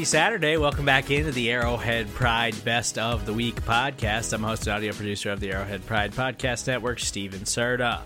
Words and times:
happy 0.00 0.06
Saturday. 0.06 0.56
Welcome 0.56 0.86
back 0.86 1.10
into 1.10 1.30
the 1.30 1.50
Arrowhead 1.50 2.08
Pride 2.14 2.54
Best 2.64 2.96
of 2.96 3.26
the 3.26 3.34
Week 3.34 3.54
podcast. 3.56 4.32
I'm 4.32 4.42
host 4.42 4.66
and 4.66 4.74
audio 4.74 4.94
producer 4.94 5.30
of 5.30 5.40
the 5.40 5.52
Arrowhead 5.52 5.84
Pride 5.84 6.12
Podcast 6.12 6.66
Network, 6.66 7.00
Steven 7.00 7.40
Serta. 7.40 8.00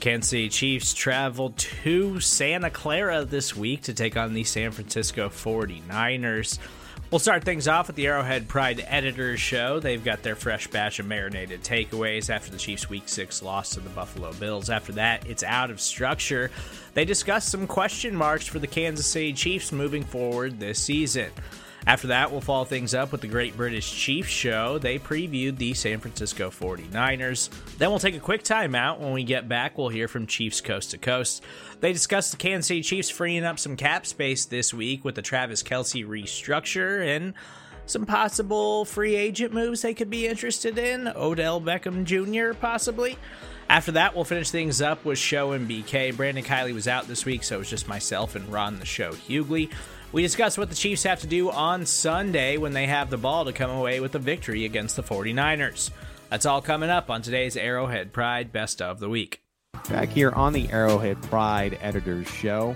Kansas 0.00 0.28
City 0.28 0.50
Chiefs 0.50 0.92
travel 0.92 1.54
to 1.56 2.20
Santa 2.20 2.68
Clara 2.68 3.24
this 3.24 3.56
week 3.56 3.80
to 3.84 3.94
take 3.94 4.18
on 4.18 4.34
the 4.34 4.44
San 4.44 4.70
Francisco 4.70 5.30
49ers. 5.30 6.58
We'll 7.10 7.18
start 7.18 7.42
things 7.42 7.66
off 7.66 7.88
with 7.88 7.96
the 7.96 8.06
Arrowhead 8.06 8.46
Pride 8.46 8.84
Editors 8.86 9.40
Show. 9.40 9.80
They've 9.80 10.02
got 10.02 10.22
their 10.22 10.36
fresh 10.36 10.68
batch 10.68 11.00
of 11.00 11.06
marinated 11.06 11.64
takeaways 11.64 12.30
after 12.30 12.52
the 12.52 12.56
Chiefs' 12.56 12.88
Week 12.88 13.08
6 13.08 13.42
loss 13.42 13.70
to 13.70 13.80
the 13.80 13.90
Buffalo 13.90 14.32
Bills. 14.34 14.70
After 14.70 14.92
that, 14.92 15.26
it's 15.26 15.42
out 15.42 15.72
of 15.72 15.80
structure. 15.80 16.52
They 16.94 17.04
discuss 17.04 17.44
some 17.44 17.66
question 17.66 18.14
marks 18.14 18.46
for 18.46 18.60
the 18.60 18.68
Kansas 18.68 19.08
City 19.08 19.32
Chiefs 19.32 19.72
moving 19.72 20.04
forward 20.04 20.60
this 20.60 20.78
season. 20.80 21.32
After 21.86 22.08
that, 22.08 22.30
we'll 22.30 22.40
follow 22.40 22.64
things 22.64 22.94
up 22.94 23.10
with 23.10 23.22
the 23.22 23.26
Great 23.26 23.56
British 23.56 23.90
Chiefs 23.90 24.28
Show. 24.28 24.78
They 24.78 24.98
previewed 24.98 25.56
the 25.56 25.74
San 25.74 25.98
Francisco 25.98 26.50
49ers. 26.50 27.48
Then 27.78 27.90
we'll 27.90 27.98
take 27.98 28.14
a 28.14 28.20
quick 28.20 28.42
timeout. 28.42 28.98
When 28.98 29.12
we 29.12 29.24
get 29.24 29.48
back, 29.48 29.78
we'll 29.78 29.88
hear 29.88 30.06
from 30.06 30.26
Chiefs 30.26 30.60
Coast 30.60 30.90
to 30.90 30.98
Coast. 30.98 31.42
They 31.80 31.92
discussed 31.92 32.32
the 32.32 32.36
Kansas 32.36 32.68
City 32.68 32.82
Chiefs 32.82 33.10
freeing 33.10 33.44
up 33.44 33.58
some 33.58 33.76
cap 33.76 34.04
space 34.06 34.44
this 34.44 34.74
week 34.74 35.04
with 35.04 35.14
the 35.14 35.22
Travis 35.22 35.62
Kelce 35.62 36.06
restructure 36.06 37.06
and 37.06 37.32
some 37.86 38.06
possible 38.06 38.84
free 38.84 39.16
agent 39.16 39.52
moves 39.52 39.82
they 39.82 39.94
could 39.94 40.10
be 40.10 40.26
interested 40.26 40.78
in. 40.78 41.08
Odell 41.08 41.60
Beckham 41.60 42.04
Jr., 42.04 42.54
possibly. 42.54 43.18
After 43.68 43.92
that, 43.92 44.14
we'll 44.14 44.24
finish 44.24 44.50
things 44.50 44.82
up 44.82 45.04
with 45.04 45.18
Show 45.18 45.52
and 45.52 45.68
BK. 45.68 46.16
Brandon 46.16 46.44
Kiley 46.44 46.74
was 46.74 46.88
out 46.88 47.06
this 47.06 47.24
week, 47.24 47.44
so 47.44 47.56
it 47.56 47.58
was 47.60 47.70
just 47.70 47.88
myself 47.88 48.34
and 48.34 48.52
Ron 48.52 48.78
the 48.80 48.86
Show 48.86 49.12
Hughley. 49.12 49.70
We 50.12 50.22
discuss 50.22 50.58
what 50.58 50.68
the 50.68 50.74
Chiefs 50.74 51.04
have 51.04 51.20
to 51.20 51.28
do 51.28 51.52
on 51.52 51.86
Sunday 51.86 52.56
when 52.56 52.72
they 52.72 52.86
have 52.86 53.10
the 53.10 53.16
ball 53.16 53.44
to 53.44 53.52
come 53.52 53.70
away 53.70 54.00
with 54.00 54.16
a 54.16 54.18
victory 54.18 54.64
against 54.64 54.96
the 54.96 55.04
49ers. 55.04 55.90
That's 56.30 56.46
all 56.46 56.60
coming 56.60 56.90
up 56.90 57.10
on 57.10 57.22
today's 57.22 57.56
Arrowhead 57.56 58.12
Pride 58.12 58.50
Best 58.50 58.82
of 58.82 58.98
the 58.98 59.08
Week. 59.08 59.40
Back 59.88 60.08
here 60.08 60.32
on 60.32 60.52
the 60.52 60.68
Arrowhead 60.70 61.22
Pride 61.22 61.78
Editors 61.80 62.28
Show. 62.28 62.74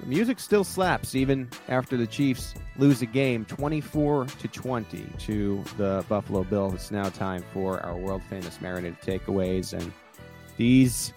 The 0.00 0.06
music 0.06 0.38
still 0.38 0.62
slaps 0.62 1.14
even 1.14 1.48
after 1.68 1.96
the 1.96 2.06
Chiefs 2.06 2.54
lose 2.76 3.00
a 3.00 3.06
game 3.06 3.46
24 3.46 4.26
to 4.26 4.48
20 4.48 5.06
to 5.18 5.64
the 5.78 6.04
Buffalo 6.10 6.44
Bills. 6.44 6.74
It's 6.74 6.90
now 6.90 7.08
time 7.08 7.42
for 7.54 7.80
our 7.80 7.96
world 7.96 8.22
famous 8.28 8.60
marinated 8.60 9.00
takeaways. 9.00 9.72
And 9.72 9.90
these 10.58 11.14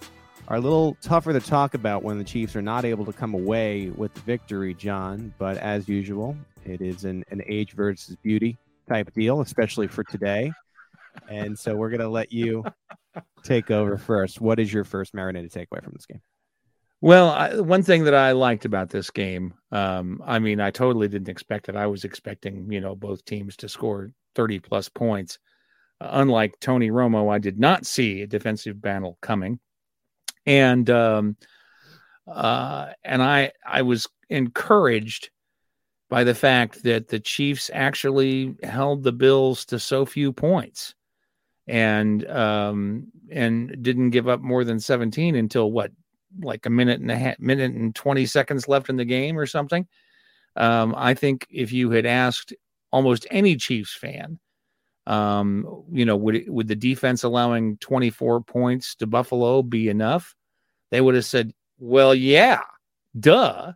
are 0.48 0.56
a 0.56 0.60
little 0.60 0.96
tougher 1.00 1.32
to 1.32 1.40
talk 1.40 1.74
about 1.74 2.02
when 2.02 2.18
the 2.18 2.24
Chiefs 2.24 2.54
are 2.54 2.62
not 2.62 2.84
able 2.84 3.04
to 3.06 3.12
come 3.12 3.34
away 3.34 3.90
with 3.90 4.12
the 4.14 4.20
victory, 4.20 4.74
John. 4.74 5.32
But 5.38 5.56
as 5.58 5.88
usual, 5.88 6.36
it 6.64 6.80
is 6.80 7.04
an, 7.04 7.24
an 7.30 7.42
age 7.46 7.72
versus 7.72 8.16
beauty 8.22 8.58
type 8.88 9.12
deal, 9.14 9.40
especially 9.40 9.86
for 9.86 10.04
today. 10.04 10.52
And 11.30 11.58
so 11.58 11.74
we're 11.74 11.88
going 11.88 12.00
to 12.00 12.08
let 12.08 12.32
you 12.32 12.64
take 13.42 13.70
over 13.70 13.96
first. 13.96 14.40
What 14.40 14.60
is 14.60 14.72
your 14.72 14.84
first 14.84 15.14
marinated 15.14 15.52
takeaway 15.52 15.82
from 15.82 15.94
this 15.94 16.06
game? 16.06 16.20
Well, 17.00 17.30
I, 17.30 17.60
one 17.60 17.82
thing 17.82 18.04
that 18.04 18.14
I 18.14 18.32
liked 18.32 18.64
about 18.64 18.90
this 18.90 19.10
game, 19.10 19.54
um, 19.72 20.22
I 20.24 20.38
mean, 20.38 20.60
I 20.60 20.70
totally 20.70 21.08
didn't 21.08 21.28
expect 21.28 21.68
it. 21.68 21.76
I 21.76 21.86
was 21.86 22.04
expecting, 22.04 22.70
you 22.70 22.80
know, 22.80 22.94
both 22.94 23.24
teams 23.24 23.56
to 23.58 23.68
score 23.68 24.10
30 24.34 24.60
plus 24.60 24.88
points. 24.88 25.38
Uh, 26.00 26.08
unlike 26.12 26.58
Tony 26.60 26.90
Romo, 26.90 27.32
I 27.32 27.38
did 27.38 27.58
not 27.58 27.86
see 27.86 28.22
a 28.22 28.26
defensive 28.26 28.80
battle 28.80 29.18
coming 29.20 29.60
and 30.46 30.88
um, 30.90 31.36
uh, 32.26 32.88
and 33.04 33.22
I 33.22 33.52
I 33.66 33.82
was 33.82 34.06
encouraged 34.30 35.30
by 36.10 36.24
the 36.24 36.34
fact 36.34 36.82
that 36.84 37.08
the 37.08 37.20
Chiefs 37.20 37.70
actually 37.72 38.54
held 38.62 39.02
the 39.02 39.12
Bills 39.12 39.64
to 39.66 39.78
so 39.78 40.06
few 40.06 40.32
points, 40.32 40.94
and 41.66 42.26
um, 42.28 43.06
and 43.30 43.82
didn't 43.82 44.10
give 44.10 44.28
up 44.28 44.40
more 44.40 44.64
than 44.64 44.80
seventeen 44.80 45.36
until 45.36 45.70
what 45.70 45.90
like 46.42 46.66
a 46.66 46.70
minute 46.70 47.00
and 47.00 47.10
a 47.10 47.16
half, 47.16 47.38
minute 47.38 47.72
and 47.72 47.94
twenty 47.94 48.26
seconds 48.26 48.68
left 48.68 48.88
in 48.88 48.96
the 48.96 49.04
game 49.04 49.38
or 49.38 49.46
something. 49.46 49.86
Um, 50.56 50.94
I 50.96 51.14
think 51.14 51.46
if 51.50 51.72
you 51.72 51.90
had 51.90 52.06
asked 52.06 52.54
almost 52.92 53.26
any 53.30 53.56
Chiefs 53.56 53.94
fan 53.94 54.38
um, 55.06 55.84
you 55.90 56.04
know, 56.04 56.16
would 56.16 56.44
would 56.48 56.68
the 56.68 56.76
defense 56.76 57.24
allowing 57.24 57.76
24 57.78 58.42
points 58.42 58.94
to 58.96 59.06
Buffalo 59.06 59.62
be 59.62 59.88
enough? 59.88 60.34
They 60.90 61.00
would 61.00 61.14
have 61.14 61.24
said, 61.24 61.52
"Well, 61.78 62.14
yeah, 62.14 62.62
duh." 63.18 63.72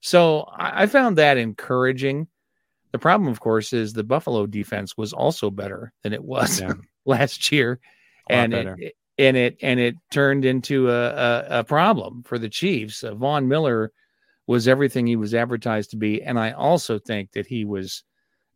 So 0.00 0.40
I, 0.40 0.82
I 0.82 0.86
found 0.86 1.18
that 1.18 1.36
encouraging. 1.36 2.26
The 2.90 2.98
problem, 2.98 3.30
of 3.30 3.40
course, 3.40 3.72
is 3.72 3.92
the 3.92 4.04
Buffalo 4.04 4.46
defense 4.46 4.96
was 4.96 5.12
also 5.12 5.50
better 5.50 5.92
than 6.02 6.12
it 6.12 6.22
was 6.22 6.60
yeah. 6.60 6.74
last 7.06 7.50
year, 7.52 7.80
and 8.28 8.52
it, 8.52 8.94
and 9.16 9.36
it 9.36 9.58
and 9.62 9.78
it 9.78 9.94
turned 10.10 10.44
into 10.44 10.90
a, 10.90 11.08
a, 11.08 11.46
a 11.60 11.64
problem 11.64 12.24
for 12.24 12.38
the 12.38 12.48
Chiefs. 12.48 13.04
Uh, 13.04 13.14
Von 13.14 13.46
Miller 13.48 13.92
was 14.48 14.66
everything 14.66 15.06
he 15.06 15.16
was 15.16 15.34
advertised 15.34 15.90
to 15.90 15.96
be, 15.96 16.20
and 16.20 16.38
I 16.38 16.50
also 16.50 16.98
think 16.98 17.32
that 17.32 17.46
he 17.46 17.64
was 17.64 18.02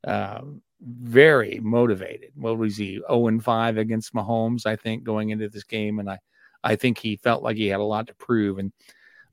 um, 0.05 0.63
very 0.81 1.61
motivated. 1.63 2.31
What 2.35 2.59
was 2.59 2.77
he? 2.77 3.01
0 3.09 3.29
and 3.29 3.43
5 3.43 3.79
against 3.79 4.15
Mahomes, 4.15 4.67
I 4.67 4.77
think, 4.77 5.05
going 5.05 5.31
into 5.31 5.49
this 5.49 5.65
game. 5.65 5.99
And 5.99 6.11
I, 6.11 6.19
I 6.63 6.77
think 6.77 6.99
he 6.99 7.17
felt 7.17 7.43
like 7.43 7.57
he 7.57 7.69
had 7.69 7.81
a 7.81 7.85
lot 7.85 8.09
to 8.09 8.15
prove. 8.15 8.59
And 8.59 8.73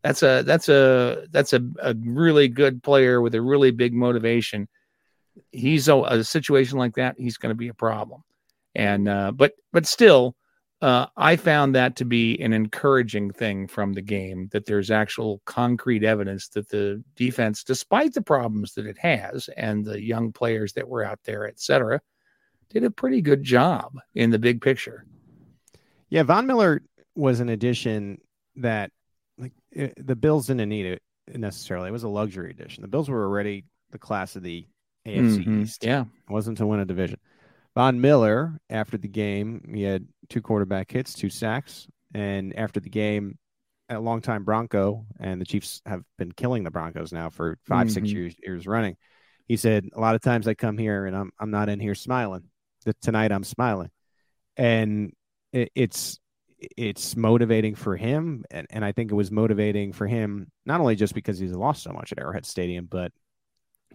that's 0.01 0.21
a 0.21 0.43
that's 0.45 0.67
a 0.69 1.27
that's 1.31 1.53
a, 1.53 1.61
a 1.81 1.95
really 1.95 2.49
good 2.49 2.83
player 2.83 3.21
with 3.21 3.35
a 3.35 3.41
really 3.41 3.71
big 3.71 3.93
motivation. 3.93 4.67
He's 5.51 5.87
a, 5.87 5.95
a 5.95 6.23
situation 6.23 6.77
like 6.77 6.95
that, 6.95 7.15
he's 7.17 7.37
going 7.37 7.51
to 7.51 7.57
be 7.57 7.69
a 7.69 7.73
problem. 7.73 8.23
And 8.75 9.07
uh, 9.07 9.31
but 9.31 9.53
but 9.71 9.85
still, 9.85 10.35
uh, 10.83 11.07
I 11.15 11.37
found 11.37 11.75
that 11.75 11.95
to 11.95 12.03
be 12.03 12.37
an 12.41 12.51
encouraging 12.51 13.31
thing 13.31 13.67
from 13.67 13.93
the 13.93 14.01
game 14.01 14.49
that 14.51 14.65
there's 14.65 14.91
actual 14.91 15.41
concrete 15.45 16.03
evidence 16.03 16.49
that 16.49 16.67
the 16.67 17.01
defense, 17.15 17.63
despite 17.63 18.13
the 18.13 18.21
problems 18.21 18.73
that 18.73 18.85
it 18.85 18.97
has 18.97 19.49
and 19.55 19.85
the 19.85 20.03
young 20.03 20.33
players 20.33 20.73
that 20.73 20.89
were 20.89 21.05
out 21.05 21.19
there, 21.23 21.47
et 21.47 21.57
cetera, 21.57 22.01
did 22.69 22.83
a 22.83 22.91
pretty 22.91 23.21
good 23.21 23.43
job 23.43 23.97
in 24.13 24.29
the 24.29 24.37
big 24.37 24.61
picture. 24.61 25.05
Yeah, 26.09 26.23
Von 26.23 26.47
Miller 26.47 26.83
was 27.15 27.39
an 27.39 27.47
addition 27.47 28.19
that 28.57 28.91
like 29.37 29.53
it, 29.71 29.93
the 30.05 30.17
Bills 30.17 30.47
didn't 30.47 30.67
need 30.67 30.85
it 30.85 31.01
necessarily. 31.33 31.87
It 31.87 31.93
was 31.93 32.03
a 32.03 32.09
luxury 32.09 32.51
addition. 32.51 32.81
The 32.81 32.89
Bills 32.89 33.09
were 33.09 33.23
already 33.23 33.63
the 33.91 33.99
class 33.99 34.35
of 34.35 34.43
the 34.43 34.67
AFC 35.07 35.45
mm-hmm. 35.45 35.61
East. 35.61 35.85
Yeah, 35.85 36.01
it 36.01 36.31
wasn't 36.31 36.57
to 36.57 36.67
win 36.67 36.81
a 36.81 36.85
division. 36.85 37.19
Von 37.75 38.01
Miller, 38.01 38.59
after 38.69 38.97
the 38.97 39.07
game, 39.07 39.71
he 39.73 39.81
had 39.81 40.07
two 40.29 40.41
quarterback 40.41 40.91
hits, 40.91 41.13
two 41.13 41.29
sacks, 41.29 41.87
and 42.13 42.55
after 42.55 42.79
the 42.79 42.89
game, 42.89 43.37
a 43.89 43.99
longtime 43.99 44.43
Bronco, 44.43 45.05
and 45.19 45.41
the 45.41 45.45
Chiefs 45.45 45.81
have 45.85 46.03
been 46.17 46.31
killing 46.31 46.63
the 46.63 46.71
Broncos 46.71 47.11
now 47.11 47.29
for 47.29 47.57
5 47.65 47.87
mm-hmm. 47.87 47.93
six 47.93 48.11
years, 48.11 48.35
years 48.43 48.67
running. 48.67 48.95
He 49.47 49.57
said, 49.57 49.89
"A 49.93 49.99
lot 49.99 50.15
of 50.15 50.21
times 50.21 50.47
I 50.47 50.53
come 50.53 50.77
here 50.77 51.05
and 51.05 51.15
I'm 51.15 51.31
I'm 51.39 51.51
not 51.51 51.67
in 51.69 51.79
here 51.79 51.95
smiling. 51.95 52.43
Tonight 53.01 53.31
I'm 53.31 53.43
smiling, 53.43 53.89
and 54.55 55.11
it, 55.51 55.71
it's 55.75 56.19
it's 56.77 57.15
motivating 57.15 57.75
for 57.75 57.97
him, 57.97 58.45
and, 58.51 58.67
and 58.69 58.85
I 58.85 58.93
think 58.93 59.11
it 59.11 59.15
was 59.15 59.31
motivating 59.31 59.91
for 59.91 60.07
him 60.07 60.49
not 60.65 60.79
only 60.79 60.95
just 60.95 61.13
because 61.13 61.39
he's 61.39 61.51
lost 61.51 61.83
so 61.83 61.91
much 61.91 62.11
at 62.11 62.19
Arrowhead 62.19 62.45
Stadium, 62.45 62.87
but 62.89 63.11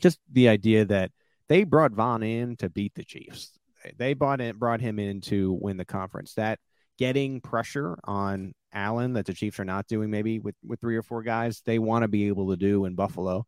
just 0.00 0.18
the 0.30 0.48
idea 0.48 0.84
that 0.84 1.12
they 1.48 1.64
brought 1.64 1.92
Von 1.92 2.22
in 2.22 2.56
to 2.56 2.68
beat 2.68 2.94
the 2.94 3.04
Chiefs 3.04 3.57
they 3.96 4.14
bought 4.14 4.40
in, 4.40 4.56
brought 4.56 4.80
him 4.80 4.98
in 4.98 5.20
to 5.22 5.52
win 5.60 5.76
the 5.76 5.84
conference. 5.84 6.34
That 6.34 6.58
getting 6.98 7.40
pressure 7.40 7.96
on 8.04 8.52
Allen 8.72 9.14
that 9.14 9.26
the 9.26 9.32
Chiefs 9.32 9.60
are 9.60 9.64
not 9.64 9.86
doing 9.86 10.10
maybe 10.10 10.38
with 10.38 10.56
with 10.64 10.80
three 10.80 10.96
or 10.96 11.02
four 11.02 11.22
guys. 11.22 11.62
They 11.64 11.78
want 11.78 12.02
to 12.02 12.08
be 12.08 12.28
able 12.28 12.50
to 12.50 12.56
do 12.56 12.84
in 12.84 12.94
Buffalo, 12.94 13.46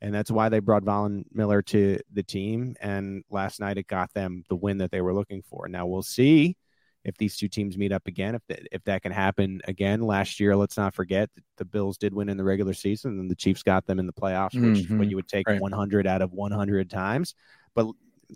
and 0.00 0.14
that's 0.14 0.30
why 0.30 0.48
they 0.48 0.60
brought 0.60 0.84
Von 0.84 1.24
Miller 1.32 1.62
to 1.62 1.98
the 2.12 2.22
team. 2.22 2.76
And 2.80 3.24
last 3.30 3.60
night 3.60 3.78
it 3.78 3.86
got 3.86 4.12
them 4.14 4.44
the 4.48 4.56
win 4.56 4.78
that 4.78 4.90
they 4.90 5.00
were 5.00 5.14
looking 5.14 5.42
for. 5.42 5.68
Now 5.68 5.86
we'll 5.86 6.02
see 6.02 6.56
if 7.04 7.16
these 7.16 7.36
two 7.36 7.48
teams 7.48 7.78
meet 7.78 7.92
up 7.92 8.06
again, 8.06 8.34
if 8.34 8.42
that, 8.48 8.60
if 8.72 8.84
that 8.84 9.02
can 9.02 9.12
happen 9.12 9.60
again. 9.66 10.02
Last 10.02 10.38
year, 10.38 10.54
let's 10.54 10.76
not 10.76 10.94
forget 10.94 11.30
the 11.56 11.64
Bills 11.64 11.96
did 11.96 12.12
win 12.12 12.28
in 12.28 12.36
the 12.36 12.44
regular 12.44 12.74
season, 12.74 13.18
and 13.18 13.30
the 13.30 13.34
Chiefs 13.34 13.62
got 13.62 13.86
them 13.86 13.98
in 13.98 14.06
the 14.06 14.12
playoffs, 14.12 14.54
which 14.54 14.84
mm-hmm. 14.84 14.94
is 14.94 14.98
what 14.98 15.08
you 15.08 15.16
would 15.16 15.28
take 15.28 15.48
right. 15.48 15.60
100 15.60 16.06
out 16.06 16.22
of 16.22 16.32
100 16.32 16.90
times. 16.90 17.34
But 17.74 17.86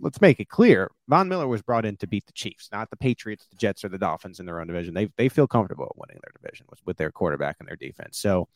let's 0.01 0.21
make 0.21 0.41
it 0.41 0.49
clear: 0.49 0.91
Von 1.09 1.29
Miller 1.29 1.47
was 1.47 1.63
brought 1.63 1.85
in 1.85 1.97
to 1.99 2.07
beat 2.07 2.27
the 2.27 2.33
Chiefs, 2.33 2.69
not 2.73 2.91
the 2.91 2.97
Patriots, 2.97 3.47
the 3.51 3.57
Jets, 3.57 3.85
or 3.85 3.89
the 3.89 3.99
Dolphins 3.99 4.41
in 4.41 4.47
their 4.47 4.61
own 4.61 4.67
division. 4.67 4.95
They 4.95 5.09
they 5.17 5.29
feel 5.29 5.47
comfortable 5.47 5.95
winning 5.97 6.21
their 6.23 6.33
division 6.41 6.67
with, 6.71 6.81
with 6.87 6.97
their 6.97 7.11
quarterback 7.11 7.57
and 7.59 7.69
their 7.69 7.77
defense. 7.77 8.19
So, 8.19 8.49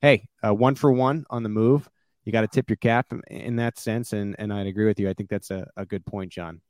hey, 0.00 0.28
uh, 0.46 0.54
one 0.54 0.74
for 0.74 0.92
one 0.92 1.24
on 1.30 1.42
the 1.42 1.48
move. 1.48 1.88
You 2.24 2.32
got 2.32 2.42
to 2.42 2.48
tip 2.48 2.68
your 2.68 2.76
cap 2.76 3.12
in 3.28 3.56
that 3.56 3.78
sense, 3.78 4.12
and 4.12 4.36
and 4.38 4.52
I'd 4.52 4.66
agree 4.66 4.86
with 4.86 5.00
you. 5.00 5.08
I 5.08 5.14
think 5.14 5.30
that's 5.30 5.50
a, 5.50 5.66
a 5.76 5.86
good 5.86 6.04
point, 6.04 6.32
John. 6.32 6.60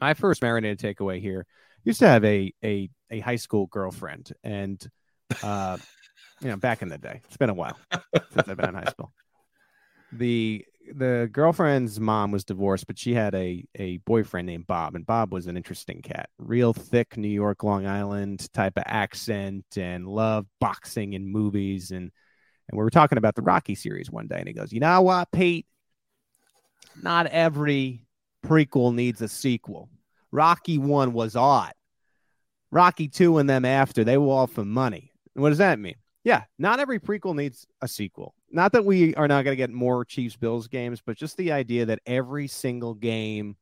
My 0.00 0.14
first 0.14 0.42
marinated 0.42 0.78
takeaway 0.78 1.20
here 1.20 1.46
used 1.84 1.98
to 2.00 2.08
have 2.08 2.24
a 2.24 2.52
a 2.64 2.90
a 3.10 3.20
high 3.20 3.36
school 3.36 3.66
girlfriend, 3.66 4.32
and 4.42 4.84
uh, 5.42 5.78
you 6.40 6.48
know, 6.48 6.56
back 6.56 6.82
in 6.82 6.88
the 6.88 6.98
day, 6.98 7.20
it's 7.24 7.36
been 7.36 7.50
a 7.50 7.54
while 7.54 7.78
since 8.32 8.48
I've 8.48 8.56
been 8.56 8.68
in 8.68 8.74
high 8.74 8.90
school. 8.90 9.12
The 10.12 10.64
the 10.92 11.28
girlfriend's 11.32 11.98
mom 11.98 12.30
was 12.30 12.44
divorced, 12.44 12.86
but 12.86 12.98
she 12.98 13.14
had 13.14 13.34
a 13.34 13.64
a 13.76 13.98
boyfriend 13.98 14.46
named 14.46 14.66
Bob, 14.66 14.94
and 14.94 15.06
Bob 15.06 15.32
was 15.32 15.46
an 15.46 15.56
interesting 15.56 16.02
cat, 16.02 16.28
real 16.38 16.72
thick 16.72 17.16
New 17.16 17.28
York, 17.28 17.62
Long 17.62 17.86
Island 17.86 18.52
type 18.52 18.76
of 18.76 18.84
accent, 18.86 19.64
and 19.76 20.06
loved 20.06 20.48
boxing 20.60 21.14
and 21.14 21.26
movies, 21.26 21.90
and 21.90 22.10
and 22.68 22.78
we 22.78 22.82
were 22.82 22.90
talking 22.90 23.18
about 23.18 23.34
the 23.34 23.42
Rocky 23.42 23.74
series 23.74 24.10
one 24.10 24.26
day, 24.26 24.38
and 24.38 24.48
he 24.48 24.54
goes, 24.54 24.72
"You 24.72 24.80
know 24.80 25.02
what, 25.02 25.30
Pete? 25.32 25.66
Not 27.02 27.26
every 27.26 28.06
prequel 28.44 28.94
needs 28.94 29.20
a 29.20 29.28
sequel." 29.28 29.88
Rocky 30.30 30.78
one 30.78 31.12
was 31.12 31.36
odd. 31.36 31.72
Rocky 32.70 33.08
two 33.08 33.38
and 33.38 33.48
them 33.48 33.64
after, 33.64 34.02
they 34.02 34.18
were 34.18 34.32
all 34.32 34.46
for 34.46 34.64
money. 34.64 35.12
What 35.34 35.50
does 35.50 35.58
that 35.58 35.78
mean? 35.78 35.96
Yeah, 36.24 36.44
not 36.58 36.80
every 36.80 36.98
prequel 36.98 37.36
needs 37.36 37.66
a 37.82 37.88
sequel. 37.88 38.34
Not 38.54 38.72
that 38.72 38.84
we 38.84 39.14
are 39.16 39.28
not 39.28 39.44
going 39.44 39.52
to 39.52 39.56
get 39.56 39.70
more 39.70 40.04
Chiefs 40.04 40.36
Bills 40.36 40.68
games, 40.68 41.02
but 41.04 41.16
just 41.16 41.36
the 41.36 41.52
idea 41.52 41.86
that 41.86 42.00
every 42.06 42.46
single 42.46 42.94
game 42.94 43.56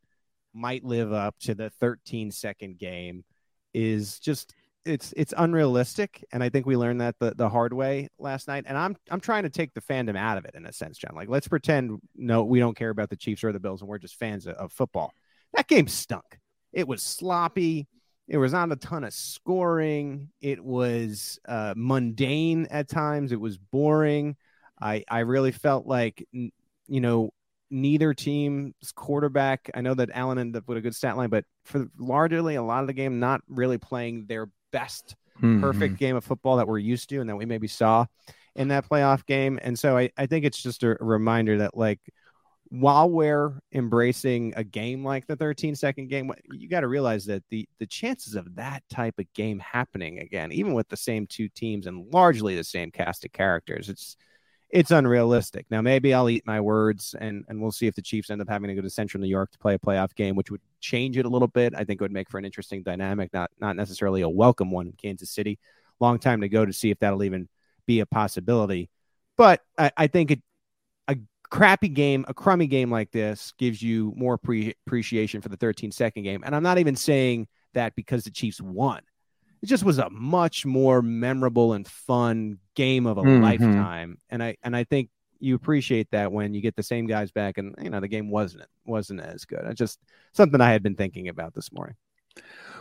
might 0.54 0.84
live 0.84 1.12
up 1.12 1.34
to 1.40 1.54
the 1.54 1.70
13 1.70 2.30
second 2.30 2.78
game 2.78 3.24
is 3.72 4.18
just 4.18 4.54
it's 4.84 5.14
it's 5.16 5.32
unrealistic 5.38 6.24
and 6.32 6.42
i 6.42 6.48
think 6.48 6.66
we 6.66 6.76
learned 6.76 7.00
that 7.00 7.14
the, 7.20 7.32
the 7.36 7.48
hard 7.48 7.72
way 7.72 8.08
last 8.18 8.48
night 8.48 8.64
and 8.66 8.76
i'm 8.76 8.94
i'm 9.10 9.20
trying 9.20 9.44
to 9.44 9.48
take 9.48 9.72
the 9.72 9.80
fandom 9.80 10.16
out 10.16 10.36
of 10.36 10.44
it 10.44 10.54
in 10.54 10.66
a 10.66 10.72
sense 10.72 10.98
john 10.98 11.14
like 11.14 11.28
let's 11.28 11.48
pretend 11.48 11.98
no 12.16 12.42
we 12.42 12.58
don't 12.58 12.76
care 12.76 12.90
about 12.90 13.08
the 13.08 13.16
chiefs 13.16 13.44
or 13.44 13.52
the 13.52 13.60
bills 13.60 13.80
and 13.80 13.88
we're 13.88 13.96
just 13.96 14.16
fans 14.16 14.46
of, 14.46 14.56
of 14.56 14.72
football 14.72 15.14
that 15.54 15.68
game 15.68 15.86
stunk 15.86 16.38
it 16.72 16.88
was 16.88 17.02
sloppy. 17.02 17.86
It 18.28 18.38
was 18.38 18.52
not 18.52 18.72
a 18.72 18.76
ton 18.76 19.04
of 19.04 19.12
scoring. 19.12 20.30
It 20.40 20.64
was 20.64 21.38
uh, 21.46 21.74
mundane 21.76 22.66
at 22.70 22.88
times. 22.88 23.32
It 23.32 23.40
was 23.40 23.58
boring. 23.58 24.36
I 24.82 25.04
I 25.08 25.20
really 25.20 25.52
felt 25.52 25.86
like 25.86 26.26
you 26.32 26.50
know 26.88 27.30
neither 27.70 28.12
team's 28.12 28.74
quarterback. 28.94 29.70
I 29.74 29.80
know 29.80 29.94
that 29.94 30.10
Allen 30.12 30.38
ended 30.38 30.56
up 30.58 30.68
with 30.68 30.76
a 30.76 30.82
good 30.82 30.94
stat 30.94 31.16
line, 31.16 31.30
but 31.30 31.44
for 31.64 31.86
largely 31.98 32.56
a 32.56 32.62
lot 32.62 32.82
of 32.82 32.86
the 32.86 32.92
game, 32.92 33.18
not 33.18 33.40
really 33.48 33.78
playing 33.78 34.26
their 34.26 34.50
best 34.72 35.16
mm-hmm. 35.36 35.60
perfect 35.60 35.96
game 35.96 36.16
of 36.16 36.24
football 36.24 36.56
that 36.56 36.68
we're 36.68 36.78
used 36.78 37.08
to 37.08 37.20
and 37.20 37.30
that 37.30 37.36
we 37.36 37.46
maybe 37.46 37.68
saw 37.68 38.04
in 38.54 38.68
that 38.68 38.88
playoff 38.88 39.24
game. 39.24 39.58
And 39.62 39.78
so 39.78 39.96
I, 39.96 40.10
I 40.18 40.26
think 40.26 40.44
it's 40.44 40.62
just 40.62 40.82
a 40.82 40.96
reminder 41.00 41.58
that 41.58 41.76
like 41.76 42.00
while 42.68 43.10
we're 43.10 43.60
embracing 43.72 44.54
a 44.56 44.64
game 44.64 45.04
like 45.04 45.26
the 45.26 45.36
13 45.36 45.74
second 45.74 46.08
game, 46.08 46.30
you 46.52 46.68
got 46.68 46.80
to 46.80 46.88
realize 46.88 47.26
that 47.26 47.42
the 47.50 47.68
the 47.78 47.86
chances 47.86 48.34
of 48.34 48.54
that 48.56 48.82
type 48.90 49.18
of 49.18 49.32
game 49.34 49.58
happening 49.58 50.20
again, 50.20 50.52
even 50.52 50.72
with 50.72 50.88
the 50.88 50.96
same 50.96 51.26
two 51.26 51.48
teams 51.48 51.86
and 51.86 52.12
largely 52.12 52.56
the 52.56 52.64
same 52.64 52.90
cast 52.90 53.24
of 53.24 53.32
characters, 53.32 53.88
it's 53.88 54.16
it's 54.72 54.90
unrealistic. 54.90 55.66
Now 55.70 55.82
maybe 55.82 56.14
I'll 56.14 56.30
eat 56.30 56.46
my 56.46 56.60
words 56.60 57.14
and 57.18 57.44
and 57.48 57.60
we'll 57.60 57.72
see 57.72 57.86
if 57.86 57.94
the 57.94 58.02
Chiefs 58.02 58.30
end 58.30 58.40
up 58.40 58.48
having 58.48 58.68
to 58.68 58.74
go 58.74 58.82
to 58.82 58.90
Central 58.90 59.20
New 59.20 59.28
York 59.28 59.52
to 59.52 59.58
play 59.58 59.74
a 59.74 59.78
playoff 59.78 60.14
game, 60.14 60.34
which 60.34 60.50
would 60.50 60.62
change 60.80 61.16
it 61.16 61.26
a 61.26 61.28
little 61.28 61.48
bit. 61.48 61.74
I 61.74 61.84
think 61.84 62.00
it 62.00 62.04
would 62.04 62.12
make 62.12 62.30
for 62.30 62.38
an 62.38 62.44
interesting 62.44 62.82
dynamic, 62.82 63.32
not 63.32 63.50
not 63.60 63.76
necessarily 63.76 64.22
a 64.22 64.28
welcome 64.28 64.70
one 64.70 64.86
in 64.86 64.92
Kansas 64.94 65.30
City. 65.30 65.58
Long 66.00 66.18
time 66.18 66.40
to 66.40 66.48
go 66.48 66.64
to 66.64 66.72
see 66.72 66.90
if 66.90 66.98
that'll 66.98 67.22
even 67.22 67.48
be 67.86 68.00
a 68.00 68.06
possibility. 68.06 68.90
But 69.36 69.60
I, 69.78 69.92
I 69.96 70.06
think 70.08 70.30
it 70.30 70.42
crappy 71.52 71.90
game, 71.90 72.24
a 72.28 72.34
crummy 72.34 72.66
game 72.66 72.90
like 72.90 73.10
this 73.10 73.52
gives 73.58 73.82
you 73.82 74.14
more 74.16 74.38
pre- 74.38 74.74
appreciation 74.86 75.42
for 75.42 75.50
the 75.50 75.56
13 75.58 75.92
second 75.92 76.22
game. 76.22 76.42
And 76.46 76.56
I'm 76.56 76.62
not 76.62 76.78
even 76.78 76.96
saying 76.96 77.46
that 77.74 77.94
because 77.94 78.24
the 78.24 78.30
Chiefs 78.30 78.58
won. 78.58 79.02
It 79.62 79.66
just 79.66 79.84
was 79.84 79.98
a 79.98 80.10
much 80.10 80.66
more 80.66 81.02
memorable 81.02 81.72
and 81.72 81.86
fun 81.86 82.58
game 82.74 83.06
of 83.06 83.18
a 83.18 83.22
mm-hmm. 83.22 83.42
lifetime. 83.42 84.18
And 84.28 84.42
I 84.42 84.56
and 84.62 84.76
I 84.76 84.84
think 84.84 85.10
you 85.38 85.54
appreciate 85.54 86.10
that 86.12 86.32
when 86.32 86.54
you 86.54 86.60
get 86.60 86.76
the 86.76 86.82
same 86.82 87.06
guys 87.06 87.30
back 87.30 87.58
and 87.58 87.74
you 87.80 87.90
know 87.90 88.00
the 88.00 88.08
game 88.08 88.30
wasn't 88.30 88.66
wasn't 88.84 89.20
as 89.20 89.44
good. 89.44 89.60
It's 89.64 89.78
just 89.78 89.98
something 90.32 90.60
I 90.60 90.72
had 90.72 90.82
been 90.82 90.96
thinking 90.96 91.28
about 91.28 91.54
this 91.54 91.72
morning. 91.72 91.96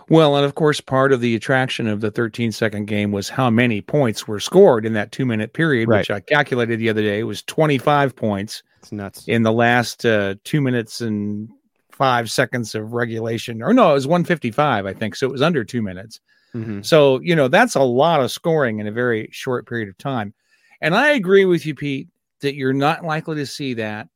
Well, 0.09 0.35
and 0.35 0.45
of 0.45 0.55
course, 0.55 0.81
part 0.81 1.13
of 1.13 1.21
the 1.21 1.35
attraction 1.35 1.87
of 1.87 2.01
the 2.01 2.11
13 2.11 2.51
second 2.51 2.85
game 2.85 3.11
was 3.11 3.29
how 3.29 3.49
many 3.49 3.81
points 3.81 4.27
were 4.27 4.39
scored 4.39 4.85
in 4.85 4.93
that 4.93 5.11
two 5.11 5.25
minute 5.25 5.53
period, 5.53 5.87
right. 5.87 5.99
which 5.99 6.11
I 6.11 6.19
calculated 6.19 6.79
the 6.79 6.89
other 6.89 7.01
day 7.01 7.19
it 7.19 7.23
was 7.23 7.43
25 7.43 8.15
points. 8.15 8.63
It's 8.79 8.91
nuts. 8.91 9.27
In 9.27 9.43
the 9.43 9.53
last 9.53 10.05
uh, 10.05 10.35
two 10.43 10.61
minutes 10.61 11.01
and 11.01 11.49
five 11.91 12.31
seconds 12.31 12.75
of 12.75 12.93
regulation, 12.93 13.61
or 13.61 13.73
no, 13.73 13.91
it 13.91 13.93
was 13.93 14.07
155, 14.07 14.85
I 14.85 14.93
think. 14.93 15.15
So 15.15 15.27
it 15.27 15.31
was 15.31 15.41
under 15.41 15.63
two 15.63 15.81
minutes. 15.81 16.19
Mm-hmm. 16.55 16.81
So, 16.81 17.19
you 17.21 17.35
know, 17.35 17.47
that's 17.47 17.75
a 17.75 17.81
lot 17.81 18.21
of 18.21 18.31
scoring 18.31 18.79
in 18.79 18.87
a 18.87 18.91
very 18.91 19.29
short 19.31 19.67
period 19.67 19.89
of 19.89 19.97
time. 19.97 20.33
And 20.81 20.95
I 20.95 21.11
agree 21.11 21.45
with 21.45 21.65
you, 21.65 21.75
Pete, 21.75 22.09
that 22.41 22.55
you're 22.55 22.73
not 22.73 23.05
likely 23.05 23.35
to 23.35 23.45
see 23.45 23.75
that 23.75 24.07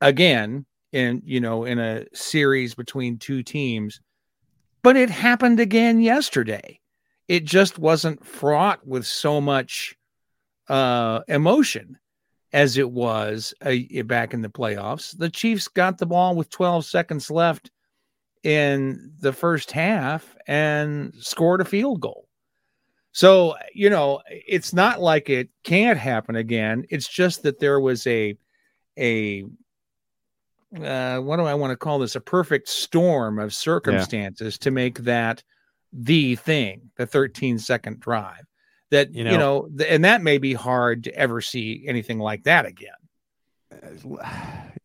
again 0.00 0.66
in, 0.92 1.22
you 1.24 1.40
know, 1.40 1.64
in 1.64 1.78
a 1.78 2.06
series 2.14 2.74
between 2.74 3.18
two 3.18 3.42
teams 3.42 4.00
but 4.86 4.96
it 4.96 5.10
happened 5.10 5.58
again 5.58 6.00
yesterday. 6.00 6.78
It 7.26 7.44
just 7.44 7.76
wasn't 7.76 8.24
fraught 8.24 8.86
with 8.86 9.04
so 9.04 9.40
much 9.40 9.96
uh, 10.68 11.22
emotion 11.26 11.98
as 12.52 12.78
it 12.78 12.88
was 12.88 13.52
uh, 13.62 13.74
back 14.04 14.32
in 14.32 14.42
the 14.42 14.48
playoffs. 14.48 15.18
The 15.18 15.28
Chiefs 15.28 15.66
got 15.66 15.98
the 15.98 16.06
ball 16.06 16.36
with 16.36 16.50
12 16.50 16.84
seconds 16.84 17.32
left 17.32 17.72
in 18.46 19.10
the 19.18 19.32
first 19.32 19.72
half 19.72 20.36
and 20.46 21.12
scored 21.18 21.60
a 21.60 21.64
field 21.64 22.00
goal. 22.00 22.28
So, 23.10 23.56
you 23.74 23.90
know, 23.90 24.20
it's 24.28 24.72
not 24.72 25.00
like 25.00 25.28
it 25.28 25.48
can't 25.64 25.98
happen 25.98 26.36
again. 26.36 26.84
It's 26.88 27.08
just 27.08 27.42
that 27.42 27.58
there 27.58 27.80
was 27.80 28.06
a 28.06 28.36
a 28.96 29.42
uh, 30.80 31.18
what 31.18 31.38
do 31.38 31.42
I 31.42 31.54
want 31.54 31.72
to 31.72 31.76
call 31.76 31.98
this? 31.98 32.14
A 32.14 32.20
perfect 32.20 32.68
storm 32.68 33.40
of 33.40 33.52
circumstances 33.52 34.56
yeah. 34.60 34.64
to 34.64 34.70
make 34.70 34.98
that 35.00 35.42
the 35.92 36.36
thing, 36.36 36.90
the 36.96 37.06
13 37.06 37.58
second 37.58 37.98
drive. 37.98 38.44
That 38.92 39.12
you 39.12 39.24
know, 39.24 39.32
you 39.32 39.38
know 39.38 39.68
th- 39.76 39.90
and 39.90 40.04
that 40.04 40.22
may 40.22 40.38
be 40.38 40.52
hard 40.52 41.02
to 41.04 41.14
ever 41.16 41.40
see 41.40 41.84
anything 41.88 42.20
like 42.20 42.44
that 42.44 42.64
again. 42.64 42.94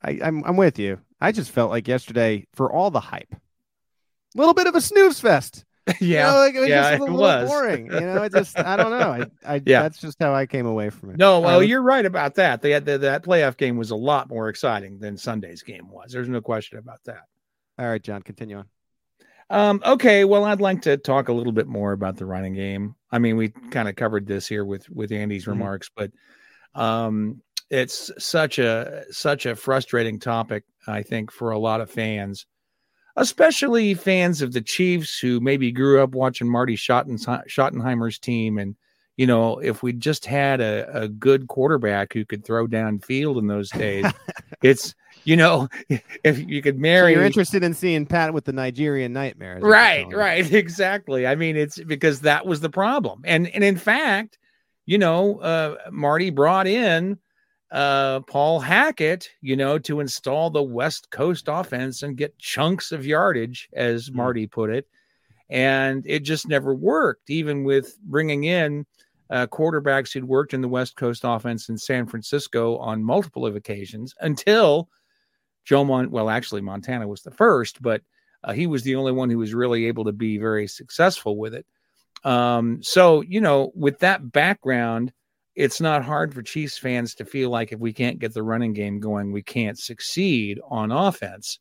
I, 0.04 0.20
I'm 0.24 0.44
I'm 0.46 0.58
with 0.58 0.80
you. 0.80 1.00
I 1.20 1.32
just 1.32 1.52
felt 1.52 1.70
like 1.70 1.88
yesterday, 1.88 2.48
for 2.56 2.72
all 2.72 2.90
the 2.90 3.00
hype, 3.00 3.36
a 4.36 4.38
little 4.38 4.54
bit 4.54 4.68
of 4.68 4.76
a 4.76 4.82
snooze 4.82 5.20
fest. 5.20 5.66
yeah, 6.00 6.28
you 6.28 6.32
know, 6.32 6.38
like, 6.38 6.56
it 6.56 6.60
was 6.60 6.70
yeah, 6.70 6.92
just 6.92 7.00
a 7.00 7.04
little 7.04 7.20
was. 7.20 7.50
boring. 7.50 7.86
You 7.88 8.02
know, 8.02 8.22
I 8.22 8.30
just 8.30 8.58
I 8.58 8.78
don't 8.78 8.92
know. 8.92 9.12
I, 9.12 9.56
I 9.56 9.56
yeah, 9.66 9.82
that's 9.82 10.00
just 10.00 10.18
how 10.20 10.34
I 10.34 10.46
came 10.46 10.68
away 10.68 10.92
from 10.92 11.10
it. 11.10 11.18
No, 11.18 11.40
well, 11.40 11.60
um, 11.60 11.66
you're 11.66 11.82
right 11.82 12.06
about 12.06 12.36
that. 12.36 12.62
They 12.62 12.70
had 12.70 12.86
the, 12.86 13.00
that 13.00 13.24
playoff 13.24 13.58
game 13.58 13.78
was 13.78 13.90
a 13.90 13.96
lot 13.96 14.30
more 14.30 14.48
exciting 14.50 15.00
than 15.00 15.18
Sunday's 15.18 15.64
game 15.64 15.90
was. 15.90 16.12
There's 16.12 16.30
no 16.30 16.40
question 16.40 16.78
about 16.78 17.00
that. 17.06 17.24
All 17.80 17.88
right, 17.88 18.02
John, 18.02 18.22
continue 18.22 18.58
on. 18.58 18.66
Um, 19.50 19.82
okay, 19.84 20.24
well, 20.24 20.46
I'd 20.46 20.62
like 20.62 20.84
to 20.84 20.98
talk 20.98 21.30
a 21.30 21.34
little 21.34 21.52
bit 21.52 21.68
more 21.68 21.94
about 21.94 22.16
the 22.16 22.28
running 22.28 22.54
game. 22.54 22.96
I 23.12 23.18
mean, 23.18 23.36
we 23.36 23.50
kind 23.50 23.90
of 23.90 23.96
covered 23.96 24.28
this 24.28 24.48
here 24.48 24.64
with 24.64 24.88
with 24.90 25.12
Andy's 25.12 25.44
mm-hmm. 25.44 25.52
remarks, 25.52 25.90
but 25.96 26.12
um, 26.76 27.42
it's 27.72 28.12
such 28.20 28.60
a 28.60 29.06
such 29.10 29.48
a 29.48 29.56
frustrating 29.56 30.20
topic, 30.20 30.64
I 30.88 31.02
think, 31.02 31.32
for 31.32 31.52
a 31.52 31.60
lot 31.60 31.82
of 31.82 31.90
fans 31.90 32.46
especially 33.16 33.94
fans 33.94 34.42
of 34.42 34.54
the 34.54 34.62
Chiefs 34.62 35.20
who 35.20 35.40
maybe 35.40 35.72
grew 35.72 36.02
up 36.02 36.12
watching 36.12 36.50
Marty 36.50 36.76
Schottenheimer's 36.76 38.20
team. 38.20 38.58
And, 38.58 38.76
you 39.18 39.28
know, 39.28 39.60
if 39.60 39.84
we 39.84 39.94
just 39.94 40.26
had 40.26 40.62
a, 40.62 41.04
a 41.04 41.08
good 41.08 41.48
quarterback 41.48 42.14
who 42.14 42.26
could 42.26 42.46
throw 42.46 42.68
downfield 42.68 43.38
in 43.38 43.48
those 43.48 43.70
days, 43.70 44.06
it's, 44.62 44.96
you 45.24 45.36
know, 45.36 45.68
if 46.24 46.40
you 46.40 46.62
could 46.62 46.76
So 46.76 46.82
marry, 46.82 47.14
you're 47.14 47.24
interested 47.24 47.64
in 47.64 47.74
seeing 47.74 48.06
Pat 48.06 48.34
with 48.34 48.46
the 48.46 48.54
Nigerian 48.54 49.14
nightmare. 49.14 49.58
is 49.58 49.64
what 49.64 49.68
you're 49.68 49.74
right, 49.74 50.08
right, 50.14 50.54
exactly. 50.54 51.28
I 51.28 51.36
mean, 51.36 51.56
it's 51.56 51.80
because 51.80 52.22
that 52.22 52.46
was 52.46 52.62
the 52.62 52.70
problem, 52.70 53.22
and 53.26 53.48
and 53.50 53.64
in 53.64 53.78
fact, 53.78 54.38
you 54.86 54.98
know, 54.98 55.40
uh, 55.40 55.76
Marty 55.92 56.30
brought 56.30 56.68
in 56.68 57.20
uh, 57.72 58.20
Paul 58.22 58.60
Hackett, 58.60 59.30
you 59.42 59.56
know, 59.56 59.80
to 59.80 60.00
install 60.00 60.50
the 60.50 60.62
West 60.62 61.10
Coast 61.10 61.46
offense 61.48 62.04
and 62.04 62.18
get 62.18 62.38
chunks 62.38 62.92
of 62.92 63.06
yardage, 63.06 63.70
as 63.74 64.08
Hmm. 64.08 64.18
Marty 64.18 64.48
put 64.48 64.70
it, 64.70 64.88
and 65.50 66.04
it 66.06 66.22
just 66.22 66.48
never 66.48 66.74
worked, 66.76 67.30
even 67.30 67.64
with 67.64 67.98
bringing 68.04 68.44
in. 68.44 68.86
Uh, 69.30 69.48
quarterbacks 69.48 70.12
who'd 70.12 70.26
worked 70.26 70.54
in 70.54 70.60
the 70.60 70.68
West 70.68 70.98
Coast 70.98 71.22
offense 71.24 71.70
in 71.70 71.78
San 71.78 72.06
Francisco 72.06 72.76
on 72.80 73.02
multiple 73.02 73.46
of 73.46 73.56
occasions 73.56 74.14
until 74.20 74.90
Joe 75.64 75.86
Mon. 75.86 76.12
Well, 76.12 76.30
actually, 76.30 76.60
Montana 76.60 77.08
was 77.08 77.22
the 77.22 77.32
first, 77.32 77.82
but 77.82 78.02
uh, 78.44 78.52
he 78.52 78.68
was 78.68 78.84
the 78.84 78.96
only 78.96 79.14
one 79.14 79.30
who 79.30 79.38
was 79.38 79.54
really 79.54 79.86
able 79.86 80.04
to 80.04 80.12
be 80.12 80.38
very 80.38 80.68
successful 80.68 81.38
with 81.38 81.54
it. 81.54 81.66
Um, 82.26 82.84
so, 82.84 83.22
you 83.22 83.40
know, 83.40 83.72
with 83.74 84.00
that 84.00 84.34
background, 84.34 85.14
it's 85.62 85.80
not 85.80 86.04
hard 86.04 86.34
for 86.34 86.42
Chiefs 86.42 86.80
fans 86.80 87.14
to 87.14 87.24
feel 87.24 87.52
like 87.52 87.72
if 87.72 87.80
we 87.80 87.94
can't 87.94 88.18
get 88.18 88.34
the 88.34 88.42
running 88.42 88.74
game 88.74 89.00
going, 89.00 89.32
we 89.32 89.44
can't 89.44 89.78
succeed 89.78 90.60
on 90.68 90.92
offense 90.92 91.60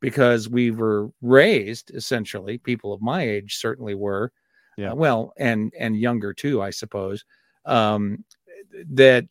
because 0.00 0.48
we 0.48 0.70
were 0.70 1.10
raised 1.20 1.90
essentially, 1.90 2.56
people 2.56 2.94
of 2.94 3.02
my 3.02 3.20
age 3.20 3.56
certainly 3.56 3.94
were. 3.94 4.32
Yeah. 4.78 4.92
uh, 4.92 4.94
well, 4.94 5.34
and 5.36 5.74
and 5.78 6.00
younger 6.00 6.32
too, 6.32 6.62
I 6.62 6.70
suppose. 6.70 7.26
Um, 7.66 8.24
that 8.90 9.26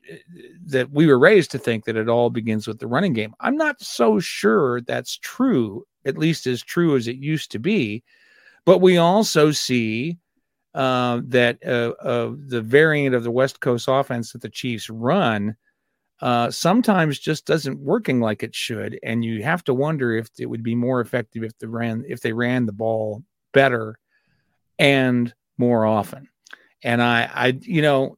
that 0.67 0.91
we 0.91 1.08
were 1.08 1.17
raised 1.17 1.50
to 1.51 1.58
think 1.58 1.86
that 1.86 1.98
it 1.98 2.08
all 2.08 2.29
begins 2.29 2.67
with 2.67 2.77
the 2.77 2.88
running 2.88 3.13
game. 3.13 3.34
I'm 3.39 3.58
not 3.58 3.82
so 3.82 4.20
sure 4.20 4.82
that's 4.82 5.17
true, 5.17 5.86
at 6.05 6.20
least 6.20 6.46
as 6.46 6.62
true 6.62 6.96
as 6.96 7.08
it 7.08 7.17
used 7.17 7.51
to 7.51 7.60
be. 7.60 8.03
But 8.63 8.77
we 8.77 8.98
also 8.98 9.51
see 9.51 10.20
uh, 10.73 11.21
that 11.25 11.63
uh, 11.65 12.31
the 12.47 12.61
variant 12.61 13.15
of 13.15 13.23
the 13.23 13.31
West 13.31 13.59
Coast 13.59 13.87
offense 13.87 14.31
that 14.31 14.41
the 14.41 14.49
Chiefs 14.49 14.89
run 14.89 15.55
uh, 16.21 16.49
sometimes 16.49 17.19
just 17.19 17.45
doesn't 17.45 17.79
working 17.79 18.19
like 18.19 18.43
it 18.43 18.55
should, 18.55 18.97
and 19.03 19.25
you 19.25 19.43
have 19.43 19.63
to 19.65 19.73
wonder 19.73 20.15
if 20.15 20.29
it 20.39 20.45
would 20.45 20.63
be 20.63 20.75
more 20.75 21.01
effective 21.01 21.43
if 21.43 21.57
they 21.59 21.67
ran 21.67 22.03
if 22.07 22.21
they 22.21 22.33
ran 22.33 22.65
the 22.65 22.71
ball 22.71 23.23
better 23.53 23.99
and 24.79 25.33
more 25.57 25.85
often. 25.85 26.29
And 26.83 27.01
I, 27.01 27.29
I, 27.33 27.59
you 27.61 27.81
know, 27.81 28.17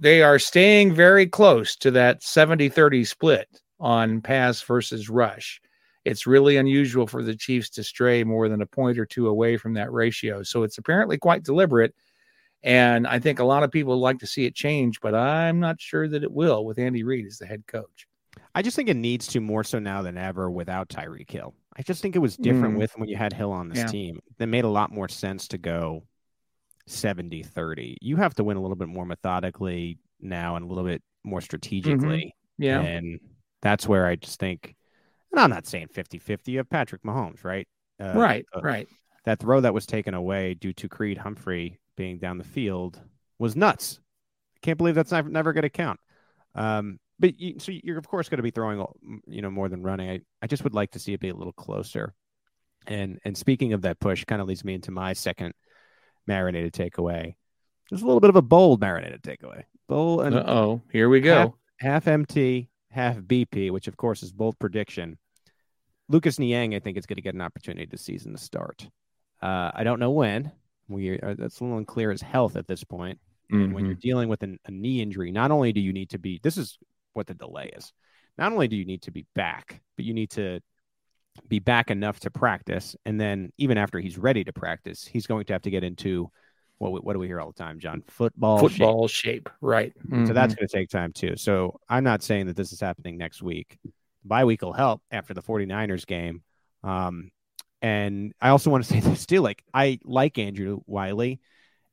they 0.00 0.22
are 0.22 0.38
staying 0.38 0.94
very 0.94 1.26
close 1.26 1.76
to 1.76 1.90
that 1.92 2.22
70 2.22 2.68
30 2.68 3.04
split 3.04 3.48
on 3.78 4.20
pass 4.20 4.62
versus 4.62 5.08
rush. 5.08 5.60
It's 6.04 6.26
really 6.26 6.56
unusual 6.56 7.06
for 7.06 7.22
the 7.22 7.34
Chiefs 7.36 7.68
to 7.70 7.82
stray 7.84 8.24
more 8.24 8.48
than 8.48 8.62
a 8.62 8.66
point 8.66 8.98
or 8.98 9.04
two 9.06 9.28
away 9.28 9.56
from 9.56 9.74
that 9.74 9.92
ratio. 9.92 10.42
So 10.42 10.62
it's 10.62 10.78
apparently 10.78 11.18
quite 11.18 11.42
deliberate. 11.42 11.94
And 12.62 13.06
I 13.06 13.18
think 13.18 13.38
a 13.38 13.44
lot 13.44 13.62
of 13.62 13.70
people 13.70 13.98
like 13.98 14.18
to 14.18 14.26
see 14.26 14.44
it 14.46 14.54
change, 14.54 15.00
but 15.00 15.14
I'm 15.14 15.60
not 15.60 15.80
sure 15.80 16.08
that 16.08 16.22
it 16.22 16.32
will 16.32 16.64
with 16.64 16.78
Andy 16.78 17.02
Reid 17.02 17.26
as 17.26 17.38
the 17.38 17.46
head 17.46 17.66
coach. 17.66 18.06
I 18.54 18.62
just 18.62 18.76
think 18.76 18.88
it 18.88 18.96
needs 18.96 19.26
to 19.28 19.40
more 19.40 19.64
so 19.64 19.78
now 19.78 20.02
than 20.02 20.18
ever 20.18 20.50
without 20.50 20.88
Tyreek 20.88 21.30
Hill. 21.30 21.54
I 21.76 21.82
just 21.82 22.02
think 22.02 22.16
it 22.16 22.20
was 22.20 22.36
different 22.36 22.74
Mm. 22.74 22.78
with 22.78 22.92
when 22.98 23.08
you 23.08 23.16
had 23.16 23.32
Hill 23.32 23.52
on 23.52 23.68
this 23.68 23.78
Yeah. 23.78 23.86
team. 23.86 24.20
That 24.38 24.46
made 24.48 24.64
a 24.64 24.68
lot 24.68 24.90
more 24.92 25.08
sense 25.08 25.48
to 25.48 25.58
go 25.58 26.04
70 26.86 27.42
30. 27.42 27.96
You 28.00 28.16
have 28.16 28.34
to 28.34 28.44
win 28.44 28.56
a 28.56 28.60
little 28.60 28.76
bit 28.76 28.88
more 28.88 29.06
methodically 29.06 29.98
now 30.20 30.56
and 30.56 30.64
a 30.64 30.68
little 30.68 30.84
bit 30.84 31.02
more 31.24 31.40
strategically. 31.40 32.34
Yeah. 32.58 32.80
And 32.80 33.20
that's 33.62 33.86
where 33.86 34.06
I 34.06 34.16
just 34.16 34.38
think, 34.40 34.74
and 35.32 35.40
I'm 35.40 35.50
not 35.50 35.66
saying 35.66 35.88
50 35.88 36.18
50 36.18 36.56
of 36.58 36.70
Patrick 36.70 37.02
Mahomes, 37.02 37.44
right? 37.44 37.66
Uh, 38.00 38.12
right. 38.14 38.46
uh, 38.54 38.60
right. 38.60 38.88
That 39.24 39.38
throw 39.38 39.60
that 39.60 39.74
was 39.74 39.86
taken 39.86 40.14
away 40.14 40.54
due 40.54 40.72
to 40.74 40.88
Creed 40.88 41.18
Humphrey 41.18 41.78
being 41.96 42.18
down 42.18 42.38
the 42.38 42.44
field 42.44 43.00
was 43.38 43.54
nuts. 43.54 44.00
I 44.56 44.58
can't 44.62 44.78
believe 44.78 44.94
that's 44.94 45.12
never, 45.12 45.28
never 45.28 45.52
going 45.52 45.62
to 45.62 45.70
count. 45.70 46.00
Um, 46.54 46.98
but 47.18 47.38
you, 47.38 47.58
so 47.58 47.72
you're 47.84 47.98
of 47.98 48.08
course 48.08 48.30
going 48.30 48.38
to 48.38 48.42
be 48.42 48.50
throwing, 48.50 48.84
you 49.26 49.42
know, 49.42 49.50
more 49.50 49.68
than 49.68 49.82
running. 49.82 50.08
I, 50.08 50.20
I 50.42 50.46
just 50.46 50.64
would 50.64 50.74
like 50.74 50.92
to 50.92 50.98
see 50.98 51.12
it 51.12 51.20
be 51.20 51.28
a 51.28 51.34
little 51.34 51.52
closer. 51.52 52.14
And 52.86 53.20
and 53.26 53.36
speaking 53.36 53.74
of 53.74 53.82
that 53.82 54.00
push, 54.00 54.24
kind 54.24 54.40
of 54.40 54.48
leads 54.48 54.64
me 54.64 54.72
into 54.72 54.90
my 54.90 55.12
second 55.12 55.52
marinated 56.26 56.72
takeaway. 56.72 57.34
There's 57.90 58.00
a 58.00 58.06
little 58.06 58.20
bit 58.20 58.30
of 58.30 58.36
a 58.36 58.42
bold 58.42 58.80
marinated 58.80 59.22
takeaway. 59.22 59.64
Bold 59.86 60.22
and 60.22 60.34
Uh 60.34 60.44
oh. 60.46 60.82
Here 60.90 61.10
we 61.10 61.20
go. 61.20 61.56
half 61.78 62.08
MT, 62.08 62.69
half 62.90 63.16
BP, 63.16 63.70
which 63.70 63.88
of 63.88 63.96
course 63.96 64.22
is 64.22 64.32
bold 64.32 64.58
prediction. 64.58 65.18
Lucas 66.08 66.38
Niang, 66.38 66.74
I 66.74 66.80
think, 66.80 66.96
is 66.98 67.06
going 67.06 67.16
to 67.16 67.22
get 67.22 67.34
an 67.34 67.40
opportunity 67.40 67.86
this 67.86 68.02
season 68.02 68.32
to 68.32 68.38
start. 68.38 68.88
Uh, 69.40 69.70
I 69.72 69.84
don't 69.84 70.00
know 70.00 70.10
when. 70.10 70.52
We 70.88 71.10
are, 71.10 71.34
that's 71.36 71.60
a 71.60 71.64
little 71.64 71.78
unclear 71.78 72.10
as 72.10 72.20
health 72.20 72.56
at 72.56 72.66
this 72.66 72.82
point. 72.82 73.20
And 73.52 73.74
when 73.74 73.84
you're 73.84 73.94
dealing 73.94 74.28
with 74.28 74.42
an, 74.42 74.58
a 74.66 74.70
knee 74.70 75.02
injury, 75.02 75.32
not 75.32 75.50
only 75.50 75.72
do 75.72 75.80
you 75.80 75.92
need 75.92 76.10
to 76.10 76.18
be, 76.18 76.40
this 76.42 76.56
is 76.56 76.78
what 77.14 77.26
the 77.26 77.34
delay 77.34 77.70
is. 77.76 77.92
Not 78.38 78.52
only 78.52 78.68
do 78.68 78.76
you 78.76 78.84
need 78.84 79.02
to 79.02 79.10
be 79.10 79.26
back, 79.34 79.80
but 79.96 80.04
you 80.04 80.14
need 80.14 80.30
to 80.30 80.60
be 81.48 81.58
back 81.58 81.90
enough 81.90 82.20
to 82.20 82.30
practice. 82.30 82.96
And 83.04 83.20
then 83.20 83.52
even 83.58 83.76
after 83.76 83.98
he's 83.98 84.18
ready 84.18 84.44
to 84.44 84.52
practice, 84.52 85.04
he's 85.04 85.26
going 85.26 85.46
to 85.46 85.52
have 85.52 85.62
to 85.62 85.70
get 85.70 85.84
into 85.84 86.30
what, 86.80 87.04
what 87.04 87.12
do 87.12 87.18
we 87.18 87.26
hear 87.26 87.40
all 87.40 87.52
the 87.52 87.62
time, 87.62 87.78
John? 87.78 88.02
Football. 88.08 88.58
football 88.58 89.06
shape. 89.06 89.50
Right. 89.60 89.92
So 90.26 90.32
that's 90.32 90.54
Mhm. 90.54 90.56
going 90.58 90.68
to 90.68 90.76
take 90.76 90.88
time 90.88 91.12
too. 91.12 91.36
So 91.36 91.78
I'm 91.88 92.04
not 92.04 92.22
saying 92.22 92.46
that 92.46 92.56
this 92.56 92.72
is 92.72 92.80
happening 92.80 93.18
next 93.18 93.42
week. 93.42 93.78
Bye 94.24 94.44
week 94.44 94.62
will 94.62 94.72
help 94.72 95.02
after 95.10 95.34
the 95.34 95.42
49ers 95.42 96.06
game. 96.06 96.42
Um, 96.82 97.30
and 97.82 98.32
I 98.40 98.48
also 98.48 98.70
want 98.70 98.84
to 98.84 98.90
say 98.94 99.00
this 99.00 99.26
too. 99.26 99.40
Like 99.42 99.62
I 99.74 99.98
like 100.04 100.38
Andrew 100.38 100.80
Wylie, 100.86 101.40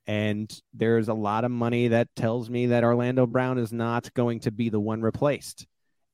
and 0.06 0.50
there's 0.74 1.10
a 1.10 1.14
lot 1.14 1.44
of 1.44 1.52
money 1.52 1.90
that 1.90 2.08
tells 2.16 2.50
me 2.50 2.68
that 2.68 2.84
Orlando 2.86 3.26
Brown 3.28 3.58
is 3.58 3.74
not 3.74 4.14
going 4.14 4.40
to 4.42 4.52
be 4.52 4.70
the 4.70 4.80
one 4.80 5.02
replaced. 5.02 5.68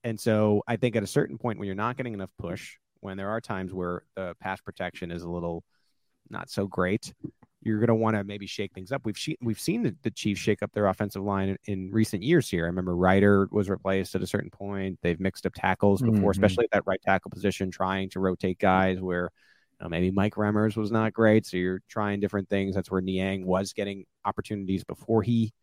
And 0.03 0.19
so 0.19 0.63
I 0.67 0.77
think 0.77 0.95
at 0.95 1.03
a 1.03 1.07
certain 1.07 1.37
point 1.37 1.59
when 1.59 1.67
you're 1.67 1.75
not 1.75 1.95
getting 1.95 2.13
enough 2.13 2.31
push, 2.39 2.75
when 3.01 3.17
there 3.17 3.29
are 3.29 3.39
times 3.39 3.71
where 3.71 4.03
the 4.15 4.35
pass 4.39 4.59
protection 4.61 5.11
is 5.11 5.21
a 5.23 5.29
little 5.29 5.63
not 6.29 6.49
so 6.49 6.65
great, 6.67 7.13
you're 7.65 7.79
going 7.79 7.87
to 7.87 7.95
want 7.95 8.15
to 8.15 8.23
maybe 8.23 8.45
shake 8.47 8.73
things 8.73 8.91
up. 8.91 9.01
We've 9.05 9.17
she- 9.17 9.37
we've 9.41 9.59
seen 9.59 9.83
the, 9.83 9.95
the 10.03 10.11
Chiefs 10.11 10.39
shake 10.41 10.61
up 10.61 10.71
their 10.73 10.87
offensive 10.87 11.23
line 11.23 11.49
in, 11.49 11.57
in 11.65 11.91
recent 11.91 12.23
years 12.23 12.49
here. 12.49 12.65
I 12.65 12.67
remember 12.67 12.95
Ryder 12.95 13.47
was 13.51 13.69
replaced 13.69 14.15
at 14.15 14.21
a 14.23 14.27
certain 14.27 14.49
point. 14.49 14.99
They've 15.01 15.19
mixed 15.19 15.45
up 15.45 15.53
tackles 15.55 16.01
before, 16.01 16.31
Mhm. 16.31 16.35
especially 16.35 16.65
at 16.65 16.71
that 16.71 16.83
right 16.85 17.01
tackle 17.01 17.31
position, 17.31 17.71
trying 17.71 18.09
to 18.11 18.19
rotate 18.19 18.59
guys 18.59 18.99
where 18.99 19.29
you 19.79 19.85
know, 19.85 19.89
maybe 19.89 20.11
Mike 20.11 20.35
Remmers 20.35 20.75
was 20.77 20.91
not 20.91 21.13
great. 21.13 21.45
So 21.45 21.57
you're 21.57 21.81
trying 21.89 22.19
different 22.19 22.49
things. 22.49 22.75
That's 22.75 22.91
where 22.91 23.01
Niang 23.01 23.45
was 23.45 23.73
getting 23.73 24.05
opportunities 24.25 24.83
before 24.83 25.23
he 25.23 25.53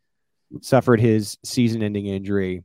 suffered 0.63 1.01
his 1.01 1.39
season 1.45 1.83
ending 1.83 2.07
injury. 2.07 2.65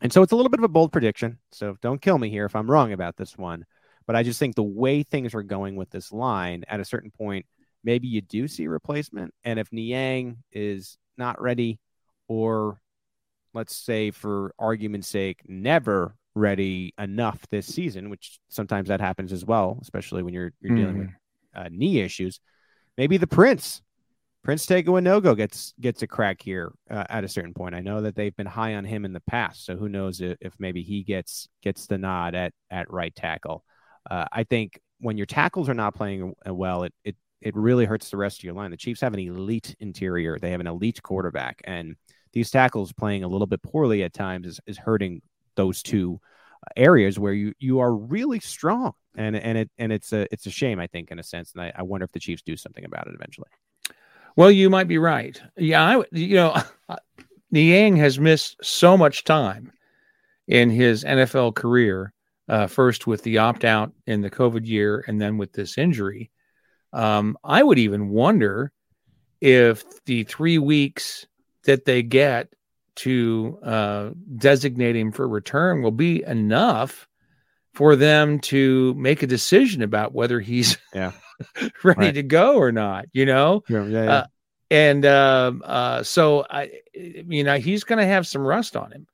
And 0.00 0.12
so 0.12 0.22
it's 0.22 0.30
a 0.32 0.36
little 0.36 0.50
bit 0.50 0.60
of 0.60 0.64
a 0.64 0.68
bold 0.68 0.92
prediction. 0.92 1.38
So 1.50 1.76
don't 1.82 2.00
kill 2.00 2.18
me 2.18 2.30
here 2.30 2.44
if 2.44 2.54
I'm 2.54 2.70
wrong 2.70 2.92
about 2.92 3.16
this 3.16 3.36
one. 3.36 3.64
But 4.06 4.14
I 4.16 4.22
just 4.22 4.38
think 4.38 4.54
the 4.54 4.62
way 4.62 5.02
things 5.02 5.34
are 5.34 5.42
going 5.42 5.76
with 5.76 5.90
this 5.90 6.12
line, 6.12 6.64
at 6.68 6.80
a 6.80 6.84
certain 6.84 7.10
point, 7.10 7.44
maybe 7.88 8.06
you 8.06 8.20
do 8.20 8.46
see 8.46 8.64
a 8.64 8.68
replacement. 8.68 9.32
And 9.44 9.58
if 9.58 9.72
Niang 9.72 10.42
is 10.52 10.98
not 11.16 11.40
ready, 11.40 11.80
or 12.28 12.78
let's 13.54 13.74
say 13.74 14.10
for 14.10 14.52
argument's 14.58 15.08
sake, 15.08 15.40
never 15.48 16.14
ready 16.34 16.92
enough 16.98 17.38
this 17.50 17.66
season, 17.66 18.10
which 18.10 18.40
sometimes 18.50 18.90
that 18.90 19.00
happens 19.00 19.32
as 19.32 19.42
well, 19.42 19.78
especially 19.80 20.22
when 20.22 20.34
you're 20.34 20.52
you're 20.60 20.76
dealing 20.76 20.98
with 20.98 21.08
uh, 21.54 21.68
knee 21.70 22.00
issues. 22.00 22.40
Maybe 22.98 23.16
the 23.16 23.26
Prince, 23.26 23.80
Prince 24.44 24.66
Tega 24.66 24.90
Wanogho 24.90 25.34
gets 25.34 25.72
gets 25.80 26.02
a 26.02 26.06
crack 26.06 26.42
here 26.42 26.72
uh, 26.90 27.04
at 27.08 27.24
a 27.24 27.28
certain 27.28 27.54
point. 27.54 27.74
I 27.74 27.80
know 27.80 28.02
that 28.02 28.14
they've 28.14 28.36
been 28.36 28.46
high 28.46 28.74
on 28.74 28.84
him 28.84 29.06
in 29.06 29.14
the 29.14 29.20
past, 29.20 29.64
so 29.64 29.76
who 29.78 29.88
knows 29.88 30.20
if, 30.20 30.36
if 30.42 30.52
maybe 30.58 30.82
he 30.82 31.04
gets 31.04 31.48
gets 31.62 31.86
the 31.86 31.96
nod 31.96 32.34
at 32.34 32.52
at 32.70 32.92
right 32.92 33.14
tackle. 33.14 33.64
Uh, 34.10 34.26
I 34.30 34.44
think 34.44 34.78
when 35.00 35.16
your 35.16 35.26
tackles 35.26 35.70
are 35.70 35.74
not 35.74 35.94
playing 35.94 36.34
well, 36.44 36.82
it 36.82 36.92
it 37.02 37.16
it 37.40 37.56
really 37.56 37.84
hurts 37.84 38.10
the 38.10 38.16
rest 38.16 38.40
of 38.40 38.44
your 38.44 38.54
line. 38.54 38.70
The 38.70 38.76
Chiefs 38.76 39.00
have 39.00 39.14
an 39.14 39.20
elite 39.20 39.76
interior; 39.80 40.38
they 40.38 40.50
have 40.50 40.60
an 40.60 40.66
elite 40.66 41.02
quarterback, 41.02 41.60
and 41.64 41.96
these 42.32 42.50
tackles 42.50 42.92
playing 42.92 43.24
a 43.24 43.28
little 43.28 43.46
bit 43.46 43.62
poorly 43.62 44.02
at 44.02 44.12
times 44.12 44.46
is, 44.46 44.60
is 44.66 44.78
hurting 44.78 45.22
those 45.56 45.82
two 45.82 46.20
areas 46.76 47.18
where 47.18 47.32
you 47.32 47.52
you 47.58 47.78
are 47.78 47.94
really 47.94 48.40
strong 48.40 48.92
and 49.16 49.36
and 49.36 49.56
it 49.56 49.70
and 49.78 49.92
it's 49.92 50.12
a 50.12 50.26
it's 50.32 50.44
a 50.46 50.50
shame 50.50 50.80
i 50.80 50.88
think 50.88 51.10
in 51.10 51.18
a 51.18 51.22
sense 51.22 51.52
and 51.52 51.62
i, 51.62 51.72
I 51.74 51.82
wonder 51.82 52.04
if 52.04 52.12
the 52.12 52.18
chiefs 52.18 52.42
do 52.42 52.56
something 52.56 52.84
about 52.84 53.06
it 53.06 53.14
eventually 53.14 53.48
Well, 54.36 54.52
you 54.52 54.70
might 54.70 54.86
be 54.86 54.98
right. 54.98 55.40
Yeah, 55.56 55.82
I 55.82 56.04
you 56.12 56.36
know, 56.36 56.56
Niang 57.50 57.96
has 57.96 58.20
missed 58.20 58.56
so 58.62 58.96
much 58.96 59.24
time 59.24 59.72
in 60.46 60.70
his 60.70 61.02
NFL 61.02 61.56
career. 61.56 62.12
Uh, 62.48 62.66
first 62.66 63.06
with 63.06 63.22
the 63.24 63.36
opt 63.38 63.64
out 63.64 63.92
in 64.06 64.22
the 64.22 64.30
COVID 64.30 64.64
year, 64.64 65.04
and 65.08 65.20
then 65.20 65.38
with 65.38 65.52
this 65.52 65.76
injury. 65.76 66.30
Um, 66.92 67.36
I 67.44 67.62
would 67.62 67.78
even 67.78 68.08
wonder 68.10 68.72
if 69.40 69.84
the 70.04 70.24
three 70.24 70.58
weeks 70.58 71.26
that 71.64 71.84
they 71.84 72.02
get 72.02 72.52
to 72.96 73.58
uh, 73.62 74.10
designate 74.36 74.96
him 74.96 75.12
for 75.12 75.28
return 75.28 75.82
will 75.82 75.92
be 75.92 76.24
enough 76.24 77.06
for 77.74 77.94
them 77.94 78.40
to 78.40 78.92
make 78.94 79.22
a 79.22 79.26
decision 79.26 79.82
about 79.82 80.12
whether 80.12 80.40
he's 80.40 80.78
yeah 80.94 81.12
ready 81.84 82.06
right. 82.06 82.14
to 82.14 82.22
go 82.22 82.56
or 82.56 82.72
not. 82.72 83.06
You 83.12 83.26
know, 83.26 83.62
yeah, 83.68 83.84
yeah, 83.84 84.04
yeah. 84.04 84.10
Uh, 84.10 84.26
and 84.70 85.06
um, 85.06 85.62
uh, 85.64 86.02
so 86.02 86.44
I, 86.50 86.70
you 86.94 87.44
know, 87.44 87.56
he's 87.56 87.84
going 87.84 88.00
to 88.00 88.06
have 88.06 88.26
some 88.26 88.42
rust 88.42 88.76
on 88.76 88.92
him, 88.92 89.06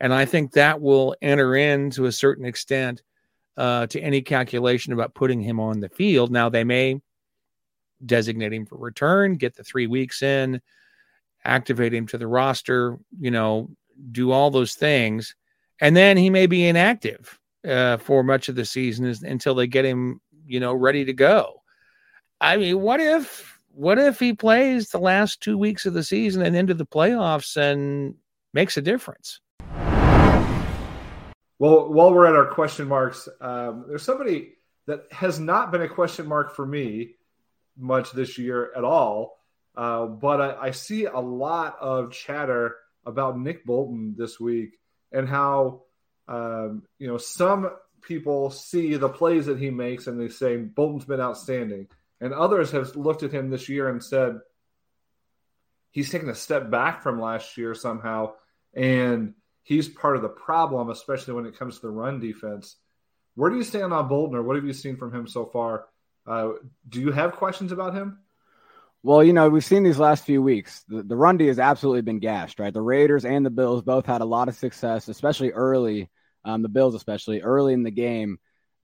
and 0.00 0.12
I 0.12 0.24
think 0.24 0.52
that 0.52 0.80
will 0.80 1.16
enter 1.22 1.56
in 1.56 1.90
to 1.92 2.06
a 2.06 2.12
certain 2.12 2.44
extent 2.44 3.02
uh, 3.56 3.86
to 3.88 4.00
any 4.00 4.20
calculation 4.20 4.92
about 4.92 5.14
putting 5.14 5.40
him 5.40 5.58
on 5.58 5.80
the 5.80 5.88
field. 5.88 6.30
Now 6.30 6.48
they 6.48 6.64
may 6.64 7.00
designate 8.04 8.52
him 8.52 8.66
for 8.66 8.76
return, 8.76 9.34
get 9.34 9.56
the 9.56 9.64
three 9.64 9.86
weeks 9.86 10.22
in, 10.22 10.60
activate 11.44 11.94
him 11.94 12.06
to 12.08 12.18
the 12.18 12.26
roster, 12.26 12.98
you 13.18 13.30
know, 13.30 13.70
do 14.10 14.32
all 14.32 14.50
those 14.50 14.74
things, 14.74 15.34
and 15.80 15.96
then 15.96 16.16
he 16.16 16.30
may 16.30 16.46
be 16.46 16.66
inactive 16.66 17.38
uh, 17.66 17.96
for 17.98 18.22
much 18.22 18.48
of 18.48 18.54
the 18.54 18.64
season 18.64 19.14
until 19.24 19.54
they 19.54 19.66
get 19.66 19.84
him, 19.84 20.20
you 20.46 20.60
know, 20.60 20.74
ready 20.74 21.04
to 21.04 21.12
go. 21.12 21.62
I 22.40 22.56
mean, 22.56 22.80
what 22.80 23.00
if 23.00 23.58
what 23.70 23.98
if 23.98 24.20
he 24.20 24.32
plays 24.32 24.88
the 24.88 24.98
last 24.98 25.40
two 25.40 25.58
weeks 25.58 25.84
of 25.86 25.94
the 25.94 26.04
season 26.04 26.42
and 26.42 26.54
into 26.54 26.74
the 26.74 26.86
playoffs 26.86 27.56
and 27.56 28.14
makes 28.52 28.76
a 28.76 28.82
difference? 28.82 29.40
Well, 31.58 31.92
while 31.92 32.12
we're 32.12 32.26
at 32.26 32.34
our 32.34 32.46
question 32.46 32.86
marks, 32.88 33.28
um, 33.40 33.84
there's 33.88 34.02
somebody 34.02 34.52
that 34.86 35.06
has 35.10 35.40
not 35.40 35.72
been 35.72 35.82
a 35.82 35.88
question 35.88 36.26
mark 36.26 36.54
for 36.54 36.66
me 36.66 37.14
much 37.76 38.12
this 38.12 38.38
year 38.38 38.70
at 38.76 38.84
all. 38.84 39.38
Uh, 39.76 40.06
but 40.06 40.40
I, 40.40 40.66
I, 40.68 40.70
see 40.70 41.06
a 41.06 41.18
lot 41.18 41.76
of 41.80 42.12
chatter 42.12 42.76
about 43.04 43.38
Nick 43.38 43.64
Bolton 43.64 44.14
this 44.16 44.38
week 44.38 44.78
and 45.10 45.28
how 45.28 45.82
um, 46.28 46.84
you 46.98 47.08
know 47.08 47.18
some 47.18 47.70
people 48.00 48.50
see 48.50 48.94
the 48.94 49.08
plays 49.08 49.46
that 49.46 49.58
he 49.58 49.70
makes 49.70 50.06
and 50.06 50.20
they 50.20 50.28
say 50.28 50.56
Bolton's 50.56 51.04
been 51.04 51.20
outstanding, 51.20 51.88
and 52.20 52.32
others 52.32 52.70
have 52.70 52.94
looked 52.94 53.24
at 53.24 53.32
him 53.32 53.50
this 53.50 53.68
year 53.68 53.88
and 53.88 54.02
said 54.02 54.38
he's 55.90 56.10
taken 56.10 56.28
a 56.28 56.34
step 56.34 56.70
back 56.70 57.02
from 57.02 57.20
last 57.20 57.56
year 57.56 57.74
somehow, 57.74 58.32
and 58.74 59.34
he's 59.64 59.88
part 59.88 60.16
of 60.16 60.22
the 60.22 60.28
problem, 60.28 60.90
especially 60.90 61.34
when 61.34 61.46
it 61.46 61.58
comes 61.58 61.76
to 61.76 61.82
the 61.82 61.90
run 61.90 62.20
defense. 62.20 62.76
Where 63.34 63.50
do 63.50 63.56
you 63.56 63.64
stand 63.64 63.92
on 63.92 64.06
Bolton, 64.06 64.36
or 64.36 64.42
what 64.44 64.54
have 64.56 64.64
you 64.64 64.72
seen 64.72 64.96
from 64.96 65.12
him 65.12 65.26
so 65.26 65.46
far? 65.46 65.86
Uh, 66.26 66.52
do 66.88 67.00
you 67.00 67.12
have 67.12 67.36
questions 67.36 67.72
about 67.72 67.94
him? 67.94 68.18
Well, 69.02 69.22
you 69.22 69.34
know, 69.34 69.50
we've 69.50 69.64
seen 69.64 69.82
these 69.82 69.98
last 69.98 70.24
few 70.24 70.40
weeks. 70.40 70.82
The, 70.88 71.02
the 71.02 71.16
run 71.16 71.36
D 71.36 71.46
has 71.48 71.58
absolutely 71.58 72.00
been 72.00 72.20
gashed, 72.20 72.58
right? 72.58 72.72
The 72.72 72.80
Raiders 72.80 73.26
and 73.26 73.44
the 73.44 73.50
Bills 73.50 73.82
both 73.82 74.06
had 74.06 74.22
a 74.22 74.24
lot 74.24 74.48
of 74.48 74.54
success, 74.54 75.08
especially 75.08 75.50
early, 75.50 76.08
um, 76.44 76.62
the 76.62 76.70
Bills, 76.70 76.94
especially 76.94 77.42
early 77.42 77.74
in 77.74 77.82
the 77.82 77.90
game, 77.90 78.38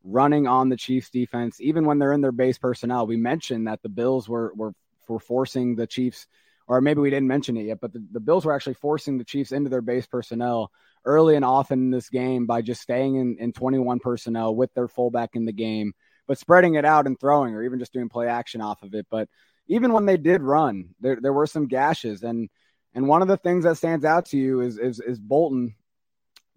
running 0.05 0.47
on 0.47 0.69
the 0.69 0.77
Chiefs 0.77 1.09
defense, 1.09 1.59
even 1.61 1.87
when 1.87 1.99
they're 1.99 2.13
in 2.13 2.21
their 2.21 2.33
base 2.33 2.59
personnel. 2.59 3.07
We 3.07 3.17
mentioned 3.17 3.67
that 3.67 3.83
the 3.83 3.89
Bills 3.89 4.29
were, 4.29 4.53
were, 4.55 4.75
were 5.09 5.21
forcing 5.21 5.77
the 5.77 5.87
Chiefs, 5.87 6.27
or 6.67 6.83
maybe 6.83 7.01
we 7.01 7.09
didn't 7.09 7.29
mention 7.29 7.57
it 7.57 7.65
yet, 7.65 7.81
but 7.81 7.95
the, 7.95 8.05
the 8.13 8.21
Bills 8.21 8.45
were 8.45 8.55
actually 8.55 8.75
forcing 8.75 9.17
the 9.17 9.25
Chiefs 9.25 9.53
into 9.53 9.71
their 9.71 9.81
base 9.81 10.07
personnel 10.07 10.71
early 11.07 11.35
and 11.35 11.47
often 11.47 11.79
in 11.79 11.91
this 11.91 12.11
game 12.11 12.45
by 12.45 12.61
just 12.61 12.83
staying 12.83 13.17
in, 13.17 13.39
in 13.39 13.53
21 13.55 14.01
personnel 14.01 14.55
with 14.55 14.73
their 14.75 14.87
fullback 14.87 15.31
in 15.33 15.47
the 15.47 15.53
game 15.53 15.95
but 16.27 16.39
spreading 16.39 16.75
it 16.75 16.85
out 16.85 17.07
and 17.07 17.19
throwing 17.19 17.55
or 17.55 17.63
even 17.63 17.79
just 17.79 17.93
doing 17.93 18.09
play 18.09 18.29
action 18.29 18.61
off 18.61 18.83
of 18.83 18.95
it. 18.95 19.07
But 19.11 19.29
even 19.67 19.93
when 19.93 20.07
they 20.07 20.17
did 20.17 20.43
run, 20.43 20.95
there, 21.01 21.19
there 21.21 21.33
were 21.33 21.47
some 21.47 21.69
gashes. 21.69 22.23
And 22.23 22.49
and 22.95 23.07
one 23.07 23.23
of 23.23 23.29
the 23.29 23.37
things 23.37 23.65
that 23.65 23.77
stands 23.77 24.05
out 24.05 24.27
to 24.27 24.37
you 24.37 24.61
is 24.61 24.79
is, 24.79 25.01
is 25.01 25.19
Bolton 25.19 25.75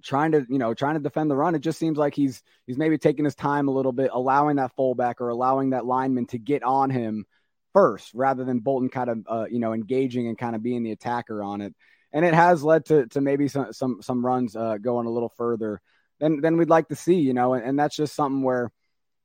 trying 0.03 0.33
to 0.33 0.45
you 0.49 0.59
know 0.59 0.73
trying 0.73 0.95
to 0.95 0.99
defend 0.99 1.31
the 1.31 1.35
run. 1.35 1.55
It 1.55 1.61
just 1.61 1.79
seems 1.79 1.97
like 1.97 2.13
he's 2.13 2.43
he's 2.67 2.77
maybe 2.77 2.97
taking 2.97 3.25
his 3.25 3.35
time 3.35 3.67
a 3.67 3.71
little 3.71 3.91
bit, 3.91 4.11
allowing 4.13 4.57
that 4.57 4.75
fullback 4.75 5.21
or 5.21 5.29
allowing 5.29 5.71
that 5.71 5.85
lineman 5.85 6.25
to 6.27 6.37
get 6.37 6.63
on 6.63 6.89
him 6.89 7.25
first, 7.73 8.13
rather 8.13 8.43
than 8.43 8.59
Bolton 8.59 8.89
kind 8.89 9.09
of 9.09 9.19
uh, 9.27 9.45
you 9.49 9.59
know 9.59 9.73
engaging 9.73 10.27
and 10.27 10.37
kind 10.37 10.55
of 10.55 10.63
being 10.63 10.83
the 10.83 10.91
attacker 10.91 11.41
on 11.41 11.61
it. 11.61 11.73
And 12.11 12.23
it 12.25 12.33
has 12.33 12.63
led 12.63 12.85
to 12.85 13.07
to 13.07 13.21
maybe 13.21 13.47
some 13.47 13.73
some 13.73 14.01
some 14.01 14.25
runs 14.25 14.55
uh, 14.55 14.77
going 14.77 15.07
a 15.07 15.11
little 15.11 15.29
further 15.37 15.81
than 16.19 16.41
than 16.41 16.57
we'd 16.57 16.69
like 16.69 16.89
to 16.89 16.95
see. 16.95 17.15
You 17.15 17.33
know, 17.33 17.53
and, 17.53 17.65
and 17.65 17.79
that's 17.79 17.95
just 17.95 18.15
something 18.15 18.43
where 18.43 18.71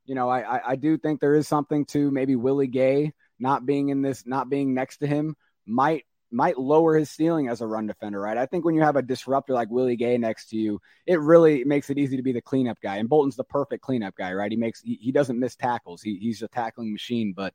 you 0.09 0.15
know, 0.15 0.29
I, 0.31 0.71
I 0.71 0.77
do 0.77 0.97
think 0.97 1.21
there 1.21 1.35
is 1.35 1.47
something 1.47 1.85
to 1.87 2.11
maybe 2.11 2.35
Willie 2.35 2.67
Gay 2.67 3.13
not 3.39 3.67
being 3.67 3.91
in 3.91 4.01
this, 4.01 4.27
not 4.27 4.49
being 4.49 4.75
next 4.75 4.99
to 4.99 5.07
him 5.07 5.37
might 5.67 6.07
might 6.31 6.59
lower 6.59 6.97
his 6.97 7.11
ceiling 7.11 7.49
as 7.49 7.61
a 7.61 7.67
run 7.67 7.87
defender, 7.87 8.21
right? 8.21 8.37
I 8.37 8.47
think 8.47 8.65
when 8.65 8.75
you 8.75 8.83
have 8.83 8.97
a 8.97 9.03
disruptor 9.03 9.53
like 9.53 9.71
Willie 9.71 9.97
Gay 9.97 10.17
next 10.19 10.49
to 10.51 10.57
you, 10.57 10.81
it 11.07 11.21
really 11.21 11.65
makes 11.65 11.91
it 11.91 11.99
easy 11.99 12.17
to 12.17 12.23
be 12.23 12.33
the 12.33 12.41
cleanup 12.41 12.79
guy. 12.83 12.97
And 12.97 13.09
Bolton's 13.09 13.37
the 13.37 13.45
perfect 13.45 13.83
cleanup 13.83 14.15
guy, 14.17 14.33
right? 14.33 14.51
He 14.51 14.57
makes 14.57 14.81
he, 14.81 14.99
he 15.01 15.13
doesn't 15.13 15.39
miss 15.39 15.57
tackles. 15.57 16.01
He, 16.03 16.17
he's 16.17 16.43
a 16.43 16.49
tackling 16.49 16.93
machine. 16.93 17.35
But 17.37 17.53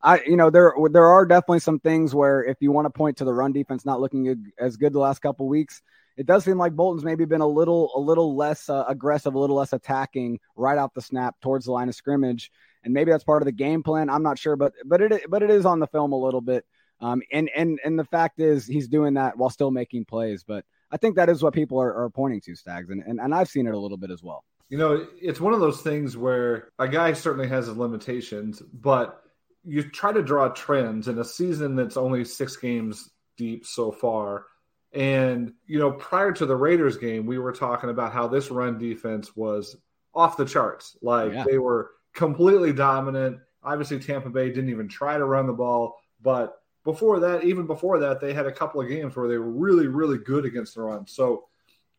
I, 0.00 0.22
you 0.22 0.36
know, 0.36 0.50
there 0.50 0.72
there 0.92 1.08
are 1.08 1.26
definitely 1.26 1.60
some 1.60 1.80
things 1.80 2.14
where 2.14 2.44
if 2.44 2.56
you 2.60 2.70
want 2.70 2.86
to 2.86 2.90
point 2.90 3.16
to 3.16 3.24
the 3.24 3.34
run 3.34 3.52
defense 3.52 3.84
not 3.84 4.00
looking 4.00 4.52
as 4.58 4.76
good 4.76 4.92
the 4.92 5.00
last 5.00 5.20
couple 5.20 5.48
weeks, 5.48 5.82
it 6.16 6.26
does 6.26 6.44
seem 6.44 6.58
like 6.58 6.74
Bolton's 6.74 7.04
maybe 7.04 7.24
been 7.24 7.40
a 7.40 7.46
little 7.46 7.90
a 7.94 8.00
little 8.00 8.36
less 8.36 8.68
uh, 8.68 8.84
aggressive, 8.88 9.34
a 9.34 9.38
little 9.38 9.56
less 9.56 9.72
attacking 9.72 10.40
right 10.56 10.78
off 10.78 10.94
the 10.94 11.02
snap 11.02 11.36
towards 11.40 11.66
the 11.66 11.72
line 11.72 11.88
of 11.88 11.94
scrimmage, 11.94 12.50
and 12.84 12.92
maybe 12.92 13.10
that's 13.10 13.24
part 13.24 13.42
of 13.42 13.46
the 13.46 13.52
game 13.52 13.82
plan. 13.82 14.10
I'm 14.10 14.22
not 14.22 14.38
sure, 14.38 14.56
but 14.56 14.72
but 14.84 15.00
it 15.00 15.30
but 15.30 15.42
it 15.42 15.50
is 15.50 15.66
on 15.66 15.80
the 15.80 15.86
film 15.86 16.12
a 16.12 16.18
little 16.18 16.40
bit. 16.40 16.64
Um, 17.00 17.22
and 17.32 17.50
and 17.56 17.78
and 17.84 17.98
the 17.98 18.04
fact 18.04 18.40
is 18.40 18.66
he's 18.66 18.88
doing 18.88 19.14
that 19.14 19.36
while 19.38 19.50
still 19.50 19.70
making 19.70 20.04
plays. 20.04 20.44
But 20.44 20.64
I 20.90 20.96
think 20.96 21.16
that 21.16 21.28
is 21.28 21.42
what 21.42 21.54
people 21.54 21.80
are, 21.80 21.94
are 21.94 22.10
pointing 22.10 22.40
to, 22.42 22.54
Stags, 22.54 22.90
and, 22.90 23.02
and 23.02 23.20
and 23.20 23.34
I've 23.34 23.48
seen 23.48 23.66
it 23.66 23.74
a 23.74 23.78
little 23.78 23.96
bit 23.96 24.10
as 24.10 24.22
well. 24.22 24.44
You 24.68 24.78
know, 24.78 25.06
it's 25.20 25.40
one 25.40 25.52
of 25.52 25.60
those 25.60 25.80
things 25.80 26.16
where 26.16 26.68
a 26.78 26.86
guy 26.86 27.12
certainly 27.12 27.48
has 27.48 27.66
his 27.66 27.76
limitations, 27.76 28.60
but 28.60 29.22
you 29.64 29.82
try 29.82 30.12
to 30.12 30.22
draw 30.22 30.48
trends 30.48 31.08
in 31.08 31.18
a 31.18 31.24
season 31.24 31.76
that's 31.76 31.96
only 31.96 32.24
six 32.24 32.56
games 32.56 33.10
deep 33.36 33.66
so 33.66 33.90
far 33.90 34.44
and, 34.92 35.52
you 35.66 35.78
know, 35.78 35.92
prior 35.92 36.32
to 36.32 36.46
the 36.46 36.56
Raiders 36.56 36.96
game, 36.96 37.26
we 37.26 37.38
were 37.38 37.52
talking 37.52 37.90
about 37.90 38.12
how 38.12 38.26
this 38.26 38.50
run 38.50 38.78
defense 38.78 39.36
was 39.36 39.76
off 40.14 40.36
the 40.36 40.44
charts. 40.44 40.96
Like 41.00 41.32
yeah. 41.32 41.44
they 41.44 41.58
were 41.58 41.92
completely 42.12 42.72
dominant. 42.72 43.38
Obviously, 43.62 44.00
Tampa 44.00 44.30
Bay 44.30 44.48
didn't 44.48 44.70
even 44.70 44.88
try 44.88 45.16
to 45.16 45.24
run 45.24 45.46
the 45.46 45.52
ball. 45.52 46.00
But 46.20 46.60
before 46.84 47.20
that, 47.20 47.44
even 47.44 47.66
before 47.66 48.00
that, 48.00 48.20
they 48.20 48.32
had 48.32 48.46
a 48.46 48.52
couple 48.52 48.80
of 48.80 48.88
games 48.88 49.14
where 49.14 49.28
they 49.28 49.38
were 49.38 49.50
really, 49.50 49.86
really 49.86 50.18
good 50.18 50.44
against 50.44 50.74
the 50.74 50.82
run. 50.82 51.06
So, 51.06 51.44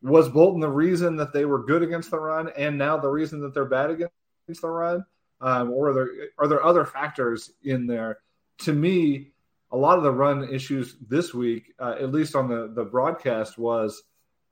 was 0.02 0.28
Bolton 0.28 0.60
the 0.60 0.68
reason 0.68 1.16
that 1.16 1.32
they 1.32 1.44
were 1.44 1.64
good 1.64 1.82
against 1.82 2.10
the 2.10 2.18
run, 2.18 2.50
and 2.56 2.76
now 2.76 2.96
the 2.96 3.08
reason 3.08 3.40
that 3.42 3.54
they're 3.54 3.64
bad 3.64 3.90
against 3.90 4.12
the 4.60 4.68
run, 4.68 5.06
um, 5.40 5.70
or 5.70 5.90
are 5.90 5.94
there 5.94 6.08
are 6.38 6.48
there 6.48 6.64
other 6.64 6.84
factors 6.84 7.52
in 7.62 7.86
there? 7.86 8.18
To 8.58 8.72
me, 8.72 9.31
a 9.72 9.76
lot 9.76 9.96
of 9.96 10.04
the 10.04 10.12
run 10.12 10.52
issues 10.52 10.96
this 11.08 11.32
week, 11.32 11.72
uh, 11.80 11.96
at 11.98 12.12
least 12.12 12.36
on 12.36 12.48
the 12.48 12.70
the 12.74 12.84
broadcast, 12.84 13.58
was 13.58 14.02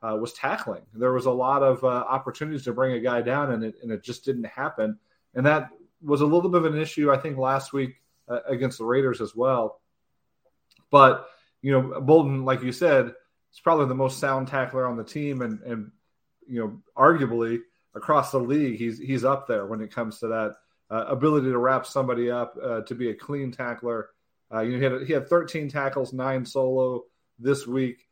uh, 0.03 0.17
was 0.19 0.33
tackling. 0.33 0.83
There 0.95 1.13
was 1.13 1.27
a 1.27 1.31
lot 1.31 1.63
of 1.63 1.85
uh, 1.85 1.89
opportunities 1.89 2.65
to 2.65 2.73
bring 2.73 2.95
a 2.95 3.01
guy 3.01 3.21
down, 3.21 3.53
and 3.53 3.63
it 3.63 3.77
and 3.83 3.93
it 3.93 4.03
just 4.03 4.25
didn't 4.25 4.45
happen. 4.45 4.99
And 5.35 5.47
that 5.47 5.71
was 6.03 6.23
a 6.23 6.27
little 6.27 6.51
bit 6.51 6.65
of 6.65 6.75
an 6.75 6.81
issue, 6.81 7.13
I 7.13 7.19
think, 7.19 7.37
last 7.37 7.73
week 7.73 8.01
uh, 8.29 8.41
against 8.49 8.79
the 8.79 8.85
Raiders 8.85 9.21
as 9.21 9.37
well. 9.37 9.81
But 10.91 11.29
you 11.61 11.73
know, 11.73 12.01
Bolton, 12.01 12.45
like 12.47 12.63
you 12.63 12.73
said, 12.73 13.15
is 13.53 13.61
probably 13.61 13.87
the 13.87 13.95
most 13.95 14.19
sound 14.19 14.49
tackler 14.49 14.87
on 14.87 14.97
the 14.97 15.05
team, 15.05 15.43
and 15.43 15.61
and 15.61 15.93
you 16.49 16.61
know, 16.61 16.83
arguably 16.97 17.61
across 17.95 18.33
the 18.33 18.39
league, 18.39 18.79
he's 18.79 18.99
he's 18.99 19.25
up 19.25 19.47
there 19.47 19.67
when 19.67 19.83
it 19.83 19.95
comes 19.95 20.19
to 20.21 20.29
that 20.29 20.57
uh, 20.91 21.05
ability 21.09 21.51
to 21.51 21.59
wrap 21.59 21.85
somebody 21.85 22.31
up, 22.31 22.57
uh, 22.63 22.81
to 22.83 22.95
be 22.95 23.11
a 23.11 23.15
clean 23.15 23.53
tackler 23.53 24.09
uh, 24.53 24.61
you 24.61 24.73
know, 24.73 24.79
he 24.79 24.85
had 24.85 25.07
he 25.07 25.13
had 25.13 25.29
13 25.29 25.69
tackles, 25.69 26.13
nine 26.13 26.45
solo 26.45 27.05
this 27.39 27.67
week, 27.67 28.09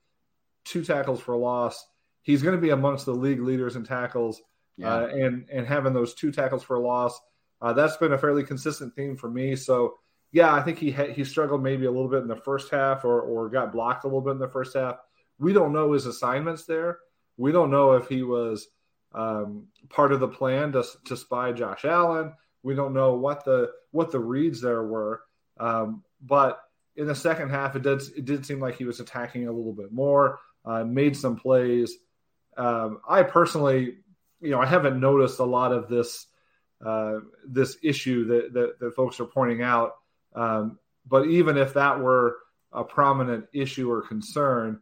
two 0.64 0.84
tackles 0.84 1.20
for 1.20 1.36
loss. 1.36 1.84
He's 2.22 2.42
going 2.42 2.54
to 2.54 2.60
be 2.60 2.70
amongst 2.70 3.06
the 3.06 3.14
league 3.14 3.40
leaders 3.40 3.76
in 3.76 3.84
tackles, 3.84 4.40
yeah. 4.76 4.94
uh, 4.94 5.06
and 5.06 5.46
and 5.50 5.66
having 5.66 5.92
those 5.92 6.14
two 6.14 6.30
tackles 6.30 6.62
for 6.62 6.78
loss, 6.78 7.18
uh, 7.60 7.72
that's 7.72 7.96
been 7.96 8.12
a 8.12 8.18
fairly 8.18 8.44
consistent 8.44 8.94
theme 8.94 9.16
for 9.16 9.30
me. 9.30 9.56
So 9.56 9.94
yeah, 10.30 10.52
I 10.52 10.62
think 10.62 10.78
he 10.78 10.90
ha- 10.90 11.12
he 11.12 11.24
struggled 11.24 11.62
maybe 11.62 11.86
a 11.86 11.90
little 11.90 12.08
bit 12.08 12.22
in 12.22 12.28
the 12.28 12.36
first 12.36 12.70
half, 12.70 13.04
or 13.04 13.20
or 13.22 13.48
got 13.48 13.72
blocked 13.72 14.04
a 14.04 14.06
little 14.06 14.20
bit 14.20 14.32
in 14.32 14.38
the 14.38 14.48
first 14.48 14.76
half. 14.76 14.96
We 15.38 15.52
don't 15.52 15.72
know 15.72 15.92
his 15.92 16.06
assignments 16.06 16.64
there. 16.66 16.98
We 17.36 17.52
don't 17.52 17.70
know 17.70 17.92
if 17.92 18.08
he 18.08 18.22
was 18.22 18.68
um, 19.14 19.68
part 19.88 20.12
of 20.12 20.20
the 20.20 20.28
plan 20.28 20.72
to 20.72 20.84
to 21.06 21.16
spy 21.16 21.52
Josh 21.52 21.84
Allen. 21.84 22.32
We 22.62 22.74
don't 22.74 22.94
know 22.94 23.14
what 23.14 23.44
the 23.44 23.70
what 23.90 24.12
the 24.12 24.20
reads 24.20 24.60
there 24.60 24.84
were. 24.84 25.22
Um, 25.58 26.04
but 26.20 26.60
in 26.96 27.06
the 27.06 27.14
second 27.14 27.50
half, 27.50 27.76
it 27.76 27.82
did 27.82 28.02
it 28.16 28.24
did 28.24 28.44
seem 28.44 28.60
like 28.60 28.76
he 28.76 28.84
was 28.84 29.00
attacking 29.00 29.46
a 29.46 29.52
little 29.52 29.72
bit 29.72 29.92
more, 29.92 30.40
uh, 30.64 30.84
made 30.84 31.16
some 31.16 31.36
plays. 31.36 31.96
Um, 32.56 33.00
I 33.08 33.22
personally, 33.22 33.98
you 34.40 34.50
know, 34.50 34.60
I 34.60 34.66
haven't 34.66 34.98
noticed 34.98 35.38
a 35.38 35.44
lot 35.44 35.72
of 35.72 35.88
this 35.88 36.26
uh, 36.84 37.20
this 37.46 37.76
issue 37.82 38.24
that, 38.26 38.52
that, 38.52 38.78
that 38.80 38.94
folks 38.94 39.18
are 39.20 39.24
pointing 39.24 39.62
out. 39.62 39.96
Um, 40.34 40.78
but 41.06 41.26
even 41.26 41.56
if 41.56 41.74
that 41.74 41.98
were 41.98 42.36
a 42.72 42.84
prominent 42.84 43.46
issue 43.52 43.90
or 43.90 44.02
concern, 44.02 44.80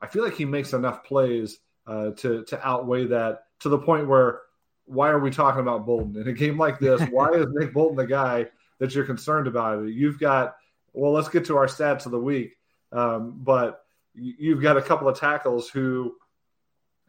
I 0.00 0.06
feel 0.06 0.24
like 0.24 0.34
he 0.34 0.44
makes 0.44 0.72
enough 0.72 1.04
plays 1.04 1.58
uh, 1.86 2.10
to 2.10 2.44
to 2.44 2.66
outweigh 2.66 3.06
that 3.06 3.44
to 3.60 3.68
the 3.68 3.78
point 3.78 4.08
where 4.08 4.40
why 4.84 5.10
are 5.10 5.18
we 5.18 5.30
talking 5.30 5.60
about 5.60 5.86
Bolton 5.86 6.20
in 6.20 6.28
a 6.28 6.32
game 6.32 6.56
like 6.56 6.78
this? 6.78 7.02
Why 7.10 7.28
is 7.32 7.46
Nick 7.50 7.74
Bolton 7.74 7.96
the 7.96 8.06
guy 8.06 8.46
that 8.78 8.94
you're 8.94 9.04
concerned 9.04 9.46
about? 9.46 9.86
You've 9.86 10.18
got 10.18 10.56
well, 10.92 11.12
let's 11.12 11.28
get 11.28 11.46
to 11.46 11.56
our 11.56 11.66
stats 11.66 12.06
of 12.06 12.12
the 12.12 12.20
week, 12.20 12.56
um, 12.92 13.34
but 13.36 13.84
you've 14.14 14.62
got 14.62 14.76
a 14.76 14.82
couple 14.82 15.08
of 15.08 15.18
tackles 15.18 15.68
who, 15.68 16.14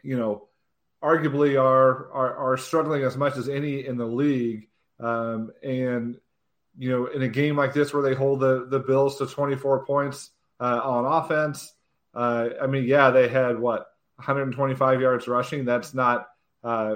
you 0.04 0.18
know, 0.18 0.48
arguably 1.04 1.60
are 1.60 2.12
are, 2.12 2.36
are 2.36 2.58
struggling 2.58 3.04
as 3.04 3.18
much 3.18 3.38
as 3.38 3.50
any 3.50 3.86
in 3.86 3.98
the 3.98 4.06
league, 4.06 4.68
um, 5.00 5.52
and 5.64 6.18
you 6.78 6.90
know, 6.90 7.08
in 7.08 7.22
a 7.22 7.28
game 7.28 7.58
like 7.58 7.74
this 7.74 7.94
where 7.94 8.04
they 8.04 8.14
hold 8.14 8.40
the 8.40 8.68
the 8.70 8.80
Bills 8.80 9.18
to 9.18 9.28
24 9.28 9.86
points 9.86 10.32
uh, 10.60 10.80
on 10.84 11.06
offense, 11.06 11.74
uh, 12.14 12.50
I 12.62 12.68
mean, 12.68 12.86
yeah, 12.86 13.12
they 13.12 13.28
had 13.28 13.60
what 13.60 13.88
125 14.16 15.02
yards 15.02 15.28
rushing. 15.28 15.66
That's 15.66 15.94
not 15.94 16.28
uh, 16.64 16.96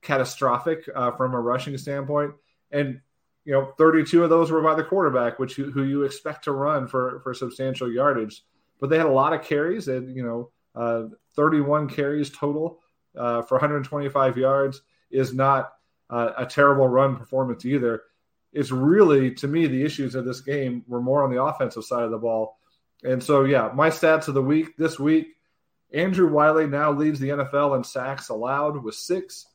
catastrophic 0.00 0.88
uh, 0.94 1.12
from 1.12 1.34
a 1.34 1.40
rushing 1.40 1.76
standpoint. 1.78 2.32
And 2.70 3.00
you 3.44 3.52
know, 3.52 3.72
32 3.78 4.22
of 4.22 4.30
those 4.30 4.50
were 4.50 4.62
by 4.62 4.74
the 4.74 4.84
quarterback, 4.84 5.38
which 5.38 5.58
you, 5.58 5.70
who 5.70 5.82
you 5.84 6.04
expect 6.04 6.44
to 6.44 6.52
run 6.52 6.86
for 6.86 7.20
for 7.20 7.34
substantial 7.34 7.90
yardage. 7.90 8.42
But 8.80 8.90
they 8.90 8.96
had 8.96 9.06
a 9.06 9.12
lot 9.12 9.32
of 9.32 9.42
carries, 9.44 9.88
and 9.88 10.14
you 10.14 10.22
know, 10.22 10.50
uh, 10.74 11.14
31 11.36 11.88
carries 11.88 12.30
total 12.30 12.80
uh, 13.16 13.42
for 13.42 13.56
125 13.56 14.36
yards 14.36 14.80
is 15.10 15.32
not 15.32 15.72
uh, 16.10 16.32
a 16.38 16.46
terrible 16.46 16.88
run 16.88 17.16
performance 17.16 17.64
either. 17.64 18.02
It's 18.52 18.70
really, 18.70 19.34
to 19.36 19.48
me, 19.48 19.66
the 19.66 19.84
issues 19.84 20.14
of 20.14 20.24
this 20.24 20.40
game 20.40 20.84
were 20.86 21.00
more 21.00 21.24
on 21.24 21.30
the 21.30 21.42
offensive 21.42 21.84
side 21.84 22.04
of 22.04 22.10
the 22.10 22.18
ball. 22.18 22.58
And 23.02 23.22
so, 23.22 23.44
yeah, 23.44 23.70
my 23.74 23.88
stats 23.88 24.28
of 24.28 24.34
the 24.34 24.42
week 24.42 24.76
this 24.76 24.98
week 24.98 25.28
Andrew 25.92 26.28
Wylie 26.28 26.66
now 26.66 26.90
leads 26.92 27.20
the 27.20 27.30
NFL 27.30 27.76
in 27.76 27.84
sacks 27.84 28.30
allowed 28.30 28.82
with 28.82 28.94
six. 28.94 29.46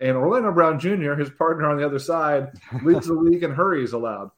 And 0.00 0.16
Orlando 0.16 0.52
Brown 0.52 0.78
Jr., 0.78 1.14
his 1.14 1.30
partner 1.30 1.68
on 1.68 1.78
the 1.78 1.86
other 1.86 1.98
side, 1.98 2.52
leads 2.82 3.06
the 3.06 3.14
league 3.14 3.42
in 3.42 3.52
hurries 3.52 3.92
allowed. 3.92 4.30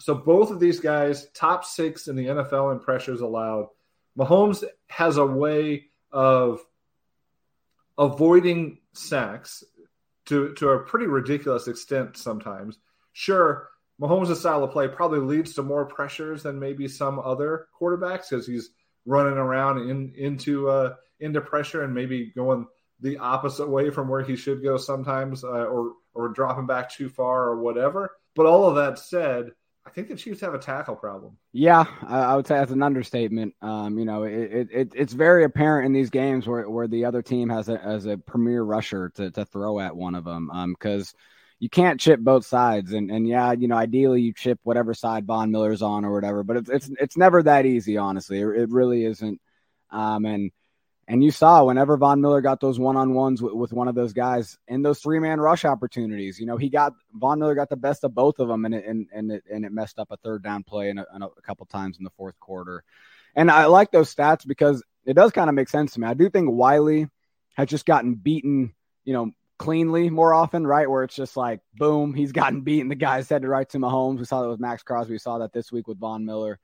So 0.00 0.14
both 0.14 0.50
of 0.50 0.58
these 0.58 0.80
guys, 0.80 1.28
top 1.30 1.64
six 1.64 2.08
in 2.08 2.16
the 2.16 2.26
NFL 2.26 2.72
in 2.72 2.80
pressures 2.80 3.20
allowed. 3.20 3.68
Mahomes 4.18 4.64
has 4.88 5.16
a 5.16 5.26
way 5.26 5.86
of 6.10 6.60
avoiding 7.96 8.78
sacks 8.92 9.62
to, 10.26 10.54
to 10.54 10.70
a 10.70 10.80
pretty 10.80 11.06
ridiculous 11.06 11.68
extent 11.68 12.16
sometimes. 12.16 12.78
Sure, 13.12 13.68
Mahomes' 14.00 14.36
style 14.36 14.64
of 14.64 14.72
play 14.72 14.88
probably 14.88 15.20
leads 15.20 15.54
to 15.54 15.62
more 15.62 15.84
pressures 15.84 16.42
than 16.42 16.58
maybe 16.58 16.88
some 16.88 17.18
other 17.18 17.68
quarterbacks 17.80 18.30
because 18.30 18.46
he's– 18.46 18.70
running 19.06 19.38
around 19.38 19.90
in 19.90 20.12
into 20.16 20.68
uh, 20.68 20.94
into 21.20 21.40
pressure 21.40 21.82
and 21.82 21.94
maybe 21.94 22.32
going 22.34 22.66
the 23.02 23.18
opposite 23.18 23.68
way 23.68 23.90
from 23.90 24.08
where 24.08 24.22
he 24.22 24.36
should 24.36 24.62
go 24.62 24.76
sometimes, 24.76 25.44
uh, 25.44 25.48
or 25.48 25.92
or 26.14 26.28
dropping 26.28 26.66
back 26.66 26.90
too 26.90 27.08
far 27.08 27.44
or 27.44 27.60
whatever. 27.60 28.12
But 28.34 28.46
all 28.46 28.68
of 28.68 28.76
that 28.76 28.98
said, 28.98 29.50
I 29.84 29.90
think 29.90 30.08
the 30.08 30.16
Chiefs 30.16 30.40
have 30.40 30.54
a 30.54 30.58
tackle 30.58 30.96
problem. 30.96 31.36
Yeah, 31.52 31.84
I, 32.06 32.36
would 32.36 32.46
say 32.46 32.54
that's 32.54 32.72
an 32.72 32.82
understatement. 32.82 33.54
Um, 33.60 33.98
you 33.98 34.04
know, 34.04 34.22
it, 34.22 34.68
it, 34.70 34.92
it's 34.94 35.12
very 35.12 35.44
apparent 35.44 35.86
in 35.86 35.92
these 35.92 36.10
games 36.10 36.46
where, 36.46 36.68
where 36.70 36.86
the 36.86 37.04
other 37.04 37.22
team 37.22 37.48
has 37.48 37.68
a 37.68 37.82
as 37.82 38.06
a 38.06 38.16
premier 38.16 38.62
rusher 38.62 39.10
to, 39.16 39.30
to 39.32 39.44
throw 39.44 39.80
at 39.80 39.96
one 39.96 40.14
of 40.14 40.24
them. 40.24 40.50
because. 40.78 41.14
Um, 41.14 41.20
you 41.62 41.68
can't 41.68 42.00
chip 42.00 42.18
both 42.18 42.44
sides. 42.44 42.92
And 42.92 43.08
and 43.08 43.24
yeah, 43.24 43.52
you 43.52 43.68
know, 43.68 43.76
ideally 43.76 44.20
you 44.20 44.34
chip 44.34 44.58
whatever 44.64 44.94
side 44.94 45.26
Von 45.26 45.52
Miller's 45.52 45.80
on 45.80 46.04
or 46.04 46.12
whatever, 46.12 46.42
but 46.42 46.56
it's 46.56 46.68
it's 46.68 46.90
it's 46.98 47.16
never 47.16 47.40
that 47.40 47.66
easy, 47.66 47.98
honestly. 47.98 48.40
It, 48.40 48.48
it 48.48 48.70
really 48.70 49.04
isn't. 49.04 49.40
Um, 49.92 50.24
and 50.24 50.50
and 51.12 51.22
you 51.22 51.30
saw 51.30 51.62
whenever 51.64 51.98
Von 51.98 52.22
Miller 52.22 52.40
got 52.40 52.58
those 52.58 52.78
one 52.78 52.96
on 52.96 53.12
ones 53.12 53.42
with, 53.42 53.52
with, 53.52 53.70
one 53.70 53.86
of 53.86 53.94
those 53.94 54.14
guys 54.14 54.58
in 54.66 54.80
those 54.80 54.98
three 54.98 55.18
man 55.18 55.38
rush 55.38 55.66
opportunities, 55.66 56.40
you 56.40 56.46
know, 56.46 56.56
he 56.56 56.70
got 56.70 56.94
Von 57.12 57.38
Miller 57.38 57.54
got 57.54 57.68
the 57.68 57.76
best 57.76 58.02
of 58.02 58.14
both 58.14 58.38
of 58.38 58.48
them, 58.48 58.64
and 58.64 58.74
it 58.74 58.86
and, 58.86 59.08
and 59.12 59.30
it 59.30 59.44
and 59.52 59.66
it 59.66 59.72
messed 59.72 59.98
up 59.98 60.08
a 60.10 60.16
third 60.16 60.42
down 60.42 60.62
play 60.62 60.88
in 60.88 60.96
a, 60.96 61.04
in 61.14 61.20
a 61.20 61.28
couple 61.42 61.66
times 61.66 61.98
in 61.98 62.04
the 62.04 62.10
fourth 62.16 62.40
quarter. 62.40 62.82
And 63.34 63.50
I 63.50 63.66
like 63.66 63.90
those 63.90 64.14
stats 64.14 64.46
because 64.46 64.82
it 65.04 65.12
does 65.12 65.32
kind 65.32 65.50
of 65.50 65.54
make 65.54 65.68
sense 65.68 65.92
to 65.92 66.00
me. 66.00 66.06
I 66.06 66.14
do 66.14 66.30
think 66.30 66.50
Wylie 66.50 67.08
has 67.56 67.68
just 67.68 67.84
gotten 67.84 68.14
beaten, 68.14 68.72
you 69.04 69.12
know, 69.12 69.32
cleanly 69.58 70.08
more 70.08 70.32
often, 70.32 70.66
right? 70.66 70.88
Where 70.88 71.02
it's 71.02 71.14
just 71.14 71.36
like, 71.36 71.60
boom, 71.74 72.14
he's 72.14 72.32
gotten 72.32 72.62
beaten. 72.62 72.88
The 72.88 72.94
guy's 72.94 73.28
headed 73.28 73.48
right 73.48 73.68
to 73.68 73.78
Mahomes. 73.78 74.18
We 74.18 74.24
saw 74.24 74.40
that 74.40 74.48
with 74.48 74.60
Maxx 74.60 74.82
Crosby. 74.82 75.12
We 75.12 75.18
saw 75.18 75.38
that 75.40 75.52
this 75.52 75.70
week 75.70 75.88
with 75.88 76.00
Von 76.00 76.24
Miller. 76.24 76.58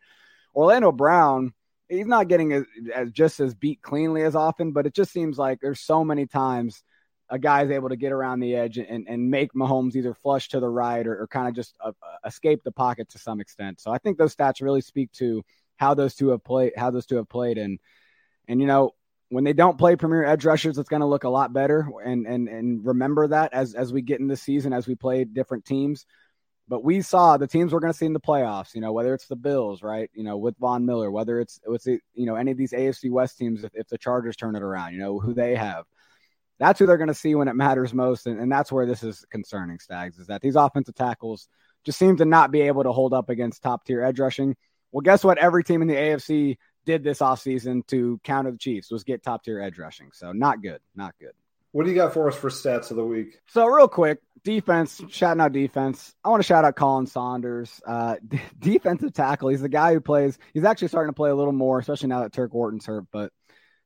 Orlando 0.54 0.90
Brown, 0.90 1.52
he's 1.88 2.06
not 2.06 2.28
getting 2.28 2.52
as, 2.52 2.64
as, 2.94 3.10
just 3.10 3.40
as 3.40 3.54
beat 3.54 3.82
cleanly 3.82 4.22
as 4.22 4.36
often, 4.36 4.72
but 4.72 4.86
it 4.86 4.94
just 4.94 5.12
seems 5.12 5.38
like 5.38 5.60
there's 5.60 5.80
so 5.80 6.04
many 6.04 6.26
times 6.26 6.82
a 7.30 7.38
guy's 7.38 7.70
able 7.70 7.90
to 7.90 7.96
get 7.96 8.12
around 8.12 8.40
the 8.40 8.54
edge 8.54 8.78
and, 8.78 9.06
and 9.06 9.30
make 9.30 9.52
Mahomes 9.52 9.94
either 9.96 10.14
flush 10.14 10.48
to 10.48 10.60
the 10.60 10.68
right 10.68 11.06
or, 11.06 11.22
or 11.22 11.26
kind 11.26 11.48
of 11.48 11.54
just 11.54 11.76
uh, 11.84 11.88
uh, 11.88 12.26
escape 12.26 12.62
the 12.64 12.72
pocket 12.72 13.10
to 13.10 13.18
some 13.18 13.40
extent. 13.40 13.80
So 13.80 13.90
I 13.90 13.98
think 13.98 14.16
those 14.16 14.34
stats 14.34 14.62
really 14.62 14.80
speak 14.80 15.12
to 15.12 15.44
how 15.76 15.94
those 15.94 16.14
two 16.14 16.28
have 16.30 16.42
played, 16.42 16.72
how 16.76 16.90
those 16.90 17.06
two 17.06 17.16
have 17.16 17.28
played. 17.28 17.58
And, 17.58 17.78
and, 18.48 18.60
you 18.60 18.66
know, 18.66 18.94
when 19.28 19.44
they 19.44 19.52
don't 19.52 19.76
play 19.78 19.96
premier 19.96 20.24
edge 20.24 20.44
rushers, 20.44 20.78
it's 20.78 20.88
going 20.88 21.00
to 21.00 21.06
look 21.06 21.24
a 21.24 21.28
lot 21.28 21.52
better. 21.52 21.86
And 22.02 22.26
and 22.26 22.48
and 22.48 22.84
remember 22.84 23.28
that 23.28 23.52
as 23.52 23.74
as 23.74 23.92
we 23.92 24.00
get 24.00 24.20
in 24.20 24.26
the 24.28 24.36
season, 24.36 24.72
as 24.72 24.86
we 24.86 24.94
play 24.94 25.24
different 25.24 25.66
teams. 25.66 26.06
But 26.68 26.84
we 26.84 27.00
saw 27.00 27.38
the 27.38 27.46
teams 27.46 27.72
we're 27.72 27.80
going 27.80 27.92
to 27.92 27.98
see 27.98 28.06
in 28.06 28.12
the 28.12 28.20
playoffs. 28.20 28.74
You 28.74 28.80
know, 28.80 28.92
whether 28.92 29.14
it's 29.14 29.26
the 29.26 29.36
Bills, 29.36 29.82
right? 29.82 30.10
You 30.14 30.22
know, 30.22 30.36
with 30.36 30.56
Von 30.58 30.84
Miller, 30.84 31.10
whether 31.10 31.40
it's 31.40 31.58
it's 31.66 31.86
you 31.86 32.00
know 32.14 32.34
any 32.34 32.50
of 32.50 32.58
these 32.58 32.72
AFC 32.72 33.10
West 33.10 33.38
teams, 33.38 33.64
if, 33.64 33.72
if 33.74 33.88
the 33.88 33.98
Chargers 33.98 34.36
turn 34.36 34.54
it 34.54 34.62
around, 34.62 34.92
you 34.92 34.98
know 34.98 35.18
who 35.18 35.34
they 35.34 35.56
have. 35.56 35.84
That's 36.58 36.78
who 36.78 36.86
they're 36.86 36.98
going 36.98 37.08
to 37.08 37.14
see 37.14 37.36
when 37.36 37.46
it 37.48 37.54
matters 37.54 37.94
most, 37.94 38.26
and, 38.26 38.40
and 38.40 38.50
that's 38.50 38.72
where 38.72 38.84
this 38.84 39.02
is 39.02 39.24
concerning. 39.30 39.78
Stags 39.78 40.18
is 40.18 40.26
that 40.26 40.42
these 40.42 40.56
offensive 40.56 40.96
tackles 40.96 41.48
just 41.84 41.98
seem 41.98 42.16
to 42.16 42.24
not 42.24 42.50
be 42.50 42.62
able 42.62 42.82
to 42.82 42.92
hold 42.92 43.14
up 43.14 43.30
against 43.30 43.62
top 43.62 43.84
tier 43.84 44.02
edge 44.02 44.18
rushing. 44.18 44.56
Well, 44.90 45.02
guess 45.02 45.22
what? 45.22 45.38
Every 45.38 45.62
team 45.62 45.82
in 45.82 45.88
the 45.88 45.94
AFC 45.94 46.56
did 46.84 47.04
this 47.04 47.20
offseason 47.20 47.86
to 47.86 48.20
counter 48.24 48.50
the 48.50 48.58
Chiefs 48.58 48.90
was 48.90 49.04
get 49.04 49.22
top 49.22 49.44
tier 49.44 49.60
edge 49.60 49.78
rushing. 49.78 50.10
So 50.12 50.32
not 50.32 50.62
good, 50.62 50.80
not 50.96 51.14
good. 51.20 51.32
What 51.72 51.84
do 51.84 51.90
you 51.90 51.96
got 51.96 52.14
for 52.14 52.28
us 52.28 52.36
for 52.36 52.48
stats 52.48 52.90
of 52.90 52.96
the 52.96 53.04
week? 53.04 53.38
So 53.48 53.66
real 53.66 53.88
quick, 53.88 54.20
defense, 54.42 55.02
shouting 55.10 55.40
out 55.40 55.52
defense. 55.52 56.14
I 56.24 56.30
want 56.30 56.40
to 56.40 56.46
shout 56.46 56.64
out 56.64 56.76
Khalen 56.76 57.08
Saunders, 57.08 57.80
uh, 57.86 58.16
d- 58.26 58.40
defensive 58.58 59.12
tackle. 59.12 59.50
He's 59.50 59.60
the 59.60 59.68
guy 59.68 59.92
who 59.92 60.00
plays. 60.00 60.38
He's 60.54 60.64
actually 60.64 60.88
starting 60.88 61.10
to 61.10 61.16
play 61.16 61.30
a 61.30 61.34
little 61.34 61.52
more, 61.52 61.78
especially 61.78 62.08
now 62.08 62.22
that 62.22 62.32
Turk 62.32 62.54
Wharton's 62.54 62.86
hurt. 62.86 63.04
But 63.12 63.32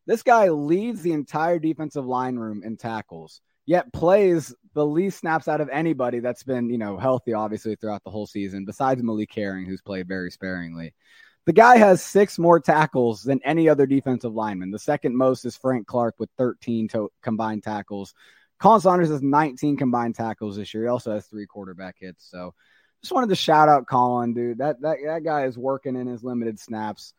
this 0.07 0.23
guy 0.23 0.49
leads 0.51 1.03
the 1.03 1.13
entire 1.13 1.59
defensive 1.59 2.07
line 2.07 2.37
room 2.37 2.63
in 2.65 2.77
tackles, 2.77 3.41
yet 3.67 3.93
plays 3.93 4.55
the 4.75 4.87
least 4.87 5.19
snaps 5.19 5.49
out 5.49 5.61
of 5.61 5.69
anybody 5.69 6.21
that's 6.21 6.43
been, 6.43 6.71
you 6.71 6.79
know, 6.79 6.97
healthy, 6.97 7.35
obviously, 7.35 7.77
throughout 7.77 8.05
the 8.05 8.11
whole 8.11 8.27
season, 8.27 8.65
besides 8.65 9.03
Malik 9.03 9.33
Herring, 9.35 9.67
who's 9.67 9.83
played 9.83 10.09
very 10.09 10.31
sparingly. 10.31 10.95
The 11.45 11.53
guy 11.53 11.77
has 11.77 12.03
six 12.03 12.39
more 12.39 12.61
tackles 12.61 13.23
than 13.23 13.41
any 13.45 13.69
other 13.69 13.87
defensive 13.87 14.33
lineman. 14.33 14.71
The 14.71 14.79
second 14.79 15.17
most 15.17 15.45
is 15.45 15.57
Frank 15.57 15.87
Clark 15.87 16.15
with 16.19 16.31
13 16.39 16.89
to- 16.89 17.11
combined 17.23 17.65
tackles. 17.65 18.15
Khalen 18.61 18.81
Saunders 18.81 19.09
has 19.09 19.23
19 19.23 19.77
combined 19.77 20.15
tackles 20.15 20.57
this 20.57 20.73
year. 20.73 20.85
He 20.85 20.89
also 20.89 21.13
has 21.13 21.27
three 21.27 21.47
quarterback 21.47 21.97
hits. 21.99 22.25
So 22.31 22.55
just 23.03 23.13
wanted 23.13 23.31
to 23.31 23.37
shout 23.37 23.69
out 23.69 23.87
Khalen, 23.87 24.35
dude. 24.35 24.59
That 24.59 24.81
that 24.83 24.99
that 25.05 25.25
guy 25.25 25.47
is 25.47 25.59
working 25.59 25.97
in 25.97 26.07
his 26.07 26.23
limited 26.23 26.61
snaps. 26.61 27.15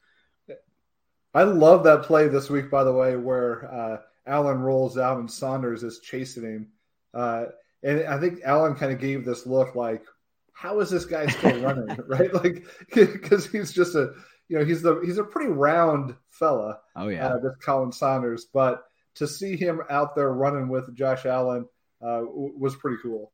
I 1.33 1.43
love 1.43 1.83
that 1.83 2.03
play 2.03 2.27
this 2.27 2.49
week, 2.49 2.69
by 2.69 2.83
the 2.83 2.93
way, 2.93 3.17
where 3.17 3.71
uh, 3.73 3.97
Allen 4.25 4.61
rolls 4.61 4.97
out 4.97 5.17
and 5.17 5.29
Saunders 5.29 5.83
is 5.83 5.99
chasing 5.99 6.43
him. 6.43 6.67
Uh, 7.13 7.45
and 7.81 8.03
I 8.07 8.19
think 8.19 8.39
Allen 8.45 8.75
kind 8.75 8.93
of 8.93 8.99
gave 8.99 9.25
this 9.25 9.45
look 9.45 9.75
like, 9.75 10.05
how 10.63 10.79
is 10.79 10.89
this 10.89 11.03
guy 11.03 11.27
still 11.27 11.59
running? 11.59 11.97
right? 12.07 12.33
Like, 12.33 12.65
because 12.95 13.45
he's 13.45 13.73
just 13.73 13.95
a, 13.95 14.13
you 14.47 14.57
know, 14.57 14.63
he's 14.63 14.81
the 14.81 15.01
he's 15.03 15.17
a 15.17 15.23
pretty 15.23 15.51
round 15.51 16.15
fella. 16.29 16.79
Oh 16.95 17.09
yeah, 17.09 17.27
uh, 17.27 17.39
this 17.39 17.51
Khalen 17.65 17.93
Saunders, 17.93 18.45
but 18.53 18.83
to 19.15 19.27
see 19.27 19.57
him 19.57 19.81
out 19.89 20.15
there 20.15 20.31
running 20.31 20.69
with 20.69 20.95
Josh 20.95 21.25
Allen 21.25 21.67
uh, 22.01 22.21
w- 22.21 22.53
was 22.57 22.77
pretty 22.77 22.97
cool. 23.03 23.33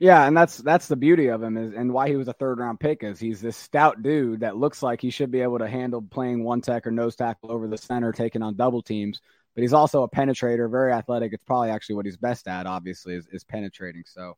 Yeah, 0.00 0.26
and 0.26 0.36
that's 0.36 0.58
that's 0.58 0.88
the 0.88 0.96
beauty 0.96 1.28
of 1.28 1.40
him 1.40 1.56
is 1.56 1.72
and 1.72 1.92
why 1.92 2.08
he 2.08 2.16
was 2.16 2.26
a 2.26 2.32
third 2.32 2.58
round 2.58 2.80
pick 2.80 3.04
is 3.04 3.20
he's 3.20 3.40
this 3.40 3.56
stout 3.56 4.02
dude 4.02 4.40
that 4.40 4.56
looks 4.56 4.82
like 4.82 5.00
he 5.00 5.10
should 5.10 5.30
be 5.30 5.42
able 5.42 5.60
to 5.60 5.68
handle 5.68 6.02
playing 6.02 6.42
one 6.42 6.62
tech 6.62 6.86
or 6.86 6.90
nose 6.90 7.14
tackle 7.14 7.52
over 7.52 7.68
the 7.68 7.78
center, 7.78 8.10
taking 8.10 8.42
on 8.42 8.56
double 8.56 8.82
teams. 8.82 9.20
But 9.54 9.62
he's 9.62 9.72
also 9.72 10.02
a 10.02 10.10
penetrator, 10.10 10.70
very 10.70 10.92
athletic. 10.92 11.32
It's 11.32 11.44
probably 11.44 11.70
actually 11.70 11.94
what 11.94 12.04
he's 12.04 12.18
best 12.18 12.46
at, 12.46 12.66
obviously, 12.66 13.14
is, 13.14 13.26
is 13.32 13.42
penetrating. 13.42 14.02
So 14.04 14.36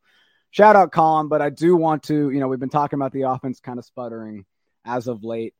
shout 0.51 0.75
out 0.75 0.91
Khalen, 0.91 1.29
but 1.29 1.41
I 1.41 1.49
do 1.49 1.75
want 1.75 2.03
to, 2.03 2.29
you 2.29 2.39
know, 2.39 2.47
we've 2.47 2.59
been 2.59 2.69
talking 2.69 2.97
about 2.97 3.11
the 3.11 3.23
offense 3.23 3.59
kind 3.59 3.79
of 3.79 3.85
sputtering 3.85 4.45
as 4.85 5.07
of 5.07 5.23
late. 5.23 5.53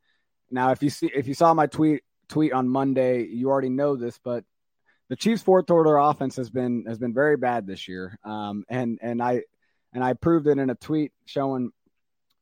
Now, 0.52 0.72
if 0.72 0.82
you 0.82 0.90
see 0.90 1.12
if 1.14 1.28
you 1.28 1.34
saw 1.34 1.54
my 1.54 1.68
tweet 1.68 2.04
tweet 2.28 2.54
on 2.54 2.70
Monday, 2.70 3.26
you 3.26 3.50
already 3.50 3.70
know 3.70 3.96
this, 3.96 4.20
but 4.24 4.44
the 5.10 5.16
Chiefs' 5.16 5.42
fourth 5.42 5.70
order 5.70 5.98
offense 5.98 6.36
has 6.38 6.50
been 6.50 6.86
has 6.88 6.98
been 6.98 7.14
very 7.14 7.38
bad 7.38 7.68
this 7.68 7.88
year. 7.88 8.18
Um, 8.24 8.64
and 8.70 9.00
and 9.02 9.22
I 9.22 9.44
and 9.94 10.04
I 10.04 10.14
proved 10.14 10.48
it 10.48 10.58
in 10.58 10.70
a 10.70 10.76
tweet 10.76 11.12
showing 11.26 11.72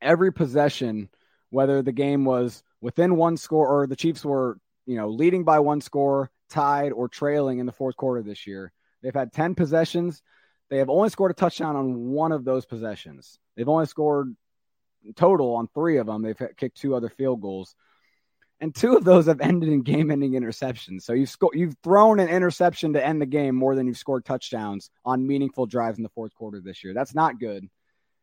every 0.02 0.32
possession, 0.32 1.10
whether 1.50 1.82
the 1.82 1.92
game 1.92 2.26
was 2.26 2.64
within 2.82 3.16
one 3.16 3.38
score 3.38 3.68
or 3.68 3.88
the 3.88 3.96
Chiefs 3.96 4.24
were, 4.24 4.60
you 4.86 4.96
know, 4.96 5.10
leading 5.10 5.44
by 5.44 5.60
one 5.60 5.82
score, 5.82 6.30
tied 6.50 6.92
or 6.92 7.08
trailing 7.08 7.60
in 7.60 7.66
the 7.66 7.72
fourth 7.72 7.96
quarter 7.96 8.22
this 8.22 8.46
year. 8.48 8.72
They've 9.02 9.14
had 9.14 9.32
10 9.32 9.56
possessions 9.56 10.22
They 10.70 10.78
have 10.80 10.90
only 10.90 11.10
scored 11.10 11.32
a 11.32 11.34
touchdown 11.34 11.76
on 11.76 12.10
one 12.10 12.32
of 12.32 12.44
those 12.44 12.66
possessions. 12.66 13.40
They've 13.56 13.70
only 13.70 13.86
scored 13.86 14.36
total 15.16 15.56
on 15.56 15.68
three 15.74 15.98
of 15.98 16.08
them. 16.08 16.22
They've 16.22 16.38
kicked 16.58 16.78
two 16.78 16.96
other 16.96 17.10
field 17.10 17.42
goals, 17.42 17.76
and 18.60 18.76
two 18.76 18.98
of 18.98 19.06
those 19.06 19.28
have 19.28 19.40
ended 19.40 19.70
in 19.70 19.84
game-ending 19.84 20.34
interceptions. 20.34 21.04
So 21.04 21.14
you've 21.14 21.30
sco- 21.30 21.54
you've 21.54 21.78
thrown 21.84 22.20
an 22.20 22.28
interception 22.28 22.94
to 22.94 23.06
end 23.06 23.22
the 23.22 23.26
game 23.26 23.56
more 23.56 23.76
than 23.76 23.88
you've 23.88 23.98
scored 23.98 24.26
touchdowns 24.26 24.90
on 25.06 25.28
meaningful 25.28 25.68
drives 25.68 25.98
in 25.98 26.04
the 26.04 26.10
fourth 26.10 26.36
quarter 26.36 26.60
this 26.60 26.84
year. 26.84 26.94
That's 26.94 27.16
not 27.16 27.40
good. 27.40 27.70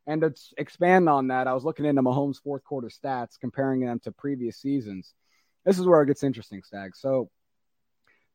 And 0.06 0.20
to 0.20 0.34
expand 0.58 1.08
on 1.08 1.28
that, 1.28 1.46
I 1.46 1.54
was 1.54 1.64
looking 1.64 1.86
into 1.86 2.02
Mahomes' 2.02 2.42
fourth 2.42 2.62
quarter 2.62 2.88
stats, 2.88 3.40
comparing 3.40 3.80
them 3.80 4.00
to 4.00 4.12
previous 4.12 4.58
seasons. 4.58 5.14
This 5.64 5.78
is 5.78 5.86
where 5.86 6.02
it 6.02 6.08
gets 6.08 6.22
interesting, 6.22 6.62
Stag. 6.62 6.94
So 6.94 7.30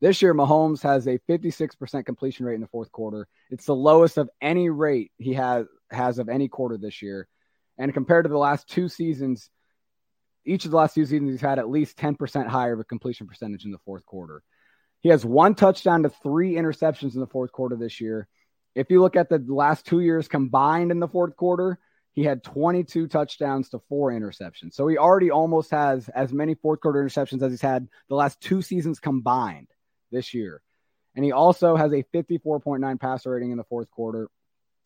this 0.00 0.22
year, 0.22 0.34
Mahomes 0.34 0.82
has 0.82 1.06
a 1.06 1.18
56% 1.28 2.06
completion 2.06 2.46
rate 2.46 2.54
in 2.54 2.62
the 2.62 2.66
fourth 2.68 2.90
quarter. 2.90 3.28
It's 3.50 3.66
the 3.66 3.74
lowest 3.74 4.16
of 4.16 4.30
any 4.40 4.70
rate 4.70 5.12
he 5.18 5.34
has 5.34 5.66
has 5.90 6.18
of 6.18 6.28
any 6.28 6.48
quarter 6.48 6.78
this 6.78 7.02
year. 7.02 7.28
And 7.76 7.92
compared 7.92 8.24
to 8.24 8.30
the 8.30 8.38
last 8.38 8.68
two 8.68 8.88
seasons, 8.88 9.50
each 10.46 10.64
of 10.64 10.70
the 10.70 10.76
last 10.76 10.94
two 10.94 11.04
seasons, 11.04 11.32
he's 11.32 11.40
had 11.40 11.58
at 11.58 11.68
least 11.68 11.98
10% 11.98 12.46
higher 12.46 12.72
of 12.72 12.80
a 12.80 12.84
completion 12.84 13.26
percentage 13.26 13.64
in 13.64 13.72
the 13.72 13.78
fourth 13.84 14.06
quarter. 14.06 14.42
He 15.00 15.10
has 15.10 15.24
one 15.24 15.54
touchdown 15.54 16.02
to 16.04 16.08
three 16.08 16.54
interceptions 16.54 17.14
in 17.14 17.20
the 17.20 17.26
fourth 17.26 17.52
quarter 17.52 17.76
this 17.76 18.00
year. 18.00 18.28
If 18.74 18.90
you 18.90 19.00
look 19.00 19.16
at 19.16 19.28
the 19.28 19.44
last 19.48 19.84
two 19.84 20.00
years 20.00 20.28
combined 20.28 20.90
in 20.90 21.00
the 21.00 21.08
fourth 21.08 21.36
quarter, 21.36 21.78
he 22.12 22.22
had 22.22 22.42
22 22.42 23.08
touchdowns 23.08 23.68
to 23.70 23.80
four 23.88 24.10
interceptions. 24.12 24.74
So 24.74 24.86
he 24.86 24.96
already 24.96 25.30
almost 25.30 25.70
has 25.70 26.08
as 26.10 26.32
many 26.32 26.54
fourth 26.54 26.80
quarter 26.80 27.02
interceptions 27.02 27.42
as 27.42 27.52
he's 27.52 27.60
had 27.60 27.88
the 28.08 28.14
last 28.14 28.40
two 28.40 28.62
seasons 28.62 29.00
combined 29.00 29.68
this 30.10 30.34
year. 30.34 30.62
And 31.16 31.24
he 31.24 31.32
also 31.32 31.76
has 31.76 31.92
a 31.92 32.04
54.9 32.14 33.00
passer 33.00 33.30
rating 33.30 33.50
in 33.50 33.56
the 33.56 33.64
fourth 33.64 33.90
quarter. 33.90 34.28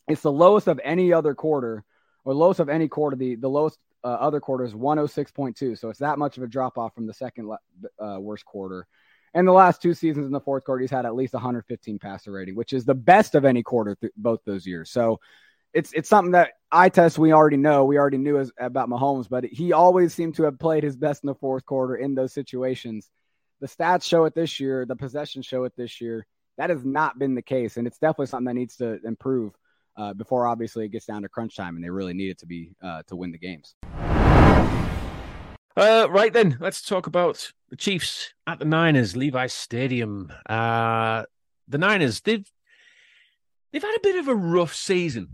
It's 0.09 0.23
the 0.23 0.33
lowest 0.33 0.69
of 0.69 0.81
any 0.83 1.13
other 1.13 1.35
quarter, 1.35 1.85
or 2.25 2.35
lowest 2.35 2.61
of 2.61 2.69
any 2.69 2.89
quarter. 2.89 3.17
The, 3.17 3.37
the 3.37 3.49
lowest 3.49 3.79
uh, 4.03 4.09
other 4.09 4.41
quarter 4.41 4.65
is 4.65 4.75
106.2. 4.75 5.79
So 5.79 5.89
it's 5.89 5.99
that 5.99 6.19
much 6.19 6.37
of 6.37 6.43
a 6.43 6.47
drop 6.47 6.79
off 6.79 6.95
from 6.95 7.07
the 7.07 7.15
second 7.15 7.51
uh, 7.99 8.19
worst 8.21 8.45
quarter. 8.45 8.87
And 9.33 9.49
the 9.49 9.53
last 9.53 9.83
two 9.83 9.95
seasons 9.95 10.27
in 10.27 10.33
the 10.33 10.41
fourth 10.41 10.65
quarter, 10.65 10.81
he's 10.81 10.91
had 10.91 11.07
at 11.07 11.17
least 11.17 11.35
115 11.35 11.99
passer 11.99 12.31
rating, 12.31 12.55
which 12.55 12.73
is 12.73 12.85
the 12.85 12.95
best 12.95 13.35
of 13.35 13.45
any 13.45 13.63
quarter 13.63 13.97
th- 13.97 14.13
both 14.17 14.41
those 14.45 14.65
years. 14.65 14.91
So 14.91 15.19
it's 15.73 15.93
it's 15.93 16.09
something 16.09 16.33
that 16.33 16.53
I 16.71 16.89
test. 16.89 17.19
We 17.19 17.33
already 17.33 17.57
know. 17.57 17.85
We 17.85 17.99
already 17.99 18.19
knew 18.19 18.39
as, 18.39 18.53
about 18.59 18.89
Mahomes, 18.89 19.29
but 19.29 19.45
he 19.45 19.73
always 19.73 20.15
seemed 20.15 20.37
to 20.37 20.45
have 20.45 20.59
played 20.59 20.85
his 20.85 20.97
best 20.97 21.25
in 21.25 21.27
the 21.27 21.35
fourth 21.35 21.67
quarter 21.67 21.97
in 21.97 22.15
those 22.15 22.33
situations. 22.33 23.11
The 23.65 23.69
stats 23.69 24.03
show 24.05 24.27
it 24.27 24.35
this 24.35 24.61
year. 24.61 24.85
The 24.85 24.95
possessions 24.95 25.47
show 25.47 25.65
it 25.65 25.73
this 25.75 25.99
year. 25.99 26.27
That 26.59 26.69
has 26.69 26.85
not 26.85 27.19
been 27.19 27.35
the 27.35 27.41
case, 27.41 27.79
and 27.79 27.87
it's 27.87 27.97
definitely 27.97 28.27
something 28.27 28.45
that 28.45 28.61
needs 28.61 28.77
to 28.77 29.01
improve 29.07 29.55
uh, 29.97 30.13
before 30.13 30.47
obviously 30.47 30.85
it 30.85 30.91
gets 30.91 31.07
down 31.07 31.23
to 31.23 31.31
crunch 31.31 31.57
time, 31.57 31.75
and 31.75 31.83
they 31.83 31.89
really 31.89 32.13
need 32.13 32.29
it 32.29 32.39
to 32.41 32.47
be 32.47 32.73
uh, 32.83 33.05
to 33.07 33.17
win 33.17 33.33
the 33.33 33.39
games. 33.39 33.75
Uh, 35.75 36.09
right 36.11 36.35
then, 36.35 36.59
let's 36.61 36.83
talk 36.83 37.07
about 37.07 37.53
the 37.71 37.77
Chiefs 37.77 38.35
at 38.47 38.59
the 38.59 38.67
Niners, 38.67 39.17
Levi 39.17 39.47
Stadium. 39.47 40.31
Uh, 40.47 41.25
the 41.67 41.79
Niners, 41.79 42.21
they've 42.21 42.47
they've 43.73 43.83
had 43.83 43.97
a 43.97 44.01
bit 44.03 44.17
of 44.17 44.29
a 44.29 44.35
rough 44.35 44.75
season. 44.75 45.29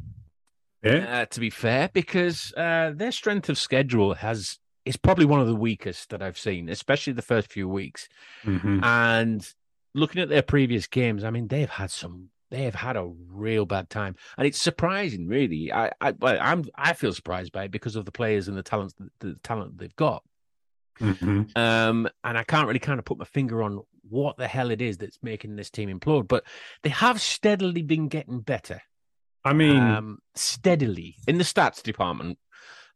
Yeah. 0.84 1.22
Uh, 1.22 1.24
to 1.26 1.40
be 1.40 1.50
fair, 1.50 1.90
because 1.92 2.54
uh, 2.56 2.92
their 2.94 3.10
strength 3.10 3.48
of 3.48 3.58
schedule 3.58 4.14
has 4.14 4.60
is 4.84 4.96
probably 4.96 5.24
one 5.24 5.40
of 5.40 5.46
the 5.46 5.54
weakest 5.54 6.10
that 6.10 6.22
I've 6.22 6.38
seen, 6.38 6.68
especially 6.68 7.12
the 7.12 7.22
first 7.22 7.50
few 7.52 7.68
weeks. 7.68 8.08
Mm-hmm. 8.44 8.82
And 8.82 9.54
looking 9.94 10.22
at 10.22 10.28
their 10.28 10.42
previous 10.42 10.86
games, 10.86 11.24
I 11.24 11.30
mean, 11.30 11.48
they've 11.48 11.70
had 11.70 11.90
some. 11.90 12.30
They 12.50 12.64
have 12.64 12.74
had 12.74 12.96
a 12.96 13.08
real 13.28 13.64
bad 13.64 13.90
time, 13.90 14.16
and 14.36 14.44
it's 14.44 14.60
surprising, 14.60 15.28
really. 15.28 15.72
I, 15.72 15.92
I, 16.00 16.12
I'm, 16.20 16.64
I 16.74 16.94
feel 16.94 17.12
surprised 17.12 17.52
by 17.52 17.64
it 17.64 17.70
because 17.70 17.94
of 17.94 18.06
the 18.06 18.10
players 18.10 18.48
and 18.48 18.56
the 18.56 18.62
talent, 18.64 18.92
the 19.20 19.36
talent 19.44 19.78
they've 19.78 19.94
got. 19.94 20.24
Mm-hmm. 21.00 21.42
Um, 21.56 22.08
and 22.24 22.36
I 22.36 22.42
can't 22.42 22.66
really 22.66 22.80
kind 22.80 22.98
of 22.98 23.04
put 23.04 23.18
my 23.18 23.24
finger 23.24 23.62
on 23.62 23.80
what 24.08 24.36
the 24.36 24.48
hell 24.48 24.72
it 24.72 24.82
is 24.82 24.98
that's 24.98 25.18
making 25.22 25.54
this 25.54 25.70
team 25.70 25.96
implode, 25.96 26.26
but 26.26 26.44
they 26.82 26.90
have 26.90 27.20
steadily 27.20 27.82
been 27.82 28.08
getting 28.08 28.40
better. 28.40 28.82
I 29.44 29.52
mean, 29.52 29.78
um, 29.78 30.18
steadily 30.34 31.16
in 31.26 31.38
the 31.38 31.44
stats 31.44 31.82
department. 31.82 32.38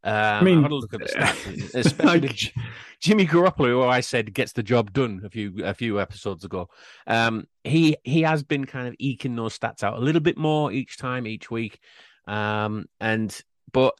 Um, 0.05 0.13
I 0.13 0.41
mean, 0.43 0.59
I 0.59 0.61
had 0.61 0.71
a 0.71 0.75
look 0.75 0.93
at 0.93 0.99
the 0.99 1.07
stats, 1.07 1.73
especially 1.75 2.27
like- 2.29 2.53
Jimmy 3.01 3.25
Garoppolo, 3.25 3.67
who 3.69 3.83
I 3.83 3.99
said 4.01 4.33
gets 4.33 4.53
the 4.53 4.63
job 4.63 4.93
done 4.93 5.21
a 5.25 5.29
few 5.29 5.53
a 5.63 5.73
few 5.73 5.99
episodes 5.99 6.45
ago. 6.45 6.69
Um, 7.07 7.47
he 7.63 7.97
he 8.03 8.21
has 8.21 8.43
been 8.43 8.65
kind 8.65 8.87
of 8.87 8.95
eking 8.99 9.35
those 9.35 9.57
stats 9.57 9.83
out 9.83 9.97
a 9.97 9.99
little 9.99 10.21
bit 10.21 10.37
more 10.37 10.71
each 10.71 10.97
time, 10.97 11.25
each 11.27 11.49
week. 11.51 11.79
Um, 12.27 12.85
and 12.99 13.37
but 13.73 13.93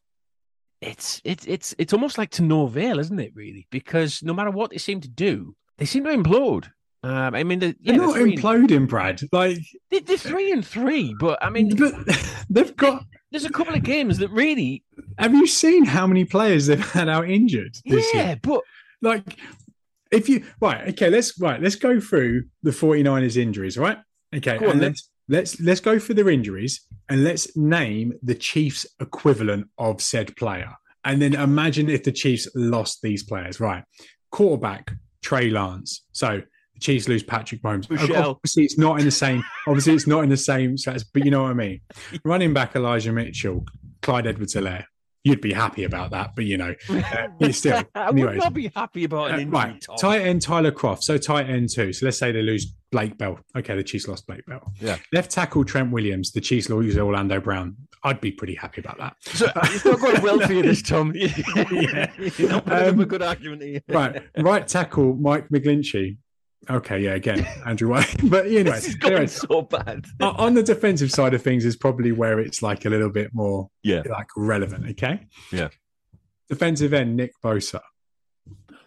it's 0.81 1.21
it's 1.23 1.45
it's 1.45 1.73
it's 1.77 1.93
almost 1.93 2.17
like 2.17 2.29
to 2.31 2.43
no 2.43 2.63
avail, 2.63 2.99
isn't 2.99 3.19
it? 3.19 3.31
Really, 3.35 3.67
because 3.71 4.21
no 4.23 4.33
matter 4.33 4.51
what 4.51 4.69
they 4.71 4.77
seem 4.77 5.01
to 5.01 5.09
do, 5.09 5.55
they 5.77 5.85
seem 5.85 6.03
to 6.05 6.11
implode. 6.11 6.69
Um, 7.03 7.35
I 7.35 7.43
mean, 7.43 7.59
the, 7.59 7.75
yeah, 7.79 7.91
they're 7.97 8.01
the 8.01 8.07
not 8.07 8.17
and- 8.19 8.31
imploding, 8.33 8.87
Brad. 8.87 9.21
Like, 9.31 9.59
they- 9.91 9.99
they're 9.99 10.17
three 10.17 10.51
and 10.51 10.65
three, 10.65 11.15
but 11.19 11.37
I 11.43 11.49
mean, 11.51 11.75
but 11.75 11.93
they've 12.49 12.75
got. 12.75 13.03
There's 13.31 13.45
a 13.45 13.49
couple 13.49 13.75
of 13.75 13.83
games 13.83 14.17
that 14.19 14.29
really, 14.29 14.83
Have 15.17 15.33
you 15.33 15.47
seen 15.47 15.85
how 15.85 16.07
many 16.07 16.25
players 16.25 16.67
they've 16.67 16.79
had 16.91 17.09
out 17.09 17.29
injured 17.29 17.75
this 17.85 18.07
yeah, 18.13 18.27
year? 18.27 18.39
but 18.41 18.61
Like, 19.01 19.37
if 20.11 20.29
you 20.29 20.45
right, 20.61 20.87
okay, 20.89 21.09
let's 21.09 21.37
right, 21.39 21.61
let's 21.61 21.75
go 21.75 21.99
through 21.99 22.45
the 22.63 22.71
49ers 22.71 23.37
injuries, 23.37 23.77
right? 23.77 23.97
Okay, 24.35 24.57
on 24.57 24.63
and 24.63 24.71
then. 24.81 24.89
let's 24.89 25.09
let's 25.27 25.59
let's 25.59 25.79
go 25.81 25.99
through 25.99 26.15
their 26.15 26.29
injuries 26.29 26.85
and 27.09 27.23
let's 27.23 27.55
name 27.57 28.13
the 28.23 28.35
Chiefs 28.35 28.85
equivalent 28.99 29.67
of 29.77 30.01
said 30.01 30.35
player. 30.35 30.71
And 31.03 31.21
then 31.21 31.33
imagine 31.35 31.89
if 31.89 32.03
the 32.03 32.11
Chiefs 32.11 32.47
lost 32.55 33.01
these 33.01 33.23
players, 33.23 33.59
right? 33.59 33.83
Quarterback, 34.31 34.91
Trey 35.21 35.49
Lance. 35.49 36.05
So 36.13 36.41
the 36.75 36.79
Chiefs 36.79 37.07
lose 37.07 37.23
Patrick 37.23 37.61
Mahomes. 37.63 37.89
Michelle. 37.89 38.31
Obviously, 38.31 38.63
it's 38.65 38.77
not 38.77 38.99
in 38.99 39.05
the 39.05 39.11
same. 39.11 39.43
Obviously, 39.67 39.93
it's 39.93 40.05
not 40.07 40.23
in 40.23 40.29
the 40.29 40.37
same. 40.37 40.75
stats, 40.75 41.03
But 41.11 41.25
you 41.25 41.31
know 41.31 41.41
what 41.43 41.51
I 41.51 41.55
mean. 41.55 41.81
Running 42.23 42.53
back 42.53 42.75
Elijah 42.75 43.11
Mitchell, 43.11 43.65
Clyde 44.01 44.27
Edwards-Helaire. 44.27 44.85
You'd 45.23 45.41
be 45.41 45.53
happy 45.53 45.85
about 45.85 46.11
that, 46.11 46.35
but 46.35 46.45
you 46.45 46.55
know, 46.55 46.75
uh, 46.89 47.51
still. 47.51 47.81
I 47.95 48.11
would 48.11 48.37
not 48.37 48.53
be 48.53 48.71
happy 48.75 49.05
about 49.05 49.31
an 49.31 49.47
Uh, 49.47 49.51
right, 49.51 49.81
Tom. 49.81 49.95
tight 49.97 50.21
end 50.21 50.43
Tyler 50.43 50.71
Kroft. 50.71 51.01
So 51.01 51.17
tight 51.17 51.49
end 51.49 51.69
two. 51.73 51.93
So 51.93 52.05
let's 52.05 52.19
say 52.19 52.31
they 52.31 52.43
lose 52.43 52.67
Blake 52.91 53.17
Bell. 53.17 53.39
Okay, 53.57 53.75
the 53.75 53.81
Chiefs 53.83 54.07
lost 54.07 54.27
Blake 54.27 54.45
Bell. 54.45 54.71
Yeah. 54.79 54.97
Left 55.13 55.31
tackle 55.31 55.65
Trent 55.65 55.91
Williams. 55.91 56.31
The 56.31 56.41
Chiefs 56.41 56.69
lose 56.69 56.95
Orlando 56.95 57.39
Brown. 57.39 57.75
I'd 58.03 58.21
be 58.21 58.31
pretty 58.31 58.53
happy 58.53 58.81
about 58.81 58.99
that. 58.99 59.15
So 59.23 59.47
it's 59.63 59.83
not 59.83 59.99
going 59.99 60.21
well 60.21 60.39
for 60.41 60.53
you 60.53 60.61
this 60.61 60.83
Tom. 60.83 61.11
yeah, 61.15 62.11
you're 62.37 62.49
not 62.49 62.71
Um, 62.71 62.99
a 62.99 63.05
good 63.07 63.23
argument 63.23 63.63
here. 63.63 63.81
Right, 63.89 64.21
right 64.37 64.67
tackle 64.67 65.15
Mike 65.15 65.49
McGlinchey. 65.49 66.17
Okay, 66.69 66.99
yeah, 66.99 67.13
again 67.15 67.45
Andrew 67.65 67.89
White. 67.89 68.15
But 68.29 68.49
know, 68.63 68.71
this 68.71 68.87
is 68.87 68.95
going 68.95 69.13
anyway, 69.13 69.27
so 69.27 69.61
bad. 69.63 70.05
on 70.21 70.53
the 70.53 70.63
defensive 70.63 71.11
side 71.11 71.33
of 71.33 71.41
things 71.41 71.65
is 71.65 71.75
probably 71.75 72.11
where 72.11 72.39
it's 72.39 72.61
like 72.61 72.85
a 72.85 72.89
little 72.89 73.09
bit 73.09 73.33
more 73.33 73.69
Yeah. 73.83 74.01
like 74.09 74.27
relevant. 74.35 74.89
Okay. 74.91 75.27
Yeah. 75.51 75.69
Defensive 76.49 76.93
end 76.93 77.15
Nick 77.17 77.33
Bosa. 77.43 77.81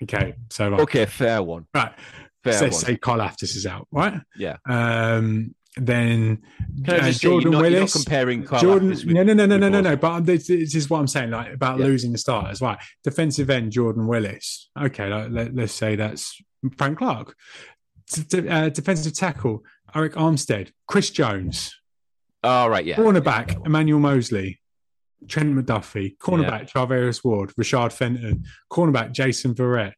Okay, 0.02 0.34
so 0.50 0.70
right, 0.70 0.80
Okay, 0.80 1.06
fair 1.06 1.42
one. 1.42 1.66
right. 1.74 1.92
Fair 2.44 2.52
So 2.52 2.64
let's 2.66 2.76
one. 2.76 2.84
say 2.84 2.96
Karlaftis 2.96 3.56
is 3.56 3.66
out, 3.66 3.88
right? 3.90 4.20
Yeah. 4.36 4.58
Um, 4.68 5.54
then 5.80 6.42
uh, 6.86 7.10
Jordan 7.12 7.52
not, 7.52 7.62
Willis. 7.62 7.92
comparing 7.92 8.44
Carl 8.44 8.60
Jordan, 8.62 8.88
with- 8.90 9.06
no, 9.06 9.22
no, 9.22 9.32
no, 9.34 9.46
no, 9.46 9.56
no, 9.58 9.68
no, 9.68 9.80
no. 9.80 9.96
But 9.96 10.20
this, 10.26 10.46
this 10.48 10.74
is 10.74 10.90
what 10.90 11.00
I'm 11.00 11.06
saying, 11.06 11.30
like 11.30 11.52
about 11.54 11.78
Yeah. 11.78 11.86
losing 11.86 12.12
the 12.12 12.18
starters, 12.18 12.60
right? 12.60 12.78
Defensive 13.04 13.48
end 13.50 13.72
Jordan 13.72 14.06
Willis. 14.06 14.70
Okay, 14.78 15.08
like, 15.08 15.30
let, 15.30 15.54
let's 15.54 15.72
say 15.72 15.96
that's 15.96 16.36
Frank 16.76 16.98
Clark. 16.98 17.34
D- 18.28 18.48
uh, 18.48 18.68
defensive 18.70 19.14
tackle 19.14 19.62
Arik 19.94 20.12
Armstead, 20.14 20.70
Chris 20.86 21.10
Jones, 21.10 21.74
All 22.42 22.70
right, 22.70 22.84
yeah. 22.84 22.96
cornerback 22.96 23.52
Yeah. 23.52 23.58
Emmanuel 23.66 24.00
Moseley, 24.00 24.60
Trent 25.28 25.54
McDuffie, 25.54 26.16
cornerback 26.18 26.70
Charvarius 26.70 27.22
Ward, 27.24 27.52
Rashad 27.60 27.92
Fenton, 27.92 28.44
cornerback 28.72 29.12
Jason 29.12 29.54
Verrett, 29.54 29.92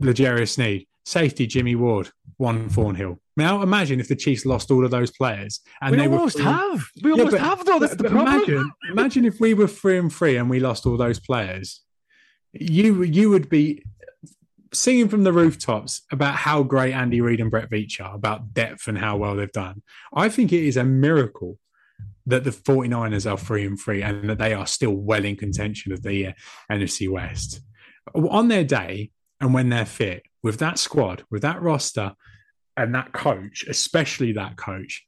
L'Jarius 0.00 0.50
Sneed, 0.54 0.86
safety 1.04 1.46
Jimmy 1.46 1.74
Ward, 1.74 2.10
Juan 2.38 2.68
Thornhill. 2.68 3.20
Now 3.40 3.62
imagine 3.62 4.00
if 4.00 4.08
the 4.08 4.16
Chiefs 4.16 4.44
lost 4.44 4.70
all 4.70 4.84
of 4.84 4.90
those 4.90 5.10
players 5.10 5.60
and 5.80 5.90
we 5.92 5.96
they 5.96 6.06
almost 6.06 6.36
were 6.36 6.42
free- 6.44 6.52
have. 6.52 6.84
We 7.02 7.10
Yeah, 7.10 7.16
almost 7.18 7.30
but- 7.36 7.40
have, 7.40 7.64
though. 7.64 7.78
That's 7.78 7.96
the 7.96 8.10
problem. 8.10 8.34
Imagine, 8.36 8.70
imagine 8.90 9.24
if 9.24 9.40
we 9.40 9.54
were 9.54 9.66
three 9.66 9.98
and 9.98 10.12
three 10.12 10.36
and 10.36 10.48
we 10.50 10.60
lost 10.60 10.86
all 10.86 10.96
those 10.96 11.18
players. 11.18 11.80
You 12.52 13.02
you 13.02 13.30
would 13.30 13.48
be 13.48 13.82
singing 14.72 15.08
from 15.08 15.24
the 15.24 15.32
rooftops 15.32 16.02
about 16.12 16.36
how 16.36 16.62
great 16.62 16.92
Andy 16.94 17.20
Reid 17.20 17.40
and 17.40 17.50
Brett 17.50 17.70
Veach 17.70 18.00
are, 18.00 18.14
about 18.14 18.52
depth 18.54 18.86
and 18.86 18.98
how 18.98 19.16
well 19.16 19.34
they've 19.36 19.50
done. 19.52 19.82
I 20.14 20.28
think 20.28 20.52
it 20.52 20.64
is 20.64 20.76
a 20.76 20.84
miracle 20.84 21.58
that 22.26 22.44
the 22.44 22.50
49ers 22.50 23.28
are 23.30 23.36
three 23.38 23.64
and 23.66 23.78
three 23.78 24.02
and 24.02 24.28
that 24.30 24.38
they 24.38 24.52
are 24.54 24.66
still 24.66 24.92
well 24.94 25.24
in 25.24 25.34
contention 25.36 25.92
of 25.92 26.02
the 26.02 26.28
uh, 26.28 26.32
NFC 26.70 27.08
West. 27.08 27.60
On 28.14 28.46
their 28.48 28.62
day 28.64 29.10
and 29.40 29.52
when 29.54 29.70
they're 29.70 29.86
fit, 29.86 30.22
with 30.42 30.58
that 30.58 30.78
squad, 30.78 31.24
with 31.30 31.42
that 31.42 31.60
roster, 31.60 32.12
and 32.76 32.94
that 32.94 33.12
coach, 33.12 33.64
especially 33.68 34.32
that 34.32 34.56
coach, 34.56 35.06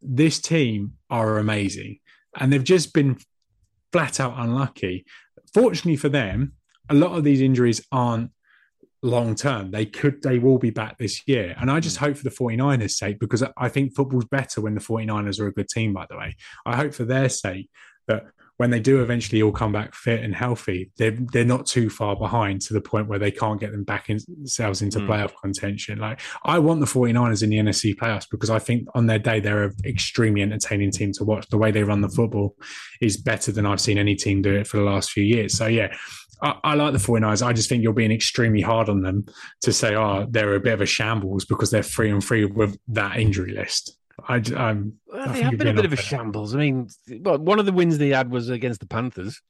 this 0.00 0.40
team 0.40 0.94
are 1.10 1.38
amazing. 1.38 1.98
And 2.38 2.52
they've 2.52 2.64
just 2.64 2.94
been 2.94 3.18
flat 3.92 4.20
out 4.20 4.34
unlucky. 4.36 5.04
Fortunately 5.52 5.96
for 5.96 6.08
them, 6.08 6.54
a 6.88 6.94
lot 6.94 7.16
of 7.16 7.24
these 7.24 7.40
injuries 7.40 7.86
aren't 7.92 8.30
long 9.02 9.34
term. 9.34 9.70
They 9.70 9.86
could, 9.86 10.22
they 10.22 10.38
will 10.38 10.58
be 10.58 10.70
back 10.70 10.98
this 10.98 11.22
year. 11.26 11.54
And 11.60 11.70
I 11.70 11.80
just 11.80 11.96
mm. 11.98 12.00
hope 12.00 12.16
for 12.16 12.24
the 12.24 12.30
49ers' 12.30 12.92
sake, 12.92 13.18
because 13.18 13.44
I 13.56 13.68
think 13.68 13.94
football's 13.94 14.24
better 14.26 14.60
when 14.60 14.74
the 14.74 14.80
49ers 14.80 15.40
are 15.40 15.48
a 15.48 15.52
good 15.52 15.68
team, 15.68 15.92
by 15.92 16.06
the 16.08 16.16
way. 16.16 16.36
I 16.64 16.76
hope 16.76 16.94
for 16.94 17.04
their 17.04 17.28
sake 17.28 17.68
that 18.06 18.24
when 18.58 18.70
they 18.70 18.80
do 18.80 19.02
eventually 19.02 19.42
all 19.42 19.52
come 19.52 19.72
back 19.72 19.94
fit 19.94 20.22
and 20.22 20.34
healthy, 20.34 20.90
they're 20.96 21.16
they're 21.32 21.44
not 21.44 21.66
too 21.66 21.90
far 21.90 22.16
behind 22.16 22.60
to 22.62 22.74
the 22.74 22.80
point 22.80 23.08
where 23.08 23.18
they 23.18 23.30
can't 23.30 23.60
get 23.60 23.72
them 23.72 23.84
back 23.84 24.10
in, 24.10 24.18
themselves 24.28 24.82
into 24.82 24.98
mm. 24.98 25.06
playoff 25.06 25.32
contention. 25.42 25.98
Like 25.98 26.20
I 26.44 26.58
want 26.58 26.80
the 26.80 26.86
49ers 26.86 27.42
in 27.42 27.50
the 27.50 27.56
NFC 27.56 27.94
playoffs 27.94 28.26
because 28.30 28.50
I 28.50 28.58
think 28.58 28.86
on 28.94 29.06
their 29.06 29.18
day 29.18 29.40
they're 29.40 29.64
an 29.64 29.74
extremely 29.84 30.42
entertaining 30.42 30.90
team 30.90 31.12
to 31.14 31.24
watch. 31.24 31.48
The 31.48 31.58
way 31.58 31.70
they 31.70 31.82
run 31.82 32.00
the 32.00 32.08
football 32.08 32.56
is 33.00 33.16
better 33.16 33.52
than 33.52 33.66
I've 33.66 33.80
seen 33.80 33.98
any 33.98 34.14
team 34.14 34.42
do 34.42 34.54
it 34.54 34.66
for 34.66 34.76
the 34.76 34.84
last 34.84 35.10
few 35.10 35.24
years. 35.24 35.56
So 35.56 35.66
yeah, 35.66 35.94
I, 36.42 36.58
I, 36.64 36.74
like 36.74 36.92
the 36.92 36.98
49ers. 36.98 37.46
I 37.46 37.52
just 37.52 37.68
think 37.68 37.82
you're 37.82 37.92
being 37.92 38.12
extremely 38.12 38.60
hard 38.60 38.88
on 38.88 39.02
them 39.02 39.26
to 39.62 39.72
say, 39.72 39.94
oh, 39.94 40.26
they're 40.28 40.54
a 40.54 40.60
bit 40.60 40.74
of 40.74 40.80
a 40.80 40.86
shambles 40.86 41.44
because 41.44 41.70
they're 41.70 41.82
free 41.82 42.10
and 42.10 42.22
free 42.22 42.44
with 42.44 42.76
that 42.88 43.18
injury 43.18 43.52
list. 43.52 43.96
I, 44.28 44.42
I'm, 44.56 44.94
well, 45.06 45.32
they 45.32 45.42
have 45.42 45.58
been 45.58 45.68
a 45.68 45.74
bit 45.74 45.84
of 45.84 45.92
a 45.92 45.96
shambles. 45.96 46.54
I 46.54 46.58
mean, 46.58 46.88
well, 47.20 47.38
one 47.38 47.58
of 47.58 47.66
the 47.66 47.72
wins 47.72 47.98
they 47.98 48.10
had 48.10 48.30
was 48.30 48.48
against 48.48 48.80
the 48.80 48.86
Panthers. 48.86 49.40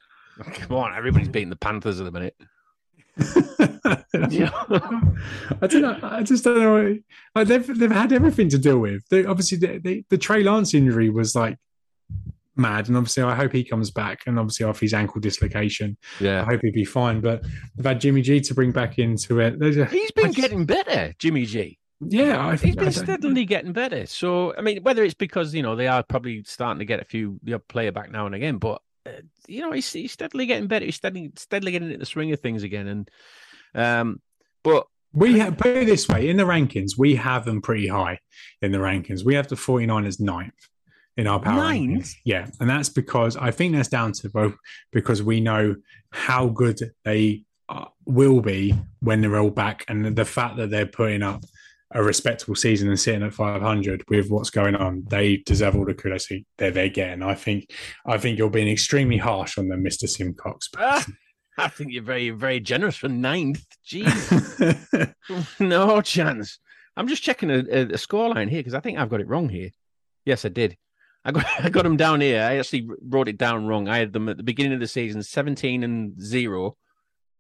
Come 0.55 0.77
on, 0.77 0.97
everybody's 0.97 1.29
beating 1.29 1.51
the 1.51 1.57
Panthers 1.57 2.01
at 2.01 2.05
the 2.05 2.13
minute. 2.13 2.37
yeah. 4.31 4.51
I 5.61 5.67
don't 5.67 5.83
know. 5.83 5.99
I 6.03 6.23
just 6.23 6.45
don't 6.45 6.59
know. 6.59 6.99
Like 7.35 7.49
they've 7.49 7.79
they've 7.79 7.91
had 7.91 8.13
everything 8.13 8.49
to 8.51 8.59
deal 8.59 8.79
with. 8.79 9.07
They, 9.11 9.27
obviously, 9.27 9.59
the, 9.59 9.79
the, 9.79 10.05
the 10.09 10.19
Trey 10.19 10.43
Lance 10.43 10.73
injury 10.73 11.11
was 11.11 11.35
like 11.35 11.59
mad, 12.57 12.89
and 12.89 12.97
obviously, 12.97 13.23
I 13.23 13.35
hope 13.35 13.53
he 13.53 13.65
comes 13.65 13.91
back. 13.91 14.23
And 14.27 14.39
obviously, 14.39 14.65
off 14.65 14.81
his 14.81 14.95
ankle 14.95 15.21
dislocation, 15.21 15.99
yeah, 16.21 16.43
I 16.43 16.45
hope 16.47 16.63
he'd 16.63 16.73
be 16.73 16.87
fine. 16.87 17.21
But 17.21 17.43
they've 17.77 17.85
had 17.85 18.01
Jimmy 18.01 18.23
G 18.23 18.41
to 18.41 18.55
bring 18.55 18.73
back 18.73 18.99
into 18.99 19.41
it. 19.41 19.61
A, 19.61 19.85
He's 19.87 20.11
been 20.13 20.33
just, 20.33 20.37
getting 20.37 20.65
better, 20.65 21.13
Jimmy 21.19 21.45
G. 21.45 21.79
Yeah, 22.09 22.47
I 22.47 22.57
think 22.57 22.81
he's 22.81 22.97
been 22.97 23.05
steadily 23.05 23.45
getting 23.45 23.73
better. 23.73 24.07
So, 24.07 24.55
I 24.57 24.61
mean, 24.61 24.83
whether 24.83 25.05
it's 25.05 25.15
because 25.15 25.55
you 25.55 25.63
know 25.63 25.77
they 25.77 25.89
are 25.89 26.03
probably 26.03 26.43
starting 26.45 26.79
to 26.81 26.85
get 26.85 27.01
a 27.01 27.05
few 27.05 27.39
the 27.43 27.59
player 27.59 27.93
back 27.93 28.11
now 28.11 28.27
and 28.27 28.35
again, 28.35 28.59
but 28.59 28.83
uh, 29.07 29.11
you 29.47 29.61
know 29.61 29.73
he's, 29.73 29.93
he's 29.93 30.13
steadily 30.13 30.47
getting 30.47 30.67
better. 30.67 30.85
He's 30.85 30.97
steadily 30.97 31.33
steadily 31.37 31.73
getting 31.73 31.89
into 31.89 31.99
the 31.99 32.07
swing 32.07 32.33
of 32.33 32.41
things 32.41 32.63
again. 32.63 32.89
And 32.89 33.11
um, 33.75 34.21
but 34.63 34.87
we 35.13 35.39
have, 35.39 35.59
put 35.59 35.77
it 35.77 35.87
this 35.87 36.09
way 36.09 36.29
in 36.29 36.37
the 36.37 36.45
rankings, 36.45 36.93
we 36.97 37.15
have 37.17 37.45
them 37.45 37.61
pretty 37.61 37.87
high 37.87 38.19
in 38.63 38.73
the 38.73 38.79
rankings. 38.79 39.25
We 39.25 39.35
have 39.35 39.49
the 39.49 39.57
49ers 39.57 40.21
ninth 40.21 40.55
in 41.17 41.27
our 41.27 41.39
power 41.39 41.57
ninth. 41.57 41.91
Rankings. 41.91 42.15
Yeah, 42.25 42.49
and 42.61 42.69
that's 42.69 42.89
because 42.89 43.37
I 43.37 43.51
think 43.51 43.75
that's 43.75 43.89
down 43.89 44.13
to 44.13 44.31
both 44.31 44.55
because 44.91 45.23
we 45.23 45.41
know 45.41 45.77
how 46.11 46.49
good 46.49 46.81
they 47.05 47.45
will 48.07 48.41
be 48.41 48.75
when 49.01 49.21
they're 49.21 49.39
all 49.39 49.51
back, 49.51 49.85
and 49.89 50.17
the 50.17 50.25
fact 50.25 50.57
that 50.57 50.71
they're 50.71 50.87
putting 50.87 51.23
up 51.23 51.45
a 51.95 52.03
respectable 52.03 52.55
season 52.55 52.89
and 52.89 52.99
sitting 52.99 53.23
at 53.23 53.35
500 53.35 54.05
with 54.09 54.31
what's 54.31 54.51
going 54.51 54.75
on, 54.75 55.05
they 55.09 55.39
deserve 55.39 55.77
all 55.77 55.85
the 55.85 55.95
kudos 55.95 56.29
they're, 56.59 56.71
they're 56.71 56.89
getting. 56.89 57.23
I 57.23 57.35
think, 57.35 57.71
I 58.07 58.19
think 58.19 58.39
you're 58.39 58.51
being 58.51 58.69
extremely 58.69 59.19
harsh 59.19 59.59
on 59.59 59.69
them, 59.69 59.85
Mr. 59.85 60.09
Simcox. 60.09 60.69
Ah, 60.77 61.05
I 61.59 61.69
think 61.69 61.93
you're 61.93 62.03
very, 62.03 62.31
very 62.31 62.61
generous 62.61 62.97
for 62.97 63.09
ninth. 63.09 63.65
Jeez, 63.87 65.15
no 65.61 66.01
chance. 66.01 66.59
I'm 66.97 67.09
just 67.09 67.23
checking 67.23 67.51
a, 67.51 67.59
a, 67.59 67.83
a 67.83 67.99
scoreline 67.99 68.49
here 68.49 68.61
because 68.61 68.75
I 68.75 68.81
think 68.81 68.99
I've 68.99 69.11
got 69.11 69.21
it 69.21 69.29
wrong 69.29 69.49
here. 69.49 69.71
Yes, 70.25 70.45
I 70.45 70.49
did. 70.49 70.77
I 71.25 71.33
got 71.33 71.47
I 71.61 71.69
got 71.69 71.85
them 71.85 71.97
down 71.97 72.21
here. 72.21 72.43
I 72.43 72.57
actually 72.57 72.89
wrote 73.03 73.29
it 73.29 73.39
down 73.39 73.67
wrong. 73.67 73.89
I 73.89 73.99
had 73.99 74.13
them 74.13 74.29
at 74.29 74.37
the 74.37 74.43
beginning 74.43 74.75
of 74.75 74.81
the 74.81 74.87
season, 74.87 75.23
17 75.23 75.83
and 75.83 76.21
zero, 76.21 76.77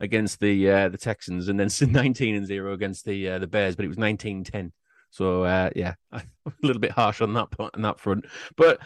against 0.02 0.40
the 0.40 0.70
uh, 0.70 0.88
the 0.90 0.98
Texans, 0.98 1.48
and 1.48 1.58
then 1.58 1.70
19 1.92 2.34
and 2.34 2.46
zero 2.46 2.74
against 2.74 3.06
the 3.06 3.30
uh, 3.30 3.38
the 3.38 3.46
Bears, 3.46 3.76
but 3.76 3.86
it 3.86 3.88
was 3.88 3.96
19-10. 3.96 4.72
So 5.10 5.44
uh, 5.44 5.70
yeah, 5.74 5.94
a 6.12 6.22
little 6.62 6.80
bit 6.80 6.90
harsh 6.90 7.22
on 7.22 7.32
that 7.34 7.48
on 7.58 7.82
that 7.82 8.00
front. 8.00 8.26
But 8.56 8.80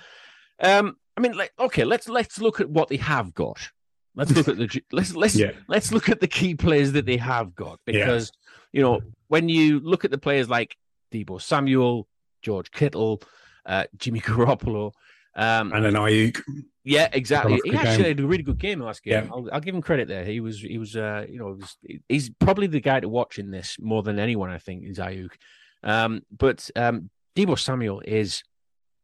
um, 0.61 0.97
I 1.17 1.21
mean, 1.21 1.33
like, 1.37 1.53
okay, 1.59 1.85
let's 1.85 2.09
let's 2.09 2.41
look 2.41 2.61
at 2.61 2.71
what 2.71 2.89
they 2.89 2.99
have 2.99 3.35
got. 3.35 3.71
Let's 4.15 4.31
look 4.31 4.49
at 4.49 4.57
the 4.57 4.83
let's 4.93 5.15
let's 5.15 5.35
yeah. 5.35 5.53
let's 5.69 5.93
look 5.93 6.09
at 6.09 6.21
the 6.21 6.29
key 6.29 6.55
players 6.55 6.93
that 6.93 7.07
they 7.07 7.17
have 7.17 7.55
got 7.55 7.81
because 7.85 8.33
yeah. 8.73 8.79
you 8.79 8.83
know 8.83 9.01
when 9.29 9.49
you 9.49 9.81
look 9.81 10.05
at 10.05 10.11
the 10.11 10.19
players 10.19 10.49
like 10.49 10.77
Deebo 11.13 11.41
Samuel, 11.41 12.07
George 12.43 12.71
Kittle, 12.71 13.23
uh, 13.67 13.85
Jimmy 13.97 14.21
Garoppolo, 14.21 14.93
um, 15.37 15.73
and 15.73 15.85
then 15.85 15.93
Aiyuk. 15.93 16.41
Yeah, 16.83 17.09
exactly. 17.13 17.61
He 17.65 17.75
actually 17.75 17.97
game. 17.97 18.17
had 18.17 18.21
a 18.21 18.27
really 18.27 18.43
good 18.43 18.59
game 18.59 18.81
last 18.81 19.03
game. 19.03 19.25
Yeah. 19.25 19.29
I'll, 19.31 19.49
I'll, 19.53 19.61
give 19.61 19.75
him 19.75 19.83
credit 19.83 20.09
there. 20.09 20.25
He 20.25 20.41
was, 20.41 20.61
he 20.61 20.79
was, 20.79 20.97
uh, 20.97 21.27
you 21.29 21.39
know, 21.39 21.59
was, 21.59 21.77
he's 22.09 22.31
probably 22.31 22.69
the 22.69 22.81
guy 22.81 23.01
to 23.01 23.09
watch 23.09 23.39
in 23.39 23.51
this 23.51 23.77
more 23.81 24.03
than 24.03 24.19
anyone. 24.19 24.51
I 24.51 24.59
think 24.59 24.85
is 24.85 24.99
Aiyuk. 24.99 25.33
Um, 25.83 26.23
but 26.31 26.71
um, 26.77 27.11
Deebo 27.37 27.59
Samuel 27.59 28.03
is 28.05 28.43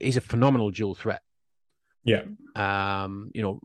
is 0.00 0.16
a 0.16 0.20
phenomenal 0.20 0.70
dual 0.70 0.94
threat. 0.94 1.22
Yeah. 2.04 2.22
Um, 2.56 3.30
you 3.34 3.42
know, 3.42 3.60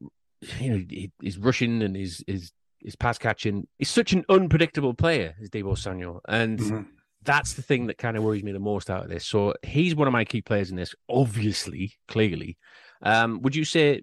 you 0.59 0.69
know, 0.71 0.85
he, 0.89 1.11
he's 1.21 1.37
rushing 1.37 1.81
and 1.81 1.95
he's 1.95 2.23
is 2.27 2.51
his 2.79 2.95
pass 2.95 3.17
catching. 3.17 3.67
He's 3.77 3.89
such 3.89 4.13
an 4.13 4.25
unpredictable 4.29 4.93
player, 4.93 5.35
is 5.39 5.49
Deebo 5.49 5.77
Samuel, 5.77 6.21
and. 6.27 6.59
Mm-hmm. 6.59 6.81
That's 7.27 7.53
the 7.53 7.61
thing 7.61 7.87
that 7.87 7.97
kind 7.97 8.17
of 8.17 8.23
worries 8.23 8.41
me 8.41 8.53
the 8.53 8.59
most 8.59 8.89
out 8.89 9.03
of 9.03 9.09
this. 9.09 9.27
So 9.27 9.53
he's 9.61 9.93
one 9.93 10.07
of 10.07 10.13
my 10.13 10.25
key 10.25 10.41
players 10.41 10.71
in 10.71 10.77
this, 10.77 10.95
obviously, 11.09 11.93
clearly. 12.07 12.57
Um, 13.03 13.41
would 13.41 13.55
you 13.55 13.65
say 13.65 14.01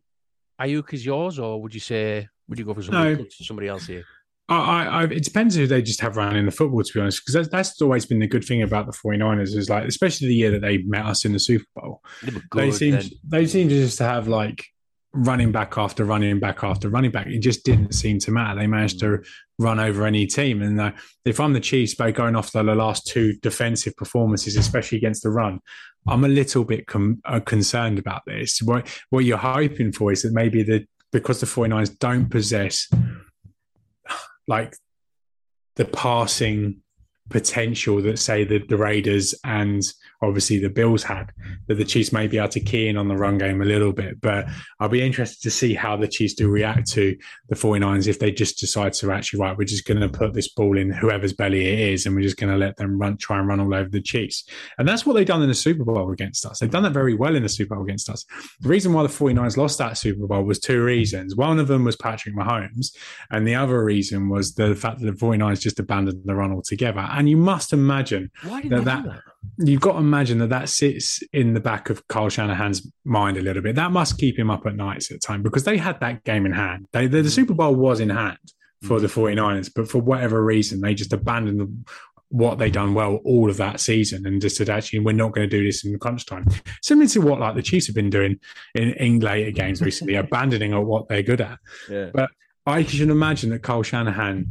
Aiyuk 0.60 0.92
is 0.92 1.04
yours, 1.04 1.38
or 1.38 1.60
would 1.60 1.74
you 1.74 1.80
say 1.80 2.28
would 2.48 2.58
you 2.58 2.64
go 2.64 2.74
for 2.74 2.82
somebody, 2.82 3.16
no. 3.16 3.24
somebody 3.30 3.68
else 3.68 3.86
here? 3.86 4.04
I, 4.48 4.84
I, 4.84 5.04
it 5.04 5.24
depends 5.24 5.56
who 5.56 5.66
they 5.66 5.80
just 5.80 6.02
have 6.02 6.18
running 6.18 6.38
in 6.38 6.44
the 6.44 6.52
football, 6.52 6.82
to 6.82 6.92
be 6.92 7.00
honest, 7.00 7.22
because 7.22 7.32
that's, 7.32 7.48
that's, 7.48 7.80
always 7.80 8.04
been 8.04 8.18
the 8.18 8.26
good 8.26 8.44
thing 8.44 8.62
about 8.62 8.84
the 8.84 8.92
49ers 8.92 9.56
is 9.56 9.70
like, 9.70 9.88
especially 9.88 10.28
the 10.28 10.34
year 10.34 10.50
that 10.50 10.60
they 10.60 10.78
met 10.82 11.06
us 11.06 11.24
in 11.24 11.32
the 11.32 11.38
Super 11.38 11.64
Bowl. 11.74 12.02
They, 12.22 12.32
they 12.52 12.70
seem 12.70 13.00
they 13.26 13.46
seem 13.46 13.70
to 13.70 13.74
just 13.74 13.98
have 14.00 14.28
like 14.28 14.66
running 15.14 15.52
back 15.52 15.78
after 15.78 16.04
running 16.04 16.40
back 16.40 16.64
after 16.64 16.88
running 16.88 17.10
back. 17.10 17.26
It 17.28 17.38
just 17.38 17.64
didn't 17.64 17.92
seem 17.92 18.18
to 18.20 18.30
matter. 18.30 18.58
They 18.58 18.66
managed 18.66 19.00
to 19.00 19.22
run 19.58 19.78
over 19.78 20.04
any 20.04 20.26
team. 20.26 20.60
And 20.60 20.80
uh, 20.80 20.92
if 21.24 21.38
I'm 21.40 21.52
the 21.52 21.60
Chiefs, 21.60 21.94
by 21.94 22.10
going 22.10 22.36
off 22.36 22.52
the 22.52 22.62
last 22.62 23.06
two 23.06 23.34
defensive 23.42 23.96
performances, 23.96 24.56
especially 24.56 24.98
against 24.98 25.22
the 25.22 25.30
run, 25.30 25.60
I'm 26.06 26.24
a 26.24 26.28
little 26.28 26.64
bit 26.64 26.86
com- 26.86 27.20
uh, 27.24 27.40
concerned 27.40 27.98
about 27.98 28.22
this. 28.26 28.60
What, 28.60 28.88
what 29.10 29.24
you're 29.24 29.38
hoping 29.38 29.92
for 29.92 30.12
is 30.12 30.22
that 30.22 30.32
maybe 30.32 30.62
the 30.62 30.86
because 31.12 31.38
the 31.38 31.46
49ers 31.46 31.96
don't 31.96 32.28
possess 32.28 32.90
like 34.48 34.76
the 35.76 35.84
passing 35.84 36.82
potential 37.30 38.02
that 38.02 38.18
say 38.18 38.44
the, 38.44 38.58
the 38.68 38.76
Raiders 38.76 39.34
and 39.44 39.82
obviously 40.22 40.58
the 40.58 40.68
Bills 40.68 41.02
had 41.02 41.32
that 41.66 41.76
the 41.76 41.84
Chiefs 41.84 42.12
may 42.12 42.26
be 42.26 42.38
able 42.38 42.48
to 42.48 42.60
key 42.60 42.88
in 42.88 42.96
on 42.96 43.08
the 43.08 43.16
run 43.16 43.38
game 43.38 43.62
a 43.62 43.64
little 43.64 43.92
bit. 43.92 44.20
But 44.20 44.46
I'll 44.80 44.88
be 44.88 45.02
interested 45.02 45.42
to 45.42 45.50
see 45.50 45.74
how 45.74 45.96
the 45.96 46.08
Chiefs 46.08 46.34
do 46.34 46.48
react 46.48 46.90
to 46.92 47.16
the 47.48 47.54
49ers 47.54 48.08
if 48.08 48.18
they 48.18 48.30
just 48.30 48.58
decide 48.58 48.92
to 48.94 49.10
actually, 49.10 49.40
right, 49.40 49.56
we're 49.56 49.64
just 49.64 49.86
going 49.86 50.00
to 50.00 50.08
put 50.08 50.34
this 50.34 50.48
ball 50.48 50.76
in 50.76 50.90
whoever's 50.90 51.32
belly 51.32 51.66
it 51.66 51.78
is 51.92 52.06
and 52.06 52.14
we're 52.14 52.22
just 52.22 52.36
going 52.36 52.52
to 52.52 52.58
let 52.58 52.76
them 52.76 52.98
run, 52.98 53.16
try 53.16 53.38
and 53.38 53.48
run 53.48 53.60
all 53.60 53.74
over 53.74 53.88
the 53.88 54.02
Chiefs. 54.02 54.44
And 54.78 54.86
that's 54.86 55.06
what 55.06 55.14
they've 55.14 55.26
done 55.26 55.42
in 55.42 55.48
the 55.48 55.54
Super 55.54 55.84
Bowl 55.84 56.12
against 56.12 56.44
us. 56.46 56.58
They've 56.58 56.70
done 56.70 56.82
that 56.82 56.92
very 56.92 57.14
well 57.14 57.36
in 57.36 57.42
the 57.42 57.48
Super 57.48 57.74
Bowl 57.74 57.84
against 57.84 58.08
us. 58.08 58.24
The 58.60 58.68
reason 58.68 58.92
why 58.92 59.02
the 59.02 59.08
49ers 59.08 59.56
lost 59.56 59.78
that 59.78 59.98
Super 59.98 60.26
Bowl 60.26 60.42
was 60.42 60.58
two 60.58 60.82
reasons. 60.82 61.36
One 61.36 61.58
of 61.58 61.68
them 61.68 61.84
was 61.84 61.96
Patrick 61.96 62.34
Mahomes, 62.34 62.94
and 63.30 63.46
the 63.46 63.54
other 63.54 63.82
reason 63.84 64.28
was 64.28 64.54
the 64.54 64.74
fact 64.74 65.00
that 65.00 65.06
the 65.06 65.12
49ers 65.12 65.60
just 65.60 65.78
abandoned 65.78 66.22
the 66.24 66.34
run 66.34 66.52
altogether. 66.52 67.00
And 67.14 67.28
you 67.28 67.36
must 67.36 67.72
imagine 67.72 68.30
that, 68.42 68.84
that, 68.84 69.04
that 69.04 69.22
you've 69.58 69.80
got 69.80 69.92
to 69.92 69.98
imagine 69.98 70.38
that 70.38 70.48
that 70.48 70.68
sits 70.68 71.22
in 71.32 71.54
the 71.54 71.60
back 71.60 71.90
of 71.90 72.06
Kyle 72.08 72.28
Shanahan's 72.28 72.90
mind 73.04 73.36
a 73.36 73.42
little 73.42 73.62
bit. 73.62 73.76
That 73.76 73.92
must 73.92 74.18
keep 74.18 74.38
him 74.38 74.50
up 74.50 74.66
at 74.66 74.76
nights 74.76 75.10
at 75.10 75.20
the 75.20 75.26
time 75.26 75.42
because 75.42 75.64
they 75.64 75.76
had 75.76 76.00
that 76.00 76.24
game 76.24 76.46
in 76.46 76.52
hand. 76.52 76.86
They, 76.92 77.06
the, 77.06 77.22
the 77.22 77.30
Super 77.30 77.54
Bowl 77.54 77.74
was 77.74 78.00
in 78.00 78.10
hand 78.10 78.38
for 78.82 79.00
the 79.00 79.06
49ers, 79.06 79.70
but 79.74 79.88
for 79.88 80.00
whatever 80.00 80.42
reason, 80.42 80.80
they 80.80 80.94
just 80.94 81.12
abandoned 81.12 81.86
what 82.28 82.58
they 82.58 82.70
done 82.70 82.94
well 82.94 83.20
all 83.24 83.48
of 83.48 83.56
that 83.58 83.78
season 83.78 84.26
and 84.26 84.40
just 84.40 84.56
said, 84.56 84.68
actually, 84.68 84.98
we're 84.98 85.12
not 85.12 85.32
going 85.32 85.48
to 85.48 85.56
do 85.56 85.64
this 85.64 85.84
in 85.84 85.96
crunch 85.98 86.26
time. 86.26 86.44
Similar 86.82 87.06
to 87.08 87.20
what 87.20 87.38
like 87.38 87.54
the 87.54 87.62
Chiefs 87.62 87.86
have 87.86 87.94
been 87.94 88.10
doing 88.10 88.40
in, 88.74 88.92
in 88.94 89.20
later 89.20 89.52
games 89.52 89.80
recently, 89.80 90.14
abandoning 90.16 90.74
what 90.84 91.08
they're 91.08 91.22
good 91.22 91.40
at. 91.40 91.58
Yeah. 91.88 92.10
But 92.12 92.30
I 92.66 92.82
can 92.82 93.10
imagine 93.10 93.50
that 93.50 93.62
Kyle 93.62 93.82
Shanahan 93.82 94.46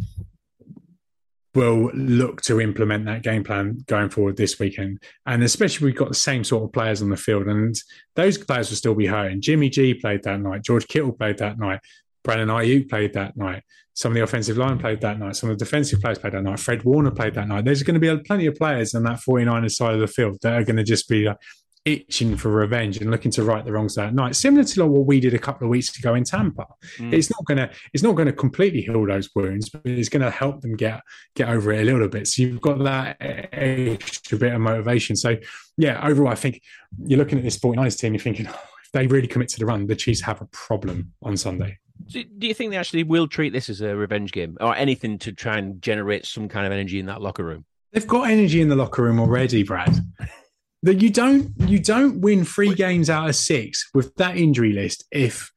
will 1.55 1.91
look 1.93 2.41
to 2.41 2.59
implement 2.59 3.05
that 3.05 3.23
game 3.23 3.43
plan 3.43 3.77
going 3.87 4.09
forward 4.09 4.37
this 4.37 4.59
weekend. 4.59 5.01
And 5.25 5.43
especially 5.43 5.85
we've 5.85 5.95
got 5.95 6.09
the 6.09 6.15
same 6.15 6.43
sort 6.43 6.63
of 6.63 6.73
players 6.73 7.01
on 7.01 7.09
the 7.09 7.17
field, 7.17 7.47
and 7.47 7.75
those 8.15 8.37
players 8.37 8.69
will 8.69 8.77
still 8.77 8.95
be 8.95 9.05
hurting. 9.05 9.41
Jimmy 9.41 9.69
G 9.69 9.93
played 9.93 10.23
that 10.23 10.39
night, 10.39 10.63
George 10.63 10.87
Kittle 10.87 11.13
played 11.13 11.37
that 11.37 11.59
night. 11.59 11.79
Brandon 12.23 12.47
Aiyuk 12.47 12.89
played 12.89 13.13
that 13.13 13.35
night. 13.35 13.63
Some 13.95 14.13
of 14.13 14.15
the 14.15 14.23
offensive 14.23 14.57
line 14.57 14.79
played 14.79 15.01
that 15.01 15.19
night. 15.19 15.35
Some 15.35 15.51
of 15.51 15.59
the 15.59 15.65
defensive 15.65 16.01
players 16.01 16.17
played 16.17 16.33
that 16.33 16.41
night. 16.41 16.59
Fred 16.59 16.83
Warner 16.83 17.11
played 17.11 17.35
that 17.35 17.47
night. 17.47 17.65
There's 17.65 17.83
going 17.83 17.99
to 17.99 18.17
be 18.17 18.23
plenty 18.23 18.47
of 18.47 18.55
players 18.55 18.95
on 18.95 19.03
that 19.03 19.19
49ers 19.19 19.71
side 19.71 19.93
of 19.93 19.99
the 19.99 20.07
field 20.07 20.39
that 20.41 20.53
are 20.53 20.63
going 20.63 20.77
to 20.77 20.83
just 20.83 21.07
be 21.07 21.25
like, 21.25 21.37
itching 21.85 22.37
for 22.37 22.49
revenge 22.49 22.97
and 22.97 23.11
looking 23.11 23.31
to 23.31 23.43
right 23.43 23.65
the 23.65 23.71
wrongs 23.71 23.95
that 23.95 24.13
night. 24.13 24.35
Similar 24.35 24.63
to 24.63 24.85
what 24.85 25.05
we 25.05 25.19
did 25.19 25.33
a 25.33 25.39
couple 25.39 25.65
of 25.65 25.69
weeks 25.69 25.97
ago 25.97 26.15
in 26.15 26.23
Tampa. 26.23 26.65
Mm. 26.97 27.13
It's 27.13 27.29
not 27.29 27.43
gonna 27.45 27.69
it's 27.93 28.03
not 28.03 28.13
gonna 28.15 28.33
completely 28.33 28.81
heal 28.81 29.05
those 29.05 29.29
wounds, 29.35 29.69
but 29.69 29.81
it's 29.85 30.09
gonna 30.09 30.31
help 30.31 30.61
them 30.61 30.75
get 30.75 31.01
get 31.35 31.49
over 31.49 31.73
it 31.73 31.81
a 31.81 31.85
little 31.85 32.07
bit. 32.07 32.27
So 32.27 32.43
you've 32.43 32.61
got 32.61 32.79
that 32.79 33.17
extra 33.19 34.37
bit 34.37 34.53
of 34.53 34.61
motivation. 34.61 35.15
So 35.15 35.37
yeah, 35.77 36.05
overall 36.05 36.31
I 36.31 36.35
think 36.35 36.61
you're 37.05 37.19
looking 37.19 37.37
at 37.37 37.43
this 37.43 37.57
49ers 37.57 37.97
team, 37.97 38.13
you're 38.13 38.21
thinking, 38.21 38.47
oh, 38.49 38.59
if 38.83 38.91
they 38.93 39.07
really 39.07 39.27
commit 39.27 39.49
to 39.49 39.59
the 39.59 39.65
run, 39.65 39.87
the 39.87 39.95
Chiefs 39.95 40.21
have 40.21 40.41
a 40.41 40.45
problem 40.45 41.13
on 41.21 41.35
Sunday. 41.35 41.79
Do 42.11 42.47
you 42.47 42.53
think 42.53 42.71
they 42.71 42.77
actually 42.77 43.03
will 43.03 43.27
treat 43.27 43.53
this 43.53 43.69
as 43.69 43.81
a 43.81 43.95
revenge 43.95 44.31
game 44.31 44.57
or 44.59 44.75
anything 44.75 45.17
to 45.19 45.31
try 45.31 45.57
and 45.57 45.81
generate 45.81 46.25
some 46.25 46.49
kind 46.49 46.65
of 46.65 46.71
energy 46.71 46.99
in 46.99 47.05
that 47.05 47.21
locker 47.21 47.43
room? 47.43 47.65
They've 47.91 48.07
got 48.07 48.29
energy 48.29 48.61
in 48.61 48.69
the 48.69 48.75
locker 48.75 49.03
room 49.03 49.19
already, 49.19 49.63
Brad 49.63 49.95
that 50.83 51.01
you 51.01 51.09
don't 51.09 51.51
you 51.59 51.79
don't 51.79 52.21
win 52.21 52.45
three 52.45 52.73
games 52.75 53.09
out 53.09 53.27
of 53.27 53.35
six 53.35 53.89
with 53.93 54.13
that 54.15 54.37
injury 54.37 54.73
list 54.73 55.05
if 55.11 55.51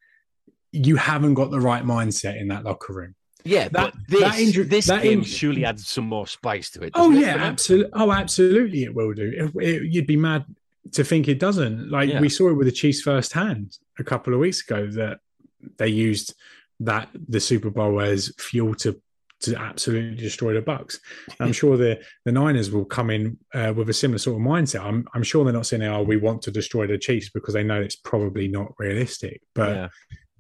you 0.73 0.97
haven't 0.97 1.35
got 1.35 1.51
the 1.51 1.61
right 1.61 1.85
mindset 1.85 2.41
in 2.41 2.49
that 2.49 2.65
locker 2.65 2.93
room. 2.93 3.15
Yeah, 3.45 3.69
that 3.69 3.95
this, 4.09 4.21
that 4.21 4.39
injury, 4.39 4.65
this 4.65 4.87
that 4.87 5.03
game 5.03 5.19
injury, 5.19 5.31
surely 5.31 5.65
adds 5.65 5.89
some 5.89 6.07
more 6.07 6.27
spice 6.27 6.71
to 6.71 6.83
it. 6.83 6.93
Oh 6.95 7.11
yeah, 7.11 7.37
absolutely. 7.37 7.91
Oh, 7.95 8.13
absolutely, 8.13 8.85
it 8.85 8.95
will 8.95 9.13
do. 9.13 9.33
It, 9.37 9.63
it, 9.63 9.83
you'd 9.93 10.07
be 10.07 10.17
mad 10.17 10.45
to 10.93 11.05
think 11.05 11.29
it 11.29 11.39
doesn't. 11.39 11.91
Like 11.91 12.11
yeah. 12.11 12.21
we 12.21 12.29
saw 12.29 12.51
it 12.51 12.55
with 12.55 12.67
the 12.67 12.73
Chiefs 12.73 13.03
firsthand 13.03 13.79
a 13.99 14.05
couple 14.05 14.35
of 14.35 14.41
weeks 14.41 14.63
ago 14.63 14.89
that 14.93 15.19
they 15.79 15.89
used 15.89 16.35
that 16.81 17.09
the 17.29 17.41
Super 17.41 17.71
Bowl 17.71 18.01
as 18.01 18.33
fuel 18.39 18.75
to 18.77 19.01
to 19.53 19.61
absolutely 19.61 20.17
destroy 20.17 20.55
the 20.55 20.63
Bucks. 20.63 21.01
I'm 21.41 21.53
sure 21.53 21.77
the 21.77 22.01
the 22.25 22.33
Niners 22.33 22.71
will 22.71 22.85
come 22.85 23.11
in 23.11 23.39
uh, 23.55 23.73
with 23.77 23.89
a 23.89 23.95
similar 23.95 24.19
sort 24.19 24.41
of 24.41 24.47
mindset. 24.47 24.85
I'm 24.85 25.07
I'm 25.15 25.23
sure 25.23 25.45
they're 25.45 25.53
not 25.53 25.67
saying, 25.67 25.83
"Oh, 25.83 26.03
we 26.03 26.17
want 26.17 26.43
to 26.43 26.51
destroy 26.51 26.87
the 26.87 26.99
Chiefs," 26.99 27.31
because 27.31 27.55
they 27.55 27.65
know 27.65 27.81
it's 27.81 27.97
probably 27.97 28.49
not 28.49 28.73
realistic. 28.79 29.41
But 29.55 29.77
yeah. 29.77 29.89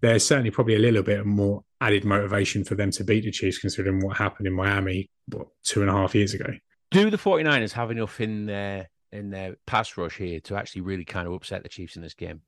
there's 0.00 0.24
certainly 0.24 0.50
probably 0.50 0.76
a 0.76 0.80
little 0.80 1.02
bit 1.02 1.24
more 1.26 1.62
added 1.80 2.04
motivation 2.04 2.64
for 2.64 2.74
them 2.74 2.90
to 2.92 3.04
beat 3.04 3.24
the 3.24 3.30
Chiefs, 3.30 3.58
considering 3.58 4.04
what 4.04 4.16
happened 4.16 4.46
in 4.46 4.52
Miami 4.52 5.10
what 5.28 5.48
two 5.64 5.80
and 5.80 5.90
a 5.90 5.92
half 5.92 6.14
years 6.14 6.34
ago. 6.34 6.52
Do 6.90 7.10
the 7.10 7.16
49ers 7.16 7.72
have 7.72 7.90
enough 7.90 8.20
in 8.20 8.46
their 8.46 8.88
in 9.12 9.30
their 9.30 9.56
pass 9.66 9.96
rush 9.96 10.16
here 10.16 10.40
to 10.40 10.56
actually 10.56 10.82
really 10.82 11.04
kind 11.04 11.26
of 11.26 11.32
upset 11.32 11.62
the 11.62 11.68
Chiefs 11.68 11.96
in 11.96 12.02
this 12.02 12.14
game? 12.14 12.40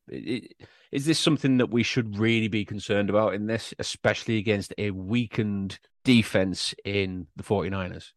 Is 0.93 1.07
this 1.07 1.19
something 1.19 1.59
that 1.59 1.71
we 1.71 1.83
should 1.83 2.19
really 2.19 2.49
be 2.49 2.65
concerned 2.65 3.11
about 3.11 3.35
in 3.35 3.47
this, 3.47 3.75
especially 3.79 4.39
against 4.39 4.75
a 4.79 4.91
weakened 4.91 5.79
defense 6.05 6.75
in 6.85 7.27
the 7.37 7.43
49ers? 7.43 8.11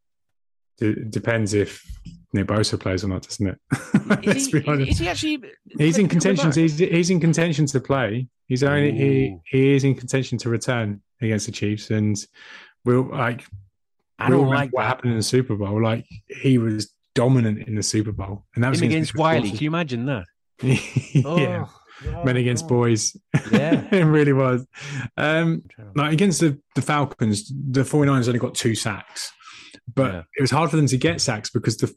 It 0.80 1.12
depends 1.12 1.54
if 1.54 1.86
Nick 2.34 2.48
Bosa 2.48 2.80
plays 2.80 3.04
or 3.04 3.10
not, 3.10 3.24
doesn't 3.24 3.48
it? 3.48 3.60
Let's 4.26 4.48
he, 4.48 4.60
be 4.60 4.68
honest. 4.68 4.92
Is 4.92 5.00
he 5.00 5.08
actually? 5.08 5.44
He's 5.78 5.98
in 5.98 6.08
contention. 6.08 6.52
He's, 6.52 6.80
he's 6.80 7.10
in 7.10 7.20
contention 7.20 7.68
to 7.68 7.80
play. 7.80 8.28
He's 8.48 8.64
only 8.64 8.92
he, 8.92 9.38
he 9.46 9.76
is 9.76 9.84
in 9.84 9.96
contention 9.96 10.38
to 10.40 10.50
return 10.50 11.02
against 11.22 11.46
the 11.46 11.52
Chiefs, 11.52 11.92
and 11.92 12.18
we'll 12.84 13.04
like. 13.04 13.46
I 14.18 14.30
don't 14.30 14.50
like 14.50 14.72
what 14.72 14.84
that. 14.84 14.88
happened 14.88 15.12
in 15.12 15.18
the 15.18 15.24
Super 15.24 15.56
Bowl. 15.56 15.82
Like 15.82 16.06
he 16.28 16.58
was 16.58 16.94
dominant 17.16 17.68
in 17.68 17.76
the 17.76 17.84
Super 17.84 18.12
Bowl, 18.12 18.46
and 18.56 18.64
that 18.64 18.70
was 18.70 18.82
against, 18.82 19.16
Wylie. 19.16 19.50
Can 19.50 19.60
you 19.60 19.70
imagine 19.70 20.06
that? 20.06 20.26
yeah. 20.62 21.66
Oh. 21.66 22.24
Men 22.24 22.38
against 22.38 22.68
boys. 22.68 23.16
Yeah. 23.52 23.88
it 23.92 24.06
really 24.06 24.34
was. 24.34 24.66
Um, 25.18 25.64
like 25.96 26.14
against 26.14 26.40
the, 26.40 26.60
the 26.76 26.82
Falcons, 26.82 27.52
the 27.52 27.82
49ers 27.82 28.28
only 28.28 28.40
got 28.40 28.56
two 28.56 28.76
sacks, 28.76 29.32
but 29.94 30.14
yeah. 30.14 30.22
it 30.38 30.42
was 30.42 30.52
hard 30.52 30.70
for 30.70 30.78
them 30.78 30.88
to 30.88 30.98
get 30.98 31.22
sacks 31.22 31.50
because 31.50 31.78
the 31.78 31.94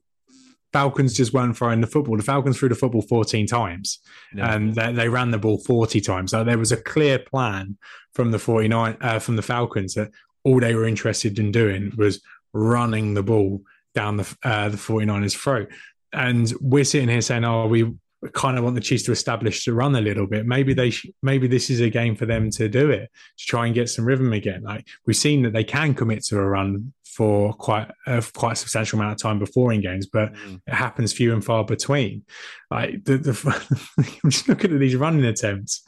Falcons 0.74 1.14
just 1.14 1.32
weren't 1.32 1.56
throwing 1.56 1.80
the 1.80 1.86
football. 1.86 2.16
The 2.16 2.24
Falcons 2.24 2.58
threw 2.58 2.68
the 2.68 2.74
football 2.74 3.02
14 3.02 3.46
times 3.46 4.00
and 4.36 4.74
they, 4.74 4.92
they, 4.92 5.08
ran 5.08 5.30
the 5.30 5.38
ball 5.38 5.58
40 5.58 6.00
times. 6.00 6.32
So 6.32 6.42
there 6.42 6.58
was 6.58 6.72
a 6.72 6.76
clear 6.76 7.20
plan 7.20 7.78
from 8.12 8.32
the 8.32 8.40
49 8.40 8.96
uh, 9.00 9.20
from 9.20 9.36
the 9.36 9.42
Falcons 9.42 9.94
that 9.94 10.10
all 10.42 10.58
they 10.58 10.74
were 10.74 10.84
interested 10.84 11.38
in 11.38 11.52
doing 11.52 11.92
was 11.96 12.20
running 12.52 13.14
the 13.14 13.22
ball 13.22 13.62
down 13.94 14.16
the 14.16 14.36
uh, 14.42 14.68
the 14.68 14.76
49ers 14.76 15.36
throat. 15.36 15.70
And 16.12 16.52
we're 16.60 16.84
sitting 16.84 17.08
here 17.08 17.20
saying, 17.20 17.44
"Oh, 17.44 17.66
we 17.66 17.92
kind 18.32 18.56
of 18.56 18.64
want 18.64 18.74
the 18.74 18.80
Chiefs 18.80 19.02
to 19.04 19.12
establish 19.12 19.64
the 19.64 19.72
run 19.72 19.94
a 19.94 20.00
little 20.00 20.26
bit. 20.26 20.46
Maybe 20.46 20.74
they 20.74 20.90
sh- 20.90 21.06
maybe 21.22 21.46
this 21.46 21.70
is 21.70 21.80
a 21.80 21.90
game 21.90 22.16
for 22.16 22.26
them 22.26 22.50
to 22.52 22.68
do 22.68 22.90
it 22.90 23.10
to 23.38 23.46
try 23.46 23.66
and 23.66 23.74
get 23.74 23.90
some 23.90 24.04
rhythm 24.04 24.32
again. 24.32 24.62
Like 24.62 24.86
we've 25.06 25.16
seen 25.16 25.42
that 25.42 25.52
they 25.52 25.64
can 25.64 25.94
commit 25.94 26.24
to 26.26 26.38
a 26.38 26.46
run 26.46 26.92
for 27.04 27.52
quite 27.52 27.90
a 28.06 28.24
quite 28.34 28.52
a 28.52 28.56
substantial 28.56 28.98
amount 28.98 29.12
of 29.12 29.22
time 29.22 29.38
before 29.38 29.72
in 29.72 29.80
games, 29.80 30.06
but 30.06 30.32
mm. 30.34 30.60
it 30.66 30.74
happens 30.74 31.12
few 31.12 31.32
and 31.32 31.44
far 31.44 31.64
between. 31.64 32.22
Like 32.70 33.04
the, 33.04 33.18
the 33.18 33.84
I'm 34.24 34.30
just 34.30 34.48
looking 34.48 34.72
at 34.72 34.80
these 34.80 34.96
running 34.96 35.24
attempts 35.24 35.84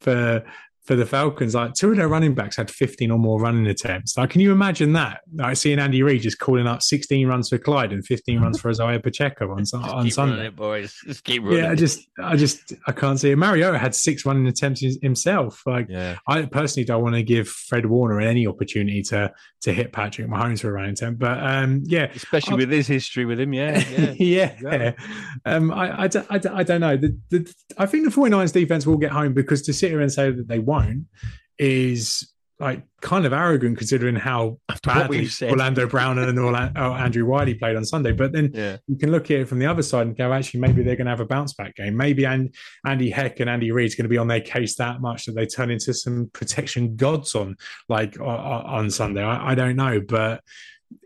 for 0.00 0.44
for 0.90 0.96
the 0.96 1.06
Falcons, 1.06 1.54
like 1.54 1.72
two 1.74 1.92
of 1.92 1.96
their 1.98 2.08
running 2.08 2.34
backs 2.34 2.56
had 2.56 2.68
15 2.68 3.12
or 3.12 3.18
more 3.20 3.40
running 3.40 3.64
attempts. 3.68 4.18
Like, 4.18 4.30
can 4.30 4.40
you 4.40 4.50
imagine 4.50 4.92
that? 4.94 5.20
Like 5.32 5.56
seeing 5.56 5.78
Andy 5.78 6.02
Reid 6.02 6.22
just 6.22 6.40
calling 6.40 6.66
up 6.66 6.82
16 6.82 7.28
runs 7.28 7.48
for 7.48 7.58
Clyde 7.58 7.92
and 7.92 8.04
15 8.04 8.40
runs 8.40 8.60
for 8.60 8.70
Isaiah 8.70 8.98
Pacheco 8.98 9.52
on, 9.52 9.62
on 9.72 10.10
Sunday. 10.10 10.48
It, 10.48 10.56
boys. 10.56 10.98
Just 11.06 11.22
keep 11.22 11.44
running. 11.44 11.60
Yeah, 11.60 11.70
I 11.70 11.76
just, 11.76 12.00
I 12.20 12.34
just, 12.34 12.72
I 12.88 12.90
can't 12.90 13.20
see 13.20 13.30
it. 13.30 13.36
Mariota 13.36 13.78
had 13.78 13.94
six 13.94 14.26
running 14.26 14.48
attempts 14.48 14.82
himself. 15.00 15.62
Like, 15.64 15.86
yeah. 15.88 16.18
I 16.26 16.42
personally 16.46 16.86
don't 16.86 17.04
want 17.04 17.14
to 17.14 17.22
give 17.22 17.46
Fred 17.46 17.86
Warner 17.86 18.20
any 18.20 18.48
opportunity 18.48 19.04
to 19.04 19.32
to 19.62 19.74
hit 19.74 19.92
Patrick 19.92 20.26
Mahomes 20.26 20.60
for 20.60 20.70
a 20.70 20.72
running 20.72 20.92
attempt. 20.92 21.18
But 21.18 21.38
um, 21.38 21.82
yeah, 21.84 22.10
especially 22.14 22.54
I, 22.54 22.56
with 22.56 22.70
his 22.70 22.86
history 22.86 23.26
with 23.26 23.38
him. 23.38 23.52
Yeah, 23.52 23.78
yeah, 23.90 24.14
yeah. 24.18 24.54
yeah. 24.62 24.92
Um, 25.44 25.70
I, 25.70 26.04
I, 26.04 26.08
I, 26.30 26.40
I, 26.52 26.62
don't 26.62 26.80
know. 26.80 26.96
The, 26.96 27.16
the, 27.28 27.54
I 27.76 27.86
think 27.86 28.06
the 28.06 28.10
49ers 28.10 28.52
defense 28.52 28.86
will 28.86 28.96
get 28.96 29.12
home 29.12 29.34
because 29.34 29.62
to 29.62 29.72
sit 29.72 29.90
here 29.90 30.00
and 30.00 30.10
say 30.10 30.30
that 30.30 30.48
they 30.48 30.58
is 31.58 32.30
like 32.60 32.82
kind 33.00 33.24
of 33.24 33.32
arrogant 33.32 33.78
considering 33.78 34.14
how 34.14 34.58
badly 34.84 35.26
Orlando 35.42 35.86
Brown 35.86 36.18
and 36.18 36.38
Orlando, 36.38 36.78
oh, 36.78 36.92
uh, 36.92 36.96
Andrew 36.98 37.24
Wylie 37.24 37.54
played 37.54 37.74
on 37.74 37.86
Sunday. 37.86 38.12
But 38.12 38.32
then 38.32 38.50
yeah. 38.52 38.76
you 38.86 38.98
can 38.98 39.10
look 39.10 39.30
at 39.30 39.40
it 39.40 39.48
from 39.48 39.58
the 39.58 39.66
other 39.66 39.82
side 39.82 40.06
and 40.06 40.16
go, 40.16 40.30
actually, 40.30 40.60
maybe 40.60 40.82
they're 40.82 40.96
going 40.96 41.06
to 41.06 41.10
have 41.10 41.20
a 41.20 41.26
bounce 41.26 41.54
back 41.54 41.74
game. 41.74 41.96
Maybe 41.96 42.26
Andy 42.26 43.10
Heck 43.10 43.40
and 43.40 43.48
Andy 43.48 43.72
Reid's 43.72 43.94
going 43.94 44.04
to 44.04 44.10
be 44.10 44.18
on 44.18 44.28
their 44.28 44.42
case 44.42 44.76
that 44.76 45.00
much 45.00 45.24
that 45.24 45.32
they 45.32 45.46
turn 45.46 45.70
into 45.70 45.94
some 45.94 46.28
protection 46.34 46.96
gods 46.96 47.34
on 47.34 47.56
like 47.88 48.20
on 48.20 48.90
Sunday. 48.90 49.22
I, 49.22 49.52
I 49.52 49.54
don't 49.54 49.76
know, 49.76 50.02
but 50.06 50.42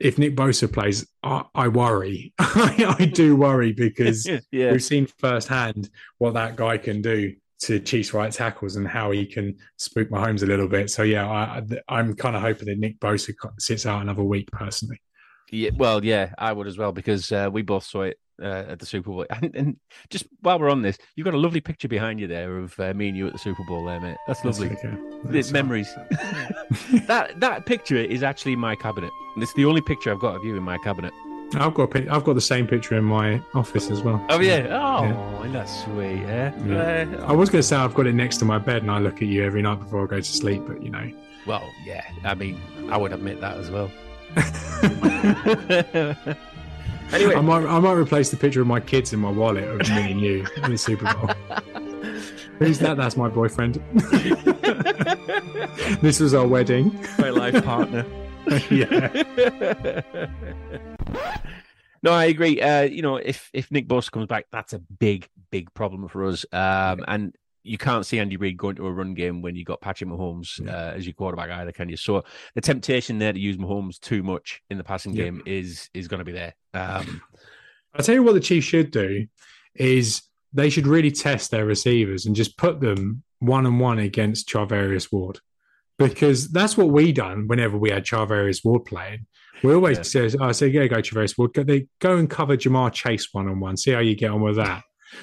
if 0.01 0.19
Nick 0.19 0.35
Bosa 0.35 0.73
plays, 0.73 1.07
I, 1.23 1.45
I 1.55 1.69
worry. 1.69 2.33
I 2.39 3.11
do 3.13 3.37
worry 3.37 3.73
because 3.73 4.27
yeah. 4.51 4.73
we've 4.73 4.83
seen 4.83 5.07
firsthand 5.19 5.89
what 6.19 6.35
that 6.35 6.57
guy 6.57 6.79
can 6.79 7.01
do 7.01 7.35
to 7.61 7.81
Chiefs 7.81 8.13
right 8.13 8.33
tackles 8.33 8.77
and 8.77 8.87
how 8.87 9.11
he 9.11 9.27
can 9.27 9.57
spook 9.77 10.11
Mahomes 10.11 10.43
a 10.43 10.47
little 10.47 10.69
bit. 10.69 10.91
So 10.91 11.03
yeah, 11.03 11.29
I, 11.29 11.99
am 11.99 12.15
kind 12.15 12.37
of 12.37 12.43
hoping 12.43 12.67
that 12.67 12.79
Nick 12.79 12.99
Bosa 13.01 13.33
sits 13.59 13.87
out 13.87 14.03
another 14.03 14.23
week 14.23 14.51
personally. 14.51 15.01
Yeah, 15.51 15.71
well, 15.77 16.05
yeah, 16.05 16.33
I 16.39 16.53
would 16.53 16.67
as 16.67 16.79
well 16.79 16.93
because 16.93 17.31
uh, 17.31 17.49
we 17.53 17.63
both 17.63 17.85
saw 17.85 18.03
it 18.03 18.19
uh, 18.43 18.65
at 18.69 18.79
the 18.79 18.87
Super 18.87 19.11
Bowl. 19.11 19.27
And, 19.31 19.55
and, 19.55 19.77
just 20.11 20.27
while 20.41 20.59
we're 20.59 20.71
on 20.71 20.83
this, 20.83 20.99
you've 21.17 21.25
got 21.25 21.35
a 21.35 21.39
lovely 21.39 21.61
picture 21.61 21.89
behind 21.89 22.21
you 22.21 22.27
there 22.27 22.59
of 22.59 22.79
uh, 22.81 22.93
me 22.95 23.09
and 23.09 23.17
you 23.17 23.27
at 23.27 23.33
the 23.33 23.39
Super 23.39 23.63
Bowl, 23.65 23.85
there, 23.85 24.01
mate. 24.01 24.17
That's 24.27 24.45
lovely. 24.45 24.69
That's 24.69 24.85
okay. 24.85 24.97
That's 25.25 25.51
memories. 25.53 25.93
that 27.07 27.39
that 27.41 27.67
picture 27.67 27.97
is 27.97 28.23
actually 28.23 28.55
in 28.55 28.59
my 28.59 28.75
cabinet. 28.75 29.11
It's 29.37 29.55
the 29.55 29.65
only 29.65 29.81
picture 29.81 30.13
I've 30.13 30.21
got 30.21 30.37
of 30.37 30.45
you 30.45 30.57
in 30.57 30.63
my 30.63 30.79
cabinet. 30.79 31.13
I've 31.55 31.75
got 31.75 31.95
a, 31.95 32.13
I've 32.13 32.25
got 32.25 32.35
the 32.35 32.41
same 32.41 32.67
picture 32.67 32.97
in 32.97 33.05
my 33.05 33.41
office 33.55 33.91
as 33.91 34.03
well. 34.03 34.25
Oh 34.29 34.41
yeah. 34.41 34.67
Oh, 34.71 35.45
yeah. 35.45 35.53
that's 35.53 35.85
sweet. 35.85 36.23
Yeah. 36.23 36.53
yeah. 36.65 37.07
Uh, 37.21 37.27
I 37.27 37.33
was 37.33 37.51
going 37.51 37.61
to 37.61 37.67
say 37.67 37.77
I've 37.77 37.95
got 37.95 38.07
it 38.07 38.15
next 38.15 38.39
to 38.39 38.45
my 38.45 38.59
bed 38.59 38.83
and 38.83 38.91
I 38.91 38.99
look 38.99 39.17
at 39.17 39.29
you 39.29 39.45
every 39.45 39.63
night 39.63 39.79
before 39.79 40.05
I 40.05 40.07
go 40.07 40.17
to 40.17 40.23
sleep, 40.23 40.63
but 40.67 40.83
you 40.83 40.91
know. 40.91 41.11
Well, 41.47 41.69
yeah. 41.85 42.05
I 42.25 42.35
mean, 42.35 42.61
I 42.91 42.97
would 42.97 43.13
admit 43.13 43.41
that 43.41 43.59
as 43.59 43.71
well. 43.71 43.91
anyway, 47.13 47.35
I 47.35 47.41
might 47.41 47.67
I 47.67 47.79
might 47.79 47.93
replace 47.93 48.31
the 48.31 48.37
picture 48.37 48.61
of 48.61 48.67
my 48.67 48.81
kids 48.81 49.13
in 49.13 49.21
my 49.21 49.31
wallet 49.31 49.65
of 49.65 49.89
me 49.91 50.13
and 50.13 50.21
you 50.21 50.47
in 50.63 50.73
the 50.73 50.79
Super 50.79 51.13
Bowl. 51.15 51.31
Who's 52.59 52.79
that? 52.81 52.97
That's 52.97 53.17
my 53.17 53.29
boyfriend. 53.29 53.75
this 56.01 56.21
was 56.21 56.35
our 56.35 56.47
wedding. 56.47 56.97
My 57.19 57.31
life 57.31 57.65
partner. 57.65 58.07
yeah. 58.71 60.03
No, 62.05 62.13
I 62.13 62.27
agree. 62.27 62.61
Uh, 62.61 62.83
you 62.83 63.01
know, 63.01 63.17
if 63.17 63.49
if 63.55 63.71
Nick 63.71 63.89
Bosa 63.89 64.11
comes 64.11 64.27
back, 64.27 64.45
that's 64.53 64.75
a 64.75 64.79
big, 64.79 65.27
big 65.51 65.73
problem 65.73 66.07
for 66.09 66.27
us. 66.27 66.45
Um, 66.53 67.03
and 67.09 67.35
you 67.63 67.79
can't 67.79 68.05
see 68.05 68.19
Andy 68.19 68.37
Reid 68.37 68.59
going 68.59 68.77
to 68.77 68.87
a 68.87 68.93
run 68.93 69.15
game 69.15 69.41
when 69.41 69.57
you 69.57 69.65
got 69.65 69.81
Patrick 69.81 70.11
Mahomes 70.11 70.61
uh, 70.69 70.93
as 70.95 71.07
your 71.07 71.15
quarterback 71.15 71.51
either, 71.51 71.73
can 71.73 71.89
you? 71.89 71.97
So 71.97 72.23
the 72.55 72.61
temptation 72.61 73.19
there 73.19 73.33
to 73.33 73.41
use 73.41 73.57
Mahomes 73.57 73.99
too 73.99 74.23
much 74.23 74.63
in 74.69 74.77
the 74.77 74.85
passing 74.85 75.15
game 75.15 75.43
is 75.47 75.89
is 75.95 76.07
going 76.07 76.19
to 76.19 76.27
be 76.27 76.33
there. 76.33 76.55
Um, 76.75 77.23
I'll 77.95 78.05
tell 78.05 78.15
you 78.15 78.23
what 78.23 78.35
the 78.35 78.41
Chiefs 78.41 78.67
should 78.67 78.91
do 78.91 79.27
is 79.75 80.23
they 80.53 80.69
should 80.69 80.87
really 80.87 81.11
test 81.11 81.51
their 81.51 81.65
receivers 81.65 82.27
and 82.27 82.37
just 82.37 82.59
put 82.59 82.81
them 82.81 83.23
one 83.39 83.65
on 83.65 83.79
one 83.79 83.99
against 83.99 84.47
Charvarius 84.47 85.11
Ward 85.11 85.41
because 85.99 86.49
that's 86.51 86.77
what 86.77 86.89
we 86.89 87.13
done 87.13 87.47
whenever 87.47 87.77
we 87.79 87.91
had 87.91 88.05
Charvarius 88.05 88.65
Ward 88.65 88.85
playing. 88.85 89.27
We 89.63 89.73
always 89.73 89.99
Yeah. 89.99 90.03
says, 90.03 90.37
"I 90.41 90.53
say, 90.53 90.69
yeah, 90.69 90.87
go 90.87 90.97
Charvarius 90.97 91.39
Ward. 91.39 91.55
Go, 91.55 91.63
they 91.63 91.87
go 92.01 92.17
and 92.17 92.29
cover 92.29 92.57
Jamar 92.57 92.93
Chase 92.93 93.29
one 93.33 93.49
on 93.49 93.61
one. 93.61 93.77
See 93.77 93.93
how 93.93 94.01
you 94.01 94.15
get 94.15 94.31
on 94.31 94.43
with 94.43 94.57
that." 94.57 94.83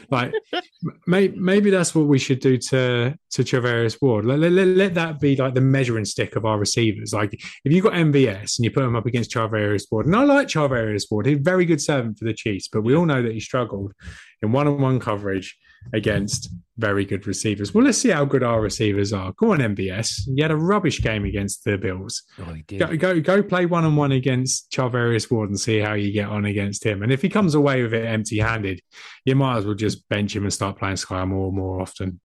Like, 0.10 0.34
may, 1.08 1.28
maybe 1.30 1.70
that's 1.70 1.94
what 1.94 2.08
we 2.08 2.18
should 2.18 2.40
do 2.40 2.58
to 2.58 3.14
to 3.32 3.44
Travarius 3.44 3.98
Ward. 4.02 4.26
Let, 4.26 4.40
let, 4.40 4.52
let, 4.52 4.94
that 4.96 5.20
be 5.20 5.36
like 5.36 5.54
the 5.54 5.62
measuring 5.62 6.06
stick 6.06 6.36
of 6.36 6.46
our 6.46 6.58
receivers. 6.58 7.14
Like, 7.14 7.34
if 7.34 7.72
you 7.72 7.82
got 7.82 7.94
MVS 7.94 8.58
and 8.58 8.64
you 8.64 8.72
put 8.72 8.84
him 8.84 8.96
up 8.96 9.06
against 9.06 9.32
Travarius 9.32 9.84
Ward, 9.92 10.06
and 10.06 10.16
I 10.16 10.24
like 10.24 10.48
Travarius 10.48 11.04
Ward, 11.12 11.26
he's 11.26 11.40
a 11.40 11.42
very 11.42 11.66
good 11.66 11.82
servant 11.82 12.18
for 12.18 12.26
the 12.26 12.34
Chiefs, 12.34 12.70
but 12.72 12.84
we 12.84 12.96
all 12.96 13.06
know 13.06 13.22
that 13.22 13.34
he 13.34 13.40
struggled 13.40 13.94
in 14.42 14.52
one 14.52 14.68
on 14.68 14.82
one 14.82 15.00
coverage 15.00 15.58
against 15.94 16.50
very 16.78 17.06
good 17.06 17.28
receivers. 17.28 17.74
Well, 17.74 17.84
let's 17.84 17.98
see 17.98 18.10
how 18.10 18.26
good 18.26 18.44
our 18.44 18.60
receivers 18.62 19.14
are. 19.14 19.34
Go 19.34 19.54
on, 19.54 19.60
MVS. 19.60 20.24
You 20.28 20.44
had 20.44 20.52
a 20.52 20.56
rubbish 20.56 21.02
game 21.02 21.26
against 21.26 21.64
the 21.64 21.78
Bills. 21.78 22.24
Oh, 22.40 22.54
he 22.54 22.64
did. 22.64 22.80
Go, 22.80 22.98
go, 22.98 23.22
go 23.22 23.44
play 23.44 23.66
one 23.66 23.84
on 23.84 23.96
one 23.96 24.12
against 24.12 24.72
Charvarius 24.72 25.30
Ward 25.30 25.50
and 25.50 25.60
see 25.60 25.80
how 25.80 25.94
you 25.94 26.12
get 26.12 26.28
on 26.28 26.46
against 26.46 26.84
him. 26.84 27.04
And 27.04 27.12
if 27.12 27.22
he 27.22 27.30
comes 27.30 27.56
away 27.56 27.84
with 27.84 27.94
it 27.94 28.06
empty 28.06 28.40
handed, 28.40 28.82
you 29.26 29.36
might 29.36 29.58
as 29.58 29.66
well 29.66 29.76
just 29.76 30.08
bench 30.10 30.36
him 30.36 30.44
and 30.44 30.54
start 30.54 30.78
playing 30.78 30.98
Sky 30.98 31.24
more 31.26 31.48
and 31.48 31.58
more 31.58 31.82
often. 31.82 32.20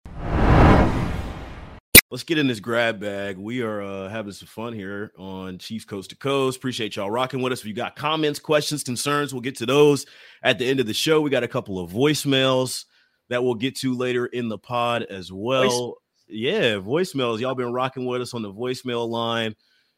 Let's 2.11 2.23
get 2.23 2.39
in 2.39 2.47
this 2.47 2.61
grab 2.61 3.01
bag. 3.01 3.37
We 3.37 3.63
are 3.63 3.83
uh, 3.83 4.09
having 4.09 4.31
some 4.31 4.47
fun 4.47 4.73
here 4.73 5.11
on 5.19 5.59
Chiefs 5.59 5.85
Coast 5.85 6.11
to 6.11 6.17
Coast. 6.17 6.59
Appreciate 6.59 6.95
y'all 6.95 7.11
rocking 7.11 7.43
with 7.43 7.53
us. 7.53 7.59
If 7.61 7.67
you 7.67 7.75
got 7.75 7.97
comments, 7.97 8.39
questions, 8.39 8.85
concerns, 8.85 9.35
we'll 9.35 9.41
get 9.41 9.57
to 9.57 9.67
those 9.67 10.07
at 10.45 10.61
the 10.61 10.65
end 10.65 10.79
of 10.79 10.87
the 10.87 10.95
show. 10.95 11.21
We 11.21 11.31
got 11.31 11.43
a 11.43 11.49
couple 11.49 11.81
of 11.81 11.91
voicemails 11.91 12.85
that 13.29 13.43
we'll 13.43 13.55
get 13.55 13.77
to 13.77 13.95
later 13.95 14.27
in 14.27 14.49
the 14.49 14.59
pod 14.59 15.03
as 15.05 15.33
well. 15.33 15.97
Yeah, 16.29 16.77
voicemails. 16.77 17.41
Y'all 17.41 17.55
been 17.55 17.73
rocking 17.73 18.07
with 18.07 18.23
us 18.23 18.35
on 18.35 18.43
the 18.43 18.53
voicemail 18.53 19.09
line. 19.09 19.55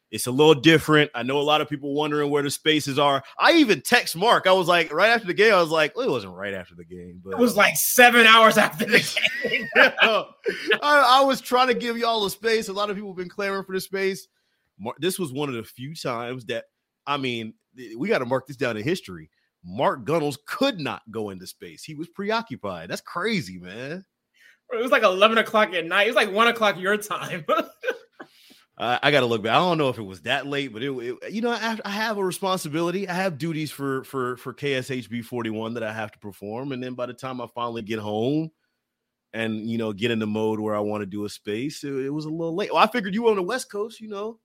It's 0.09 0.27
a 0.27 0.31
little 0.31 0.53
different. 0.53 1.11
I 1.13 1.23
know 1.23 1.37
a 1.39 1.43
lot 1.43 1.59
of 1.59 1.67
people 1.67 1.93
wondering 1.93 2.29
where 2.31 2.41
the 2.41 2.49
spaces 2.49 2.97
are. 2.97 3.21
I 3.37 3.53
even 3.53 3.81
text 3.81 4.15
Mark. 4.15 4.47
I 4.47 4.53
was 4.53 4.67
like, 4.67 4.93
right 4.93 5.09
after 5.09 5.27
the 5.27 5.33
game, 5.33 5.53
I 5.53 5.59
was 5.59 5.69
like, 5.69 5.97
well, 5.97 6.07
it 6.07 6.11
wasn't 6.11 6.33
right 6.33 6.53
after 6.53 6.75
the 6.75 6.85
game, 6.85 7.19
but 7.21 7.31
It 7.31 7.37
was 7.37 7.57
like 7.57 7.75
seven 7.75 8.25
hours 8.25 8.57
after 8.57 8.85
the 8.85 8.99
game. 9.45 9.67
I, 9.75 10.25
I 10.81 11.21
was 11.25 11.41
trying 11.41 11.67
to 11.67 11.73
give 11.73 11.97
y'all 11.97 12.25
a 12.25 12.29
space. 12.29 12.69
A 12.69 12.73
lot 12.73 12.89
of 12.89 12.95
people 12.95 13.09
have 13.11 13.17
been 13.17 13.27
clamoring 13.29 13.65
for 13.65 13.73
the 13.75 13.81
space. 13.81 14.27
Mar- 14.79 14.95
This 14.97 15.19
was 15.19 15.33
one 15.33 15.49
of 15.49 15.55
the 15.55 15.63
few 15.63 15.93
times 15.93 16.45
that, 16.45 16.65
I 17.05 17.17
mean, 17.17 17.53
we 17.97 18.07
got 18.07 18.19
to 18.19 18.25
mark 18.25 18.47
this 18.47 18.57
down 18.57 18.77
in 18.77 18.83
history. 18.83 19.29
Mark 19.67 20.05
Gunnels 20.05 20.39
could 20.47 20.79
not 20.79 21.01
go 21.11 21.29
into 21.29 21.45
space. 21.45 21.83
He 21.83 21.93
was 21.93 22.07
preoccupied. 22.07 22.89
That's 22.89 23.01
crazy, 23.01 23.59
man. 23.59 24.05
It 24.73 24.81
was 24.81 24.91
like 24.91 25.03
11 25.03 25.37
o'clock 25.37 25.73
at 25.73 25.85
night. 25.85 26.07
It 26.07 26.09
was 26.11 26.15
like 26.15 26.31
one 26.31 26.47
o'clock 26.47 26.79
your 26.79 26.95
time. 26.97 27.45
I, 28.79 28.99
I 29.01 29.11
got 29.11 29.21
to 29.21 29.25
look 29.25 29.41
back. 29.43 29.53
I 29.53 29.59
don't 29.59 29.77
know 29.77 29.89
if 29.89 29.97
it 29.97 30.03
was 30.03 30.21
that 30.21 30.45
late, 30.45 30.71
but 30.71 30.83
it, 30.83 30.91
it- 30.91 31.31
you 31.33 31.41
know, 31.41 31.49
I 31.51 31.57
have, 31.57 31.81
I 31.83 31.89
have 31.89 32.17
a 32.17 32.23
responsibility. 32.23 33.07
I 33.09 33.13
have 33.13 33.37
duties 33.37 33.71
for 33.71 34.03
for 34.03 34.37
for 34.37 34.53
KSHB 34.53 35.25
41 35.25 35.73
that 35.75 35.83
I 35.83 35.91
have 35.93 36.11
to 36.11 36.19
perform, 36.19 36.71
and 36.71 36.81
then 36.83 36.93
by 36.93 37.05
the 37.07 37.13
time 37.13 37.41
I 37.41 37.47
finally 37.55 37.81
get 37.81 37.99
home 37.99 38.51
and 39.33 39.69
you 39.69 39.77
know 39.77 39.93
get 39.93 40.11
in 40.11 40.19
the 40.19 40.27
mode 40.27 40.59
where 40.59 40.75
I 40.75 40.79
want 40.79 41.01
to 41.01 41.05
do 41.07 41.25
a 41.25 41.29
space, 41.29 41.83
it, 41.83 41.93
it 41.93 42.09
was 42.09 42.25
a 42.25 42.29
little 42.29 42.55
late. 42.55 42.71
Well, 42.71 42.83
I 42.83 42.87
figured 42.87 43.13
you 43.15 43.23
were 43.23 43.31
on 43.31 43.35
the 43.35 43.43
West 43.43 43.71
Coast, 43.71 43.99
you 43.99 44.09
know. 44.09 44.39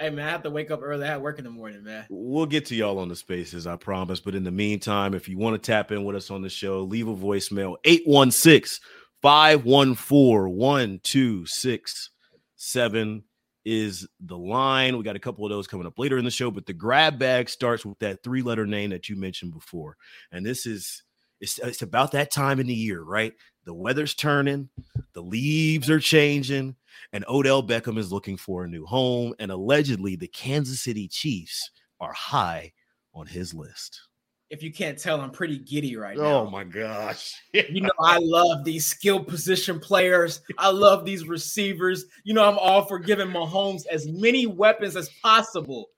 Hey, 0.00 0.10
man, 0.10 0.26
I 0.26 0.30
have 0.30 0.42
to 0.44 0.50
wake 0.50 0.70
up 0.70 0.80
early. 0.82 1.04
I 1.04 1.08
have 1.08 1.20
work 1.20 1.38
in 1.38 1.44
the 1.44 1.50
morning, 1.50 1.84
man. 1.84 2.06
We'll 2.08 2.46
get 2.46 2.64
to 2.66 2.74
y'all 2.74 2.98
on 2.98 3.08
the 3.08 3.16
spaces, 3.16 3.66
I 3.66 3.76
promise. 3.76 4.18
But 4.18 4.34
in 4.34 4.44
the 4.44 4.50
meantime, 4.50 5.12
if 5.14 5.28
you 5.28 5.36
want 5.36 5.62
to 5.62 5.70
tap 5.70 5.92
in 5.92 6.04
with 6.04 6.16
us 6.16 6.30
on 6.30 6.40
the 6.42 6.48
show, 6.48 6.80
leave 6.80 7.06
a 7.06 7.14
voicemail 7.14 7.76
816 7.84 8.80
514 9.22 10.56
1267 10.56 13.24
is 13.66 14.08
the 14.20 14.38
line. 14.38 14.96
We 14.96 15.04
got 15.04 15.16
a 15.16 15.20
couple 15.20 15.44
of 15.44 15.50
those 15.50 15.66
coming 15.66 15.86
up 15.86 15.98
later 15.98 16.16
in 16.16 16.24
the 16.24 16.30
show, 16.30 16.50
but 16.50 16.64
the 16.64 16.72
grab 16.72 17.18
bag 17.18 17.50
starts 17.50 17.84
with 17.84 17.98
that 17.98 18.24
three 18.24 18.40
letter 18.40 18.66
name 18.66 18.88
that 18.90 19.10
you 19.10 19.16
mentioned 19.16 19.52
before. 19.52 19.98
And 20.32 20.46
this 20.46 20.64
is 20.64 21.02
it's, 21.40 21.58
it's 21.58 21.82
about 21.82 22.12
that 22.12 22.30
time 22.30 22.60
in 22.60 22.66
the 22.66 22.74
year, 22.74 23.02
right? 23.02 23.32
The 23.64 23.74
weather's 23.74 24.14
turning, 24.14 24.68
the 25.12 25.22
leaves 25.22 25.90
are 25.90 26.00
changing, 26.00 26.76
and 27.12 27.24
Odell 27.28 27.62
Beckham 27.62 27.98
is 27.98 28.12
looking 28.12 28.36
for 28.36 28.64
a 28.64 28.68
new 28.68 28.86
home. 28.86 29.34
And 29.38 29.50
allegedly, 29.50 30.16
the 30.16 30.28
Kansas 30.28 30.80
City 30.80 31.08
Chiefs 31.08 31.70
are 32.00 32.12
high 32.12 32.72
on 33.14 33.26
his 33.26 33.52
list. 33.52 34.00
If 34.48 34.64
you 34.64 34.72
can't 34.72 34.98
tell, 34.98 35.20
I'm 35.20 35.30
pretty 35.30 35.58
giddy 35.58 35.96
right 35.96 36.18
oh 36.18 36.22
now. 36.22 36.38
Oh 36.40 36.50
my 36.50 36.64
gosh. 36.64 37.40
You 37.52 37.82
know, 37.82 37.92
I 38.00 38.18
love 38.20 38.64
these 38.64 38.84
skill 38.84 39.22
position 39.22 39.78
players. 39.78 40.40
I 40.58 40.70
love 40.70 41.04
these 41.04 41.28
receivers. 41.28 42.06
You 42.24 42.34
know, 42.34 42.44
I'm 42.44 42.58
all 42.58 42.84
for 42.86 42.98
giving 42.98 43.28
Mahomes 43.28 43.86
as 43.86 44.08
many 44.08 44.46
weapons 44.46 44.96
as 44.96 45.08
possible. 45.22 45.90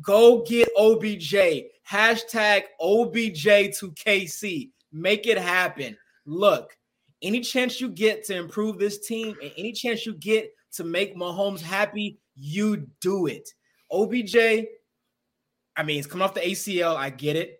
Go 0.00 0.44
get 0.44 0.68
OBJ. 0.78 1.34
Hashtag 1.90 2.64
OBJ 2.80 3.76
to 3.78 3.90
KC. 3.92 4.70
Make 4.92 5.26
it 5.26 5.38
happen. 5.38 5.96
Look, 6.24 6.76
any 7.22 7.40
chance 7.40 7.80
you 7.80 7.88
get 7.88 8.24
to 8.26 8.36
improve 8.36 8.78
this 8.78 9.06
team 9.06 9.36
and 9.42 9.52
any 9.56 9.72
chance 9.72 10.06
you 10.06 10.14
get 10.14 10.52
to 10.72 10.84
make 10.84 11.16
Mahomes 11.16 11.60
happy, 11.60 12.18
you 12.34 12.88
do 13.00 13.26
it. 13.26 13.48
OBJ, 13.90 14.36
I 15.76 15.82
mean, 15.82 15.96
he's 15.96 16.06
coming 16.06 16.24
off 16.24 16.34
the 16.34 16.40
ACL. 16.40 16.96
I 16.96 17.10
get 17.10 17.36
it 17.36 17.58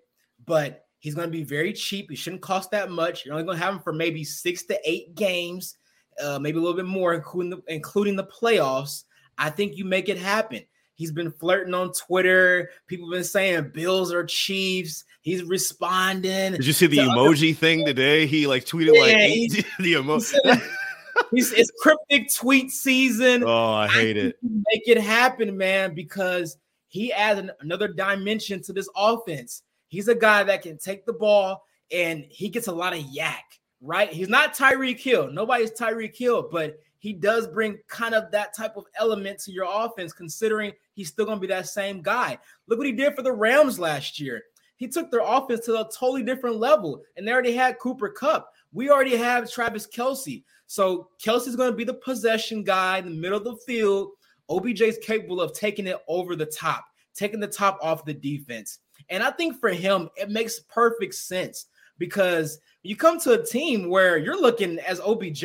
but 0.49 0.87
he's 0.99 1.15
going 1.15 1.29
to 1.29 1.33
be 1.33 1.45
very 1.45 1.73
cheap. 1.73 2.11
He 2.11 2.17
shouldn't 2.17 2.43
cost 2.43 2.71
that 2.71 2.91
much. 2.91 3.25
You're 3.25 3.35
only 3.35 3.45
going 3.45 3.59
to 3.59 3.65
have 3.65 3.75
him 3.75 3.81
for 3.81 3.93
maybe 3.93 4.25
six 4.25 4.65
to 4.65 4.81
eight 4.85 5.15
games, 5.15 5.77
uh, 6.21 6.39
maybe 6.39 6.59
a 6.59 6.61
little 6.61 6.77
bit 6.77 6.87
more, 6.87 7.15
including 7.15 7.51
the, 7.51 7.63
including 7.69 8.17
the 8.17 8.25
playoffs. 8.25 9.05
I 9.37 9.51
think 9.51 9.77
you 9.77 9.85
make 9.85 10.09
it 10.09 10.19
happen. 10.19 10.63
He's 10.95 11.13
been 11.13 11.31
flirting 11.31 11.75
on 11.75 11.93
Twitter. 11.93 12.71
People 12.89 13.09
have 13.09 13.19
been 13.19 13.25
saying 13.25 13.71
Bills 13.73 14.13
or 14.13 14.25
Chiefs. 14.25 15.05
He's 15.29 15.45
responding. 15.45 16.53
Did 16.53 16.67
you 16.67 16.73
see 16.73 16.87
the 16.87 17.01
other- 17.01 17.11
emoji 17.11 17.55
thing 17.55 17.85
today? 17.85 18.27
He 18.27 18.47
like 18.47 18.65
tweeted 18.65 18.95
Yeah, 18.95 19.03
like 19.03 19.67
the 19.79 19.93
emoji. 19.95 20.35
it's 21.33 21.71
cryptic 21.83 22.33
tweet 22.35 22.71
season. 22.71 23.45
Oh, 23.45 23.73
I 23.75 23.89
hate 23.89 24.17
think 24.17 24.29
it. 24.31 24.37
Make 24.43 24.89
it 24.89 24.99
happen, 24.99 25.55
man, 25.55 25.95
because 25.95 26.57
he 26.87 27.13
adds 27.13 27.41
an- 27.41 27.51
another 27.61 27.89
dimension 27.89 28.63
to 28.63 28.73
this 28.73 28.89
offense. 28.97 29.65
He's 29.89 30.09
a 30.09 30.15
guy 30.15 30.45
that 30.45 30.63
can 30.63 30.79
take 30.79 31.05
the 31.05 31.13
ball 31.13 31.63
and 31.93 32.25
he 32.31 32.49
gets 32.49 32.67
a 32.69 32.73
lot 32.73 32.95
of 32.95 33.01
YAC, 33.01 33.35
right? 33.83 34.11
He's 34.11 34.31
not 34.31 34.55
Tyreek 34.57 34.99
Hill. 34.99 35.31
Nobody's 35.31 35.73
Tyreek 35.73 36.17
Hill, 36.17 36.49
but 36.51 36.79
he 37.01 37.13
does 37.13 37.47
bring 37.47 37.79
kind 37.87 38.15
of 38.15 38.31
that 38.31 38.57
type 38.57 38.77
of 38.79 38.85
element 38.99 39.41
to 39.41 39.53
your 39.53 39.67
offense, 39.69 40.15
considering 40.15 40.73
he's 40.95 41.09
still 41.09 41.27
going 41.27 41.37
to 41.37 41.41
be 41.41 41.47
that 41.49 41.69
same 41.69 42.01
guy. 42.01 42.39
Look 42.67 42.79
what 42.79 42.87
he 42.87 42.93
did 42.93 43.15
for 43.15 43.23
the 43.23 43.33
Rams 43.33 43.79
last 43.79 44.19
year. 44.19 44.43
He 44.79 44.87
took 44.89 45.11
their 45.11 45.23
offense 45.25 45.67
to 45.67 45.75
a 45.75 45.91
totally 45.91 46.23
different 46.23 46.57
level, 46.57 47.03
and 47.17 47.27
they 47.27 47.33
already 47.33 47.53
had 47.53 47.79
Cooper 47.81 48.09
Kupp. 48.09 48.51
We 48.73 48.91
already 48.91 49.17
have 49.17 49.51
Travis 49.51 49.87
Kelce. 49.87 50.45
So 50.67 51.09
Kelce's 51.23 51.57
going 51.57 51.71
to 51.71 51.77
be 51.77 51.85
the 51.85 51.95
possession 51.95 52.63
guy 52.63 52.99
in 52.99 53.05
the 53.05 53.11
middle 53.11 53.39
of 53.39 53.45
the 53.45 53.57
field. 53.57 54.13
OBJ 54.49 54.83
is 54.83 54.99
capable 55.03 55.41
of 55.41 55.53
taking 55.53 55.89
it 55.89 55.99
over 56.07 56.37
the 56.37 56.47
top, 56.47 56.85
taking 57.15 57.41
the 57.41 57.49
top 57.49 57.79
off 57.83 58.05
the 58.05 58.15
defense. 58.15 58.79
And 59.11 59.23
I 59.23 59.33
think 59.33 59.59
for 59.59 59.71
him, 59.71 60.09
it 60.17 60.31
makes 60.31 60.61
perfect 60.61 61.15
sense 61.15 61.67
because 61.99 62.61
you 62.83 62.95
come 62.95 63.19
to 63.21 63.33
a 63.33 63.45
team 63.45 63.89
where 63.89 64.17
you're 64.17 64.41
looking 64.41 64.79
as 64.79 65.01
OBJ, 65.01 65.45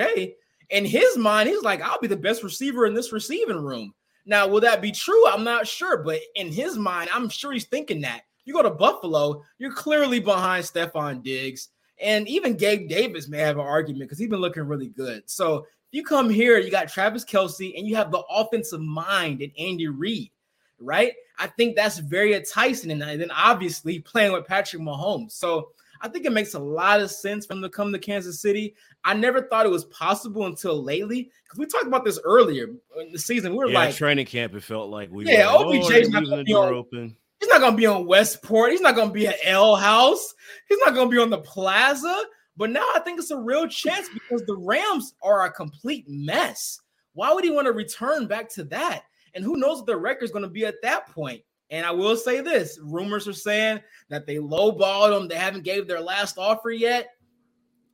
in 0.70 0.86
his 0.86 1.18
mind, 1.18 1.50
he's 1.50 1.64
like, 1.64 1.82
I'll 1.82 2.00
be 2.00 2.08
the 2.08 2.16
best 2.16 2.44
receiver 2.44 2.86
in 2.86 2.94
this 2.94 3.12
receiving 3.12 3.64
room. 3.64 3.94
Now, 4.26 4.48
will 4.48 4.62
that 4.62 4.82
be 4.82 4.92
true? 4.92 5.28
I'm 5.28 5.44
not 5.44 5.68
sure, 5.68 6.04
but 6.04 6.20
in 6.36 6.52
his 6.52 6.78
mind, 6.78 7.10
I'm 7.12 7.30
sure 7.30 7.52
he's 7.52 7.66
thinking 7.66 8.02
that. 8.02 8.22
You 8.46 8.54
go 8.54 8.62
to 8.62 8.70
Buffalo, 8.70 9.44
you're 9.58 9.74
clearly 9.74 10.20
behind 10.20 10.66
Stefon 10.66 11.24
Diggs. 11.24 11.70
And 12.02 12.28
even 12.28 12.58
Gabe 12.58 12.90
Davis 12.90 13.28
may 13.28 13.40
have 13.40 13.58
an 13.58 13.66
argument 13.66 14.02
because 14.02 14.18
he's 14.18 14.30
been 14.30 14.42
looking 14.42 14.64
really 14.64 14.90
good. 14.90 15.24
So 15.30 15.60
if 15.60 15.66
you 15.92 16.04
come 16.04 16.30
here, 16.30 16.58
you 16.58 16.72
got 16.72 16.90
Travis 16.90 17.24
Kelce, 17.24 17.78
and 17.78 17.88
you 17.88 17.96
have 17.96 18.12
the 18.12 18.24
offensive 18.30 18.82
mind 18.82 19.42
and 19.42 19.52
Andy 19.58 19.88
Reid, 19.88 20.32
right? 20.80 21.14
I 21.40 21.48
think 21.48 21.76
that's 21.76 22.00
very 22.00 22.34
enticing. 22.34 22.92
And 22.92 23.02
then 23.02 23.32
obviously 23.32 24.00
playing 24.00 24.34
with 24.34 24.46
Patrick 24.46 24.82
Mahomes. 24.82 25.32
So 25.32 25.70
I 26.02 26.10
think 26.10 26.26
it 26.26 26.34
makes 26.34 26.54
a 26.54 26.60
lot 26.60 27.00
of 27.00 27.10
sense 27.12 27.46
for 27.46 27.54
him 27.54 27.62
to 27.62 27.70
come 27.70 27.94
to 27.94 28.00
Kansas 28.00 28.42
City. 28.42 28.76
I 29.06 29.14
never 29.14 29.44
thought 29.44 29.66
it 29.66 29.72
was 29.72 29.86
possible 29.86 30.46
until 30.48 30.84
lately 30.84 31.32
because 31.44 31.60
we 31.60 31.66
talked 31.66 31.88
about 31.88 32.04
this 32.04 32.20
earlier 32.26 32.68
in 33.00 33.12
the 33.14 33.20
season. 33.20 33.54
We 33.54 33.60
were 33.60 33.70
Yeah, 33.70 33.80
like, 33.80 33.96
training 33.96 34.26
camp, 34.26 34.54
it 34.56 34.64
felt 34.64 34.90
like 34.90 35.10
we 35.12 35.26
Yeah, 35.26 35.48
were 35.48 35.66
like, 35.66 35.82
OBJ 35.82 35.92
oh, 35.92 36.10
not 36.10 36.26
the 36.38 36.44
door 36.44 36.74
open. 36.74 37.16
He's 37.44 37.50
not 37.50 37.60
going 37.60 37.74
to 37.74 37.78
be 37.78 37.86
on 37.86 38.06
Westport. 38.06 38.72
He's 38.72 38.80
not 38.80 38.96
going 38.96 39.10
to 39.10 39.14
be 39.14 39.28
at 39.28 39.36
L 39.44 39.76
House. 39.76 40.34
He's 40.70 40.80
not 40.80 40.94
going 40.94 41.10
to 41.10 41.14
be 41.14 41.22
on 41.22 41.30
the 41.30 41.40
Plaza. 41.40 42.24
But 42.56 42.70
now 42.70 42.88
I 42.96 43.00
think 43.00 43.20
it's 43.20 43.32
a 43.32 43.38
real 43.38 43.68
chance 43.68 44.08
because 44.14 44.46
the 44.46 44.56
Rams 44.56 45.16
are 45.22 45.44
a 45.44 45.52
complete 45.52 46.06
mess. 46.08 46.80
Why 47.16 47.34
would 47.34 47.44
he 47.44 47.52
want 47.52 47.68
to 47.68 47.74
return 47.74 48.28
back 48.28 48.48
to 48.52 48.64
that? 48.66 49.04
And 49.36 49.44
who 49.44 49.58
knows 49.58 49.80
what 49.80 49.88
the 49.88 49.98
record's 49.98 50.32
going 50.32 50.46
to 50.46 50.50
be 50.50 50.66
at 50.66 50.82
that 50.84 51.08
point? 51.08 51.42
And 51.70 51.86
I 51.86 51.92
will 51.92 52.16
say 52.16 52.40
this: 52.40 52.80
rumors 52.82 53.28
are 53.28 53.34
saying 53.34 53.82
that 54.08 54.26
they 54.26 54.36
lowballed 54.36 55.20
him. 55.20 55.28
They 55.28 55.36
haven't 55.36 55.66
gave 55.66 55.86
their 55.86 56.00
last 56.00 56.38
offer 56.38 56.72
yet. 56.72 57.10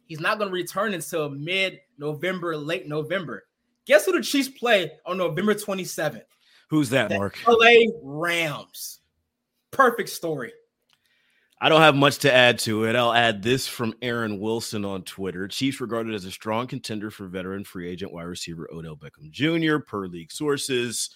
He's 0.06 0.20
not 0.20 0.38
going 0.38 0.52
to 0.52 0.56
return 0.56 0.94
until 0.94 1.32
mid-November, 1.32 2.56
late 2.56 2.88
November. 2.88 3.48
Guess 3.88 4.06
who 4.06 4.12
the 4.12 4.22
Chiefs 4.22 4.50
play 4.50 4.92
on 5.08 5.18
November 5.18 5.56
27th? 5.56 6.22
Who's 6.70 6.92
that, 6.92 7.10
The 7.10 7.18
Mark? 7.18 7.36
LA 7.48 7.86
Rams. 8.04 8.99
Perfect 9.72 10.10
story. 10.10 10.52
I 11.62 11.68
don't 11.68 11.82
have 11.82 11.96
much 11.96 12.20
to 12.20 12.34
add 12.34 12.58
to 12.60 12.86
it. 12.86 12.96
I'll 12.96 13.12
add 13.12 13.44
this 13.44 13.68
from 13.68 13.94
Aaron 14.02 14.40
Wilson 14.40 14.86
on 14.86 15.04
Twitter. 15.04 15.46
Chiefs 15.48 15.82
regarded 15.82 16.16
as 16.16 16.24
a 16.24 16.32
strong 16.32 16.68
contender 16.68 17.12
for 17.12 17.28
veteran 17.28 17.66
free 17.66 17.90
agent 17.90 18.14
wide 18.14 18.24
receiver 18.24 18.70
Odell 18.72 18.96
Beckham 18.96 19.30
Jr. 19.30 19.80
per 19.80 20.08
league 20.08 20.32
sources. 20.32 21.10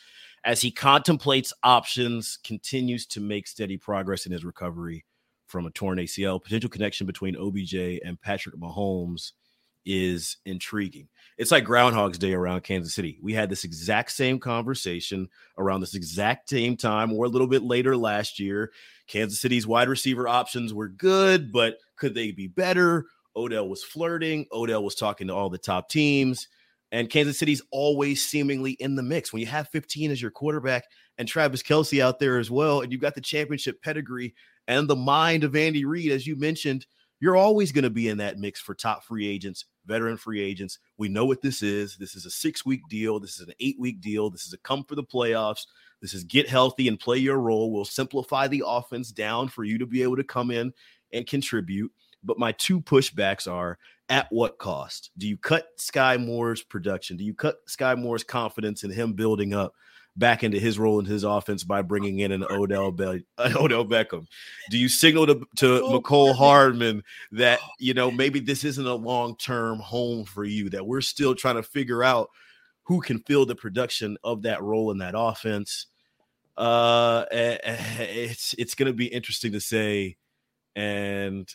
As 0.43 0.59
he 0.59 0.69
contemplates 0.69 1.53
options, 1.63 2.37
continues 2.43 3.05
to 3.07 3.21
make 3.21 3.47
steady 3.47 3.77
progress 3.77 4.25
in 4.25 4.33
his 4.33 4.43
recovery 4.43 5.05
from 5.47 5.65
a 5.65 5.71
torn 5.71 5.97
ACL. 5.99 6.43
Potential 6.43 6.69
connection 6.69 7.07
between 7.07 7.37
OBJ 7.37 8.01
and 8.03 8.19
Patrick 8.19 8.55
Mahomes 8.55 9.31
is 9.85 10.37
intriguing. 10.45 11.07
It's 11.37 11.51
like 11.51 11.63
Groundhog's 11.63 12.17
Day 12.17 12.33
around 12.33 12.63
Kansas 12.63 12.93
City. 12.93 13.19
We 13.21 13.33
had 13.33 13.49
this 13.49 13.63
exact 13.63 14.11
same 14.11 14.39
conversation 14.39 15.29
around 15.57 15.81
this 15.81 15.95
exact 15.95 16.49
same 16.49 16.77
time 16.77 17.11
or 17.11 17.25
a 17.25 17.29
little 17.29 17.47
bit 17.47 17.63
later 17.63 17.97
last 17.97 18.39
year. 18.39 18.71
Kansas 19.07 19.41
City's 19.41 19.67
wide 19.67 19.89
receiver 19.89 20.27
options 20.27 20.73
were 20.73 20.89
good, 20.89 21.51
but 21.51 21.77
could 21.95 22.13
they 22.13 22.31
be 22.31 22.47
better? 22.47 23.05
Odell 23.35 23.67
was 23.67 23.83
flirting. 23.83 24.45
Odell 24.51 24.83
was 24.83 24.95
talking 24.95 25.27
to 25.27 25.33
all 25.33 25.49
the 25.49 25.57
top 25.57 25.89
teams. 25.89 26.47
And 26.91 27.09
Kansas 27.09 27.39
City's 27.39 27.63
always 27.71 28.23
seemingly 28.23 28.73
in 28.73 28.95
the 28.95 29.01
mix. 29.01 29.33
When 29.33 29.39
you 29.39 29.47
have 29.47 29.67
15 29.69 30.11
as 30.11 30.21
your 30.21 30.29
quarterback 30.29 30.83
and 31.17 31.27
Travis 31.27 31.63
Kelce 31.63 31.99
out 32.01 32.19
there 32.19 32.37
as 32.37 32.51
well, 32.51 32.81
and 32.81 32.91
you've 32.91 33.01
got 33.01 33.15
the 33.15 33.21
championship 33.21 33.81
pedigree 33.81 34.35
and 34.67 34.87
the 34.87 34.95
mind 34.95 35.43
of 35.43 35.55
Andy 35.55 35.85
Reid, 35.85 36.11
as 36.11 36.27
you 36.27 36.35
mentioned, 36.35 36.85
you're 37.19 37.35
always 37.35 37.71
going 37.71 37.83
to 37.83 37.89
be 37.89 38.09
in 38.09 38.17
that 38.17 38.37
mix 38.37 38.59
for 38.59 38.75
top 38.75 39.03
free 39.03 39.27
agents, 39.27 39.65
veteran 39.85 40.17
free 40.17 40.41
agents. 40.41 40.79
We 40.97 41.09
know 41.09 41.25
what 41.25 41.41
this 41.41 41.61
is. 41.61 41.97
This 41.97 42.15
is 42.15 42.25
a 42.25 42.31
six 42.31 42.65
week 42.65 42.81
deal. 42.89 43.19
This 43.19 43.39
is 43.39 43.47
an 43.47 43.53
eight 43.59 43.79
week 43.79 44.01
deal. 44.01 44.29
This 44.29 44.45
is 44.45 44.53
a 44.53 44.57
come 44.59 44.83
for 44.83 44.95
the 44.95 45.03
playoffs. 45.03 45.65
This 46.01 46.13
is 46.13 46.23
get 46.23 46.49
healthy 46.49 46.87
and 46.87 46.99
play 46.99 47.17
your 47.17 47.39
role. 47.39 47.71
We'll 47.71 47.85
simplify 47.85 48.47
the 48.47 48.63
offense 48.65 49.11
down 49.11 49.47
for 49.47 49.63
you 49.63 49.77
to 49.77 49.85
be 49.85 50.03
able 50.03 50.17
to 50.17 50.23
come 50.23 50.51
in 50.51 50.73
and 51.13 51.27
contribute. 51.27 51.91
But 52.23 52.39
my 52.39 52.53
two 52.53 52.81
pushbacks 52.81 53.51
are 53.51 53.77
at 54.09 54.27
what 54.31 54.57
cost? 54.57 55.11
Do 55.17 55.27
you 55.27 55.37
cut 55.37 55.67
Sky 55.77 56.17
Moore's 56.17 56.61
production? 56.61 57.17
Do 57.17 57.23
you 57.23 57.33
cut 57.33 57.57
Sky 57.67 57.95
Moore's 57.95 58.23
confidence 58.23 58.83
in 58.83 58.91
him 58.91 59.13
building 59.13 59.53
up 59.53 59.73
back 60.15 60.43
into 60.43 60.59
his 60.59 60.77
role 60.77 60.99
in 60.99 61.05
his 61.05 61.23
offense 61.23 61.63
by 61.63 61.81
bringing 61.81 62.19
in 62.19 62.31
an 62.31 62.43
Odell 62.49 62.91
Be- 62.91 63.25
Odell 63.39 63.85
Beckham? 63.85 64.27
Do 64.69 64.77
you 64.77 64.89
signal 64.89 65.27
to, 65.27 65.41
to 65.57 65.81
Mecole 65.81 66.35
Hardman 66.35 67.03
that 67.31 67.59
you 67.79 67.93
know 67.93 68.11
maybe 68.11 68.39
this 68.39 68.63
isn't 68.63 68.85
a 68.85 68.93
long 68.93 69.35
term 69.37 69.79
home 69.79 70.25
for 70.25 70.43
you? 70.43 70.69
That 70.69 70.85
we're 70.85 71.01
still 71.01 71.35
trying 71.35 71.55
to 71.55 71.63
figure 71.63 72.03
out 72.03 72.29
who 72.83 73.01
can 73.01 73.19
fill 73.19 73.45
the 73.45 73.55
production 73.55 74.17
of 74.23 74.43
that 74.43 74.61
role 74.61 74.91
in 74.91 74.99
that 74.99 75.13
offense. 75.17 75.87
Uh, 76.55 77.25
it's 77.31 78.53
it's 78.57 78.75
going 78.75 78.87
to 78.87 78.93
be 78.93 79.07
interesting 79.07 79.53
to 79.53 79.59
say, 79.59 80.17
and 80.75 81.51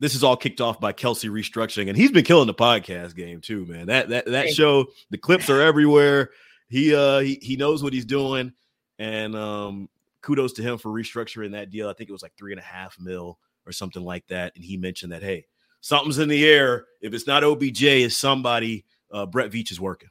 this 0.00 0.14
is 0.14 0.24
all 0.24 0.36
kicked 0.36 0.60
off 0.60 0.80
by 0.80 0.92
Kelce 0.92 1.28
restructuring, 1.28 1.88
and 1.88 1.96
he's 1.96 2.12
been 2.12 2.24
killing 2.24 2.46
the 2.46 2.54
podcast 2.54 3.14
game 3.14 3.40
too, 3.40 3.66
man. 3.66 3.86
That 3.86 4.08
that 4.08 4.26
that 4.26 4.48
show, 4.50 4.86
the 5.10 5.18
clips 5.18 5.50
are 5.50 5.60
everywhere. 5.60 6.30
He 6.68 6.94
uh 6.94 7.20
he, 7.20 7.38
he 7.42 7.56
knows 7.56 7.82
what 7.82 7.92
he's 7.92 8.04
doing, 8.04 8.52
and 8.98 9.34
um 9.36 9.88
kudos 10.20 10.52
to 10.54 10.62
him 10.62 10.78
for 10.78 10.90
restructuring 10.90 11.52
that 11.52 11.70
deal. 11.70 11.88
I 11.88 11.92
think 11.94 12.10
it 12.10 12.12
was 12.12 12.22
like 12.22 12.34
three 12.36 12.52
and 12.52 12.60
a 12.60 12.64
half 12.64 12.98
mil 13.00 13.38
or 13.66 13.72
something 13.72 14.02
like 14.04 14.26
that. 14.28 14.52
And 14.56 14.64
he 14.64 14.76
mentioned 14.76 15.12
that 15.12 15.22
hey, 15.22 15.46
something's 15.80 16.18
in 16.18 16.28
the 16.28 16.44
air. 16.46 16.86
If 17.00 17.14
it's 17.14 17.26
not 17.26 17.44
OBJ, 17.44 17.82
it's 17.82 18.16
somebody. 18.16 18.84
Uh, 19.10 19.24
Brett 19.24 19.50
Veach 19.50 19.70
is 19.70 19.80
working. 19.80 20.10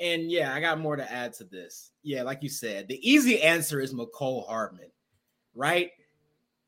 And 0.00 0.30
yeah, 0.30 0.52
I 0.52 0.60
got 0.60 0.78
more 0.80 0.96
to 0.96 1.10
add 1.10 1.32
to 1.34 1.44
this. 1.44 1.92
Yeah, 2.02 2.22
like 2.24 2.42
you 2.42 2.48
said, 2.50 2.88
the 2.88 2.98
easy 3.08 3.40
answer 3.40 3.80
is 3.80 3.94
Mecole 3.94 4.46
Hardman, 4.46 4.90
right? 5.54 5.90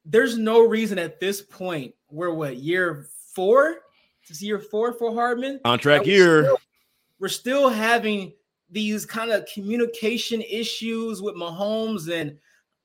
There's 0.07 0.39
no 0.39 0.61
reason 0.67 0.99
at 0.99 1.19
this 1.21 1.43
point, 1.43 1.93
we're 2.09 2.33
what 2.33 2.57
year 2.57 3.09
four? 3.35 3.81
This 4.27 4.39
is 4.39 4.43
year 4.45 4.61
four 4.61 4.93
for 4.95 5.13
Hardman. 5.13 5.61
Contract 5.65 6.07
we're 6.07 6.11
year. 6.13 6.45
still- 6.45 6.59
we're 7.19 7.29
still 7.29 7.69
having 7.69 8.33
these 8.71 9.07
kind 9.07 9.31
of 9.31 9.47
communication 9.53 10.43
issues 10.43 11.23
with 11.23 11.37
Mahomes 11.37 12.13
and 12.13 12.37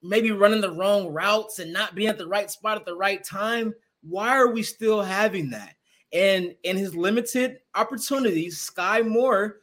maybe 0.03 0.31
running 0.31 0.61
the 0.61 0.71
wrong 0.71 1.07
routes 1.07 1.59
and 1.59 1.71
not 1.71 1.95
being 1.95 2.09
at 2.09 2.17
the 2.17 2.27
right 2.27 2.49
spot 2.49 2.77
at 2.77 2.85
the 2.85 2.95
right 2.95 3.23
time. 3.23 3.73
Why 4.01 4.29
are 4.29 4.51
we 4.51 4.63
still 4.63 5.01
having 5.01 5.49
that? 5.51 5.75
And 6.13 6.55
in 6.63 6.77
his 6.77 6.95
limited 6.95 7.59
opportunities, 7.75 8.59
Sky 8.59 9.01
Moore 9.01 9.57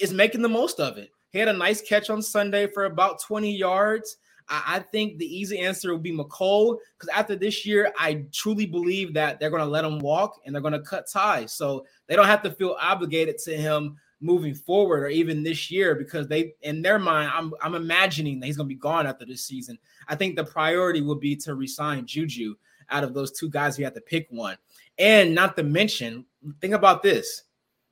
is 0.00 0.12
making 0.12 0.42
the 0.42 0.48
most 0.48 0.80
of 0.80 0.98
it. 0.98 1.10
He 1.30 1.38
had 1.38 1.48
a 1.48 1.52
nice 1.52 1.80
catch 1.80 2.10
on 2.10 2.22
Sunday 2.22 2.66
for 2.66 2.84
about 2.84 3.20
20 3.22 3.54
yards. 3.54 4.16
I, 4.48 4.62
I 4.66 4.78
think 4.80 5.18
the 5.18 5.26
easy 5.26 5.58
answer 5.58 5.92
would 5.92 6.02
be 6.02 6.12
Mecole 6.12 6.78
because 6.98 7.08
after 7.12 7.36
this 7.36 7.64
year, 7.64 7.92
I 7.98 8.24
truly 8.32 8.66
believe 8.66 9.14
that 9.14 9.40
they're 9.40 9.50
going 9.50 9.64
to 9.64 9.68
let 9.68 9.84
him 9.84 9.98
walk 9.98 10.40
and 10.44 10.54
they're 10.54 10.62
going 10.62 10.74
to 10.74 10.80
cut 10.80 11.10
ties. 11.10 11.52
So 11.52 11.86
they 12.06 12.16
don't 12.16 12.26
have 12.26 12.42
to 12.42 12.50
feel 12.50 12.76
obligated 12.80 13.38
to 13.44 13.56
him 13.56 13.96
moving 14.24 14.54
forward 14.54 15.02
or 15.02 15.08
even 15.08 15.42
this 15.42 15.70
year 15.70 15.94
because 15.94 16.26
they 16.26 16.54
in 16.62 16.80
their 16.80 16.98
mind 16.98 17.30
I'm 17.34 17.52
I'm 17.60 17.74
imagining 17.74 18.40
that 18.40 18.46
he's 18.46 18.56
going 18.56 18.68
to 18.68 18.74
be 18.74 18.80
gone 18.80 19.06
after 19.06 19.26
this 19.26 19.44
season. 19.44 19.78
I 20.08 20.16
think 20.16 20.34
the 20.34 20.44
priority 20.44 21.02
would 21.02 21.20
be 21.20 21.36
to 21.36 21.54
resign 21.54 22.06
Juju 22.06 22.54
out 22.90 23.04
of 23.04 23.12
those 23.12 23.32
two 23.32 23.50
guys 23.50 23.76
we 23.76 23.84
have 23.84 23.94
to 23.94 24.00
pick 24.00 24.26
one. 24.30 24.56
And 24.98 25.34
not 25.34 25.56
to 25.56 25.62
mention, 25.62 26.24
think 26.60 26.74
about 26.74 27.02
this. 27.02 27.42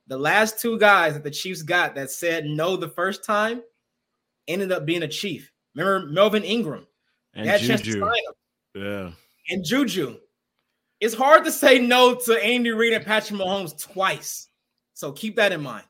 The 0.07 0.17
last 0.17 0.59
two 0.59 0.79
guys 0.79 1.13
that 1.13 1.23
the 1.23 1.31
Chiefs 1.31 1.61
got 1.61 1.95
that 1.95 2.09
said 2.09 2.45
no 2.45 2.75
the 2.77 2.89
first 2.89 3.23
time 3.23 3.61
ended 4.47 4.71
up 4.71 4.85
being 4.85 5.03
a 5.03 5.07
Chief. 5.07 5.51
Remember 5.75 6.07
Melvin 6.07 6.43
Ingram? 6.43 6.87
And 7.33 7.47
had 7.47 7.61
Juju. 7.61 8.05
Yeah. 8.75 9.11
And 9.49 9.63
Juju. 9.63 10.17
It's 10.99 11.15
hard 11.15 11.45
to 11.45 11.51
say 11.51 11.79
no 11.79 12.15
to 12.15 12.43
Andy 12.43 12.71
Reid 12.71 12.93
and 12.93 13.05
Patrick 13.05 13.39
Mahomes 13.39 13.79
twice. 13.79 14.47
So 14.93 15.11
keep 15.11 15.35
that 15.35 15.51
in 15.51 15.61
mind. 15.61 15.85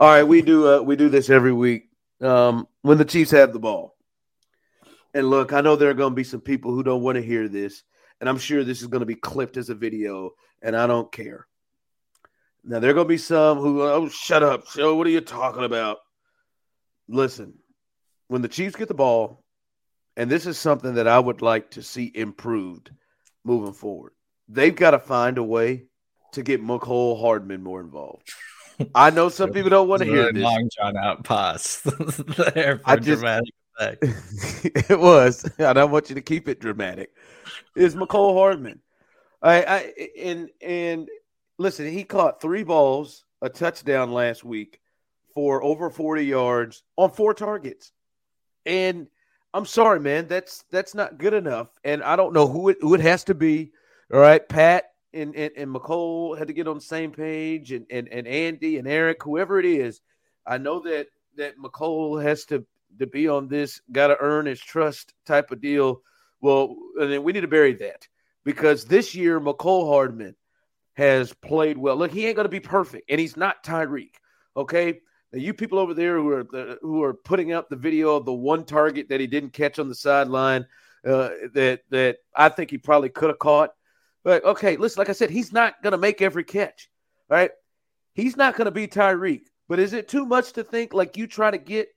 All 0.00 0.08
right, 0.08 0.22
we 0.22 0.40
do 0.40 0.66
uh, 0.66 0.80
we 0.80 0.96
do 0.96 1.10
this 1.10 1.28
every 1.28 1.52
week 1.52 1.90
um, 2.22 2.66
when 2.80 2.96
the 2.96 3.04
Chiefs 3.04 3.32
have 3.32 3.52
the 3.52 3.58
ball. 3.58 3.94
And 5.12 5.28
look, 5.28 5.52
I 5.52 5.60
know 5.60 5.76
there 5.76 5.90
are 5.90 5.94
going 5.94 6.12
to 6.12 6.16
be 6.16 6.24
some 6.24 6.40
people 6.40 6.72
who 6.72 6.82
don't 6.82 7.02
want 7.02 7.16
to 7.16 7.22
hear 7.22 7.48
this, 7.48 7.82
and 8.18 8.26
I'm 8.26 8.38
sure 8.38 8.64
this 8.64 8.80
is 8.80 8.86
going 8.86 9.00
to 9.00 9.06
be 9.06 9.14
clipped 9.14 9.58
as 9.58 9.68
a 9.68 9.74
video, 9.74 10.30
and 10.62 10.74
I 10.74 10.86
don't 10.86 11.12
care. 11.12 11.46
Now 12.64 12.78
there 12.78 12.92
are 12.92 12.94
going 12.94 13.08
to 13.08 13.10
be 13.10 13.18
some 13.18 13.58
who, 13.58 13.82
oh, 13.82 14.08
shut 14.08 14.42
up, 14.42 14.66
Joe. 14.72 14.94
What 14.94 15.06
are 15.06 15.10
you 15.10 15.20
talking 15.20 15.64
about? 15.64 15.98
Listen, 17.06 17.52
when 18.28 18.40
the 18.40 18.48
Chiefs 18.48 18.76
get 18.76 18.88
the 18.88 18.94
ball, 18.94 19.44
and 20.16 20.30
this 20.30 20.46
is 20.46 20.56
something 20.56 20.94
that 20.94 21.08
I 21.08 21.18
would 21.18 21.42
like 21.42 21.72
to 21.72 21.82
see 21.82 22.10
improved 22.14 22.90
moving 23.44 23.74
forward, 23.74 24.12
they've 24.48 24.74
got 24.74 24.92
to 24.92 24.98
find 24.98 25.36
a 25.36 25.42
way 25.42 25.88
to 26.32 26.42
get 26.42 26.64
Mecole 26.64 27.20
Hardman 27.20 27.62
more 27.62 27.82
involved. 27.82 28.32
I 28.94 29.10
know 29.10 29.28
some 29.28 29.52
people 29.52 29.70
don't 29.70 29.88
want 29.88 30.02
to 30.02 30.08
hear 30.08 30.32
this. 30.32 30.42
long 30.42 30.68
drawn 30.76 30.96
out 30.96 31.24
pause 31.24 31.80
there 32.54 32.78
for 32.78 32.82
I 32.90 32.96
just- 32.96 33.20
dramatic 33.20 33.54
effect. 33.78 34.04
it 34.90 34.98
was. 34.98 35.50
I 35.58 35.72
don't 35.72 35.90
want 35.90 36.08
you 36.08 36.14
to 36.14 36.20
keep 36.20 36.48
it 36.48 36.60
dramatic. 36.60 37.10
Is 37.76 37.94
Mecole 37.94 38.34
Hardman. 38.34 38.80
I, 39.42 39.62
I 39.62 39.94
and 40.18 40.50
and 40.60 41.08
listen, 41.58 41.90
he 41.90 42.04
caught 42.04 42.40
three 42.42 42.62
balls, 42.62 43.24
a 43.42 43.48
touchdown 43.48 44.12
last 44.12 44.44
week 44.44 44.80
for 45.34 45.62
over 45.62 45.88
40 45.90 46.24
yards 46.24 46.82
on 46.96 47.10
four 47.10 47.32
targets. 47.32 47.92
And 48.66 49.06
I'm 49.54 49.64
sorry, 49.66 49.98
man, 50.00 50.26
that's 50.28 50.64
that's 50.70 50.94
not 50.94 51.18
good 51.18 51.32
enough. 51.34 51.68
And 51.84 52.02
I 52.02 52.16
don't 52.16 52.34
know 52.34 52.46
who 52.46 52.68
it 52.68 52.78
who 52.80 52.94
it 52.94 53.00
has 53.00 53.24
to 53.24 53.34
be. 53.34 53.72
All 54.12 54.20
right, 54.20 54.46
Pat 54.46 54.84
and, 55.12 55.34
and, 55.34 55.52
and 55.56 55.74
Mecole 55.74 56.38
had 56.38 56.48
to 56.48 56.54
get 56.54 56.68
on 56.68 56.76
the 56.76 56.80
same 56.80 57.10
page 57.10 57.72
and, 57.72 57.86
and, 57.90 58.08
and 58.08 58.26
Andy 58.26 58.78
and 58.78 58.88
Eric, 58.88 59.22
whoever 59.22 59.58
it 59.58 59.66
is. 59.66 60.00
I 60.46 60.58
know 60.58 60.80
that 60.80 61.08
that 61.36 61.58
Mecole 61.58 62.22
has 62.22 62.44
to 62.46 62.64
to 62.98 63.06
be 63.06 63.28
on 63.28 63.48
this 63.48 63.80
got 63.92 64.08
to 64.08 64.16
earn 64.20 64.46
his 64.46 64.60
trust 64.60 65.14
type 65.24 65.50
of 65.50 65.60
deal. 65.60 66.02
Well, 66.40 66.76
and 66.98 67.12
then 67.12 67.22
we 67.22 67.32
need 67.32 67.42
to 67.42 67.48
bury 67.48 67.74
that 67.74 68.08
because 68.44 68.84
this 68.84 69.14
year 69.14 69.40
Mecole 69.40 69.88
Hardman 69.88 70.34
has 70.94 71.32
played 71.32 71.78
well. 71.78 71.96
Look, 71.96 72.10
he 72.10 72.26
ain't 72.26 72.36
to 72.36 72.48
be 72.48 72.60
perfect, 72.60 73.10
and 73.10 73.20
he's 73.20 73.36
not 73.36 73.62
Tyreek. 73.64 74.14
Okay, 74.56 75.00
now 75.32 75.38
you 75.38 75.54
people 75.54 75.78
over 75.78 75.94
there 75.94 76.16
who 76.16 76.30
are 76.30 76.44
the, 76.44 76.78
who 76.82 77.02
are 77.02 77.14
putting 77.14 77.52
up 77.52 77.68
the 77.68 77.76
video 77.76 78.16
of 78.16 78.24
the 78.24 78.32
one 78.32 78.64
target 78.64 79.08
that 79.08 79.20
he 79.20 79.26
didn't 79.26 79.52
catch 79.52 79.78
on 79.78 79.88
the 79.88 79.94
sideline 79.94 80.66
uh, 81.06 81.30
that 81.54 81.82
that 81.90 82.18
I 82.34 82.48
think 82.48 82.70
he 82.70 82.78
probably 82.78 83.08
could 83.08 83.30
have 83.30 83.38
caught. 83.38 83.74
But 84.24 84.44
okay, 84.44 84.76
listen, 84.76 85.00
like 85.00 85.08
I 85.08 85.12
said, 85.12 85.30
he's 85.30 85.52
not 85.52 85.82
going 85.82 85.92
to 85.92 85.98
make 85.98 86.20
every 86.20 86.44
catch. 86.44 86.90
right? 87.28 87.50
he's 88.14 88.36
not 88.36 88.56
going 88.56 88.66
to 88.66 88.70
be 88.70 88.86
Tyreek. 88.86 89.42
But 89.68 89.78
is 89.78 89.92
it 89.92 90.08
too 90.08 90.26
much 90.26 90.52
to 90.54 90.64
think 90.64 90.92
like 90.92 91.16
you 91.16 91.26
try 91.26 91.50
to 91.50 91.58
get 91.58 91.88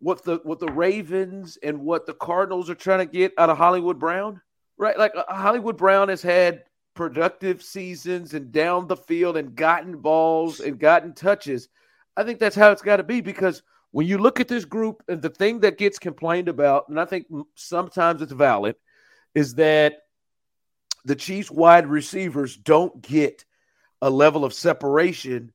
what 0.00 0.24
the 0.24 0.40
what 0.42 0.58
the 0.58 0.72
Ravens 0.72 1.58
and 1.62 1.80
what 1.80 2.06
the 2.06 2.14
Cardinals 2.14 2.68
are 2.68 2.74
trying 2.74 2.98
to 2.98 3.06
get 3.06 3.32
out 3.38 3.50
of 3.50 3.56
Hollywood 3.56 3.98
Brown? 3.98 4.40
Right, 4.76 4.98
like 4.98 5.12
uh, 5.14 5.32
Hollywood 5.32 5.76
Brown 5.76 6.08
has 6.08 6.22
had 6.22 6.64
productive 6.94 7.62
seasons 7.62 8.34
and 8.34 8.50
down 8.50 8.88
the 8.88 8.96
field 8.96 9.36
and 9.36 9.54
gotten 9.54 9.98
balls 9.98 10.60
and 10.60 10.78
gotten 10.78 11.14
touches. 11.14 11.68
I 12.16 12.24
think 12.24 12.40
that's 12.40 12.56
how 12.56 12.72
it's 12.72 12.82
got 12.82 12.96
to 12.96 13.04
be 13.04 13.20
because 13.20 13.62
when 13.92 14.06
you 14.06 14.18
look 14.18 14.40
at 14.40 14.48
this 14.48 14.64
group, 14.64 15.02
and 15.08 15.20
the 15.20 15.30
thing 15.30 15.60
that 15.60 15.78
gets 15.78 15.98
complained 15.98 16.48
about, 16.48 16.88
and 16.88 16.98
I 16.98 17.04
think 17.04 17.26
sometimes 17.54 18.22
it's 18.22 18.32
valid, 18.32 18.76
is 19.34 19.54
that 19.56 19.98
the 21.04 21.16
Chiefs 21.16 21.50
wide 21.50 21.86
receivers 21.86 22.56
don't 22.56 23.00
get 23.02 23.44
a 24.02 24.10
level 24.10 24.44
of 24.44 24.54
separation 24.54 25.52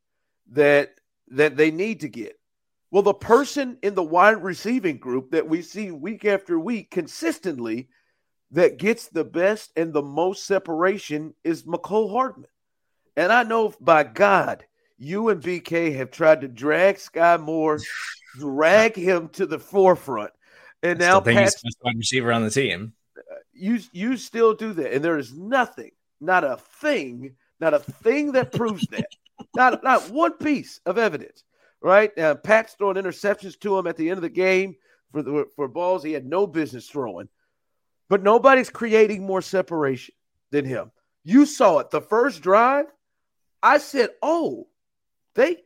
that 0.51 0.95
that 1.29 1.57
they 1.57 1.71
need 1.71 2.01
to 2.01 2.07
get. 2.07 2.39
Well, 2.91 3.03
the 3.03 3.13
person 3.13 3.77
in 3.81 3.95
the 3.95 4.03
wide 4.03 4.43
receiving 4.43 4.97
group 4.97 5.31
that 5.31 5.49
we 5.49 5.61
see 5.61 5.91
week 5.91 6.23
after 6.23 6.59
week 6.59 6.91
consistently 6.91 7.89
that 8.51 8.77
gets 8.77 9.07
the 9.07 9.23
best 9.23 9.71
and 9.75 9.91
the 9.91 10.03
most 10.03 10.45
separation 10.45 11.33
is 11.43 11.63
Mecole 11.63 12.11
Hardman. 12.11 12.49
And 13.17 13.31
I 13.33 13.43
know 13.43 13.73
by 13.81 14.03
God, 14.03 14.65
you 14.97 15.29
and 15.29 15.41
BK 15.41 15.95
have 15.95 16.11
tried 16.11 16.41
to 16.41 16.47
drag 16.47 16.99
Sky 16.99 17.37
Moore, 17.37 17.79
drag 18.37 18.95
him 18.95 19.29
to 19.29 19.45
the 19.45 19.59
forefront. 19.59 20.31
And 20.83 20.99
now 20.99 21.19
think 21.19 21.39
he's 21.39 21.53
Pat, 21.55 21.61
the 21.61 21.67
best 21.67 21.77
wide 21.83 21.97
receiver 21.97 22.31
on 22.31 22.43
the 22.43 22.51
team. 22.51 22.93
You 23.55 23.79
you 23.91 24.17
still 24.17 24.53
do 24.53 24.73
that, 24.73 24.93
and 24.93 25.03
there 25.03 25.17
is 25.17 25.33
nothing, 25.33 25.91
not 26.19 26.43
a 26.43 26.57
thing, 26.57 27.35
not 27.59 27.73
a 27.73 27.79
thing 27.79 28.33
that 28.33 28.51
proves 28.51 28.85
that. 28.87 29.07
Not 29.53 29.83
not 29.83 30.11
one 30.11 30.31
piece 30.33 30.79
of 30.85 30.97
evidence. 30.97 31.43
Right? 31.81 32.17
Uh, 32.17 32.35
Pat's 32.35 32.73
throwing 32.73 32.95
interceptions 32.95 33.59
to 33.59 33.77
him 33.77 33.85
at 33.85 33.97
the 33.97 34.09
end 34.09 34.17
of 34.17 34.21
the 34.21 34.29
game 34.29 34.77
for 35.11 35.21
the 35.21 35.45
for 35.57 35.67
balls 35.67 36.03
he 36.03 36.13
had 36.13 36.25
no 36.25 36.47
business 36.47 36.87
throwing, 36.87 37.27
but 38.07 38.23
nobody's 38.23 38.69
creating 38.69 39.25
more 39.25 39.41
separation 39.41 40.15
than 40.51 40.63
him. 40.63 40.89
You 41.25 41.45
saw 41.45 41.79
it 41.79 41.89
the 41.89 42.01
first 42.01 42.41
drive. 42.41 42.85
I 43.61 43.77
said, 43.79 44.11
"Oh, 44.21 44.67
they 45.35 45.57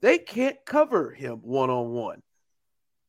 they 0.00 0.18
can't 0.18 0.64
cover 0.64 1.10
him 1.10 1.38
one 1.42 1.70
on 1.70 1.90
one. 1.90 2.22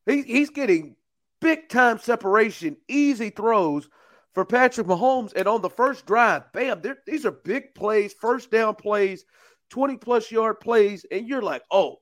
He's 0.07 0.49
getting 0.49 0.95
big 1.39 1.69
time 1.69 1.99
separation, 1.99 2.77
easy 2.87 3.29
throws 3.29 3.89
for 4.33 4.45
Patrick 4.45 4.87
Mahomes. 4.87 5.33
And 5.35 5.47
on 5.47 5.61
the 5.61 5.69
first 5.69 6.05
drive, 6.05 6.51
bam, 6.53 6.81
these 7.05 7.25
are 7.25 7.31
big 7.31 7.73
plays, 7.75 8.13
first 8.13 8.51
down 8.51 8.75
plays, 8.75 9.25
20 9.69 9.97
plus 9.97 10.31
yard 10.31 10.59
plays. 10.59 11.05
And 11.11 11.27
you're 11.27 11.41
like, 11.41 11.63
oh, 11.71 11.97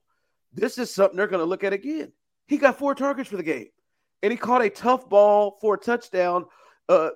this 0.53 0.78
is 0.78 0.93
something 0.93 1.17
they're 1.17 1.28
going 1.28 1.39
to 1.39 1.45
look 1.45 1.63
at 1.63 1.73
again. 1.73 2.11
He 2.47 2.57
got 2.57 2.78
four 2.78 2.95
targets 2.95 3.30
for 3.30 3.38
the 3.38 3.43
game, 3.43 3.67
and 4.23 4.32
he 4.32 4.38
caught 4.38 4.63
a 4.63 4.69
tough 4.69 5.09
ball 5.09 5.57
for 5.61 5.75
a 5.75 5.78
touchdown. 5.78 6.45
Uh, 6.89 7.09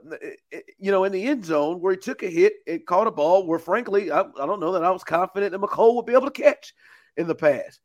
you 0.77 0.91
know, 0.91 1.05
in 1.05 1.13
the 1.13 1.23
end 1.23 1.45
zone 1.45 1.79
where 1.79 1.93
he 1.93 1.97
took 1.97 2.23
a 2.23 2.29
hit 2.29 2.55
and 2.67 2.85
caught 2.85 3.07
a 3.07 3.11
ball 3.11 3.47
where, 3.47 3.57
frankly, 3.57 4.11
I, 4.11 4.19
I 4.19 4.45
don't 4.45 4.59
know 4.59 4.73
that 4.73 4.83
I 4.83 4.91
was 4.91 5.05
confident 5.05 5.53
that 5.53 5.61
Mecole 5.61 5.95
would 5.95 6.05
be 6.05 6.11
able 6.11 6.29
to 6.29 6.41
catch 6.41 6.73
in 7.15 7.25
the 7.25 7.35
past. 7.35 7.79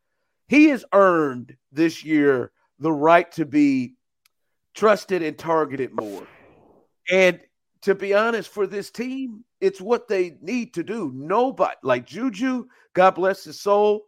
He 0.48 0.70
has 0.70 0.84
earned 0.92 1.56
this 1.70 2.04
year 2.04 2.50
the 2.80 2.92
right 2.92 3.30
to 3.32 3.44
be 3.44 3.94
trusted 4.74 5.22
and 5.22 5.38
targeted 5.38 5.92
more. 5.94 6.26
And 7.10 7.40
to 7.82 7.94
be 7.94 8.14
honest, 8.14 8.48
for 8.48 8.66
this 8.66 8.90
team, 8.90 9.44
it's 9.60 9.80
what 9.80 10.08
they 10.08 10.36
need 10.40 10.74
to 10.74 10.82
do. 10.82 11.12
Nobody 11.14 11.76
like 11.82 12.06
Juju, 12.06 12.66
God 12.94 13.12
bless 13.12 13.44
his 13.44 13.60
soul. 13.60 14.06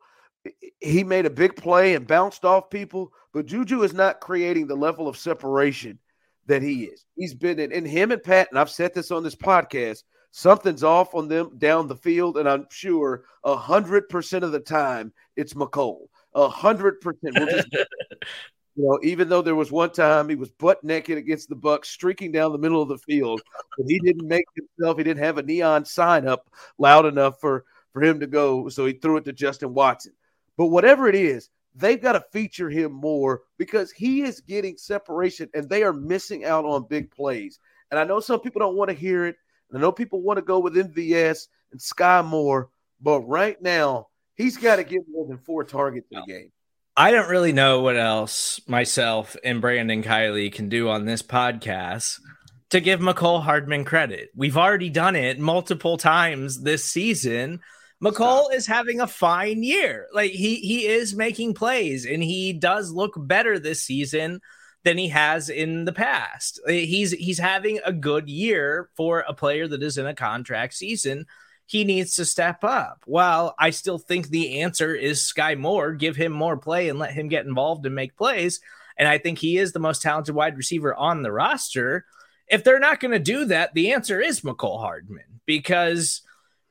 He 0.80 1.05
made 1.05 1.26
a 1.26 1.30
big 1.30 1.57
play 1.57 1.94
and 1.94 2.07
bounced 2.07 2.44
off 2.44 2.70
people, 2.70 3.12
but 3.32 3.46
Juju 3.46 3.82
is 3.82 3.94
not 3.94 4.20
creating 4.20 4.66
the 4.66 4.76
level 4.76 5.09
of 5.09 5.16
separation 5.16 5.99
that 6.46 6.62
he 6.62 6.84
is. 6.84 7.05
He's 7.16 7.34
been 7.34 7.59
in, 7.59 7.70
in 7.70 7.84
him 7.84 8.11
and 8.11 8.22
Pat, 8.22 8.49
and 8.51 8.59
I've 8.59 8.70
said 8.70 8.94
this 8.94 9.11
on 9.11 9.22
this 9.22 9.36
podcast. 9.36 10.03
Something's 10.30 10.84
off 10.84 11.14
on 11.14 11.28
them 11.28 11.57
down 11.59 11.88
the 11.88 11.96
field, 11.96 12.36
and 12.38 12.49
I'm 12.49 12.66
sure 12.70 13.24
a 13.44 13.57
hundred 13.57 14.09
percent 14.09 14.44
of 14.44 14.53
the 14.53 14.61
time 14.61 15.12
it's 15.36 15.55
Mecole. 15.55 16.09
A 16.34 16.49
hundred 16.49 17.01
percent. 17.01 17.36
You 18.78 18.84
know, 18.84 19.00
even 19.02 19.28
though 19.28 19.42
there 19.42 19.56
was 19.56 19.72
one 19.72 19.90
time 19.90 20.28
he 20.28 20.36
was 20.36 20.50
butt 20.52 20.84
naked 20.84 21.18
against 21.18 21.48
the 21.48 21.56
Bucks, 21.56 21.88
streaking 21.88 22.30
down 22.30 22.52
the 22.52 22.58
middle 22.58 22.80
of 22.80 22.88
the 22.88 22.98
field, 22.98 23.42
but 23.76 23.86
he 23.88 23.98
didn't 23.98 24.28
make 24.28 24.44
himself. 24.54 24.98
He 24.98 25.02
didn't 25.02 25.24
have 25.24 25.36
a 25.36 25.42
neon 25.42 25.84
sign 25.84 26.28
up 26.28 26.48
loud 26.78 27.04
enough 27.04 27.40
for 27.40 27.64
for 27.92 28.04
him 28.04 28.20
to 28.20 28.28
go, 28.28 28.68
so 28.68 28.86
he 28.86 28.92
threw 28.92 29.16
it 29.16 29.24
to 29.24 29.32
Justin 29.32 29.74
Watson. 29.74 30.12
But 30.56 30.66
whatever 30.66 31.08
it 31.08 31.16
is, 31.16 31.50
they've 31.74 32.00
got 32.00 32.12
to 32.12 32.24
feature 32.32 32.70
him 32.70 32.92
more 32.92 33.42
because 33.56 33.90
he 33.90 34.22
is 34.22 34.40
getting 34.40 34.76
separation, 34.76 35.50
and 35.54 35.68
they 35.68 35.82
are 35.82 35.92
missing 35.92 36.44
out 36.44 36.64
on 36.64 36.86
big 36.88 37.10
plays. 37.10 37.58
And 37.90 37.98
I 37.98 38.04
know 38.04 38.20
some 38.20 38.38
people 38.38 38.60
don't 38.60 38.76
want 38.76 38.90
to 38.90 38.96
hear 38.96 39.26
it. 39.26 39.36
And 39.70 39.78
I 39.78 39.80
know 39.80 39.90
people 39.90 40.22
want 40.22 40.36
to 40.36 40.42
go 40.42 40.60
with 40.60 40.76
MVS 40.76 41.48
and 41.72 41.82
Sky 41.82 42.22
Moore, 42.22 42.70
but 43.00 43.20
right 43.22 43.60
now 43.60 44.06
he's 44.36 44.56
got 44.56 44.76
to 44.76 44.84
get 44.84 45.02
more 45.10 45.26
than 45.26 45.38
four 45.38 45.64
targets 45.64 46.06
in 46.12 46.18
a 46.18 46.26
game. 46.26 46.52
I 46.99 47.12
don't 47.12 47.30
really 47.30 47.53
know 47.53 47.82
what 47.82 47.96
else 47.96 48.61
myself 48.66 49.36
and 49.44 49.61
Brandon 49.61 50.03
Kiley 50.03 50.53
can 50.53 50.68
do 50.68 50.88
on 50.88 51.05
this 51.05 51.22
podcast 51.22 52.18
to 52.70 52.80
give 52.80 52.99
Mecole 52.99 53.40
Hardman 53.40 53.84
credit. 53.84 54.30
We've 54.34 54.57
already 54.57 54.90
done 54.90 55.14
it 55.14 55.38
multiple 55.38 55.96
times 55.96 56.61
this 56.61 56.84
season. 56.84 57.61
Mecole 58.03 58.53
is 58.53 58.66
having 58.66 59.01
a 59.01 59.07
fine 59.07 59.62
year. 59.62 60.09
Like 60.12 60.32
he 60.32 60.57
he 60.57 60.86
is 60.86 61.14
making 61.14 61.55
plays 61.55 62.05
and 62.05 62.20
he 62.20 62.53
does 62.53 62.90
look 62.90 63.12
better 63.16 63.61
this 63.61 63.80
season 63.80 64.40
than 64.82 64.99
he 64.99 65.07
has 65.11 65.51
in 65.51 65.84
the 65.84 65.92
past. 65.92 66.59
He's 66.66 67.12
he's 67.12 67.38
having 67.38 67.78
a 67.84 67.92
good 67.92 68.28
year 68.28 68.90
for 68.96 69.20
a 69.20 69.34
player 69.34 69.68
that 69.68 69.84
is 69.84 69.99
in 69.99 70.07
a 70.07 70.16
contract 70.16 70.74
season 70.74 71.26
he 71.68 71.84
needs 71.84 72.16
to 72.16 72.24
step 72.24 72.64
up. 72.64 73.02
Well, 73.06 73.54
I 73.58 73.70
still 73.70 73.98
think 73.98 74.28
the 74.28 74.62
answer 74.62 74.94
is 74.94 75.20
Sky 75.20 75.54
Moore. 75.54 75.92
Give 75.92 76.16
him 76.16 76.32
more 76.32 76.56
play 76.56 76.88
and 76.88 76.98
let 76.98 77.12
him 77.12 77.28
get 77.28 77.44
involved 77.44 77.84
and 77.84 77.94
make 77.94 78.16
plays. 78.16 78.60
And 78.96 79.06
I 79.06 79.18
think 79.18 79.38
he 79.38 79.58
is 79.58 79.72
the 79.72 79.78
most 79.78 80.00
talented 80.00 80.34
wide 80.34 80.56
receiver 80.56 80.94
on 80.94 81.22
the 81.22 81.30
roster. 81.30 82.06
If 82.48 82.64
they're 82.64 82.78
not 82.78 83.00
going 83.00 83.12
to 83.12 83.18
do 83.18 83.44
that, 83.44 83.74
the 83.74 83.92
answer 83.92 84.18
is 84.18 84.40
Mecole 84.40 84.80
Hardman 84.80 85.40
because 85.44 86.22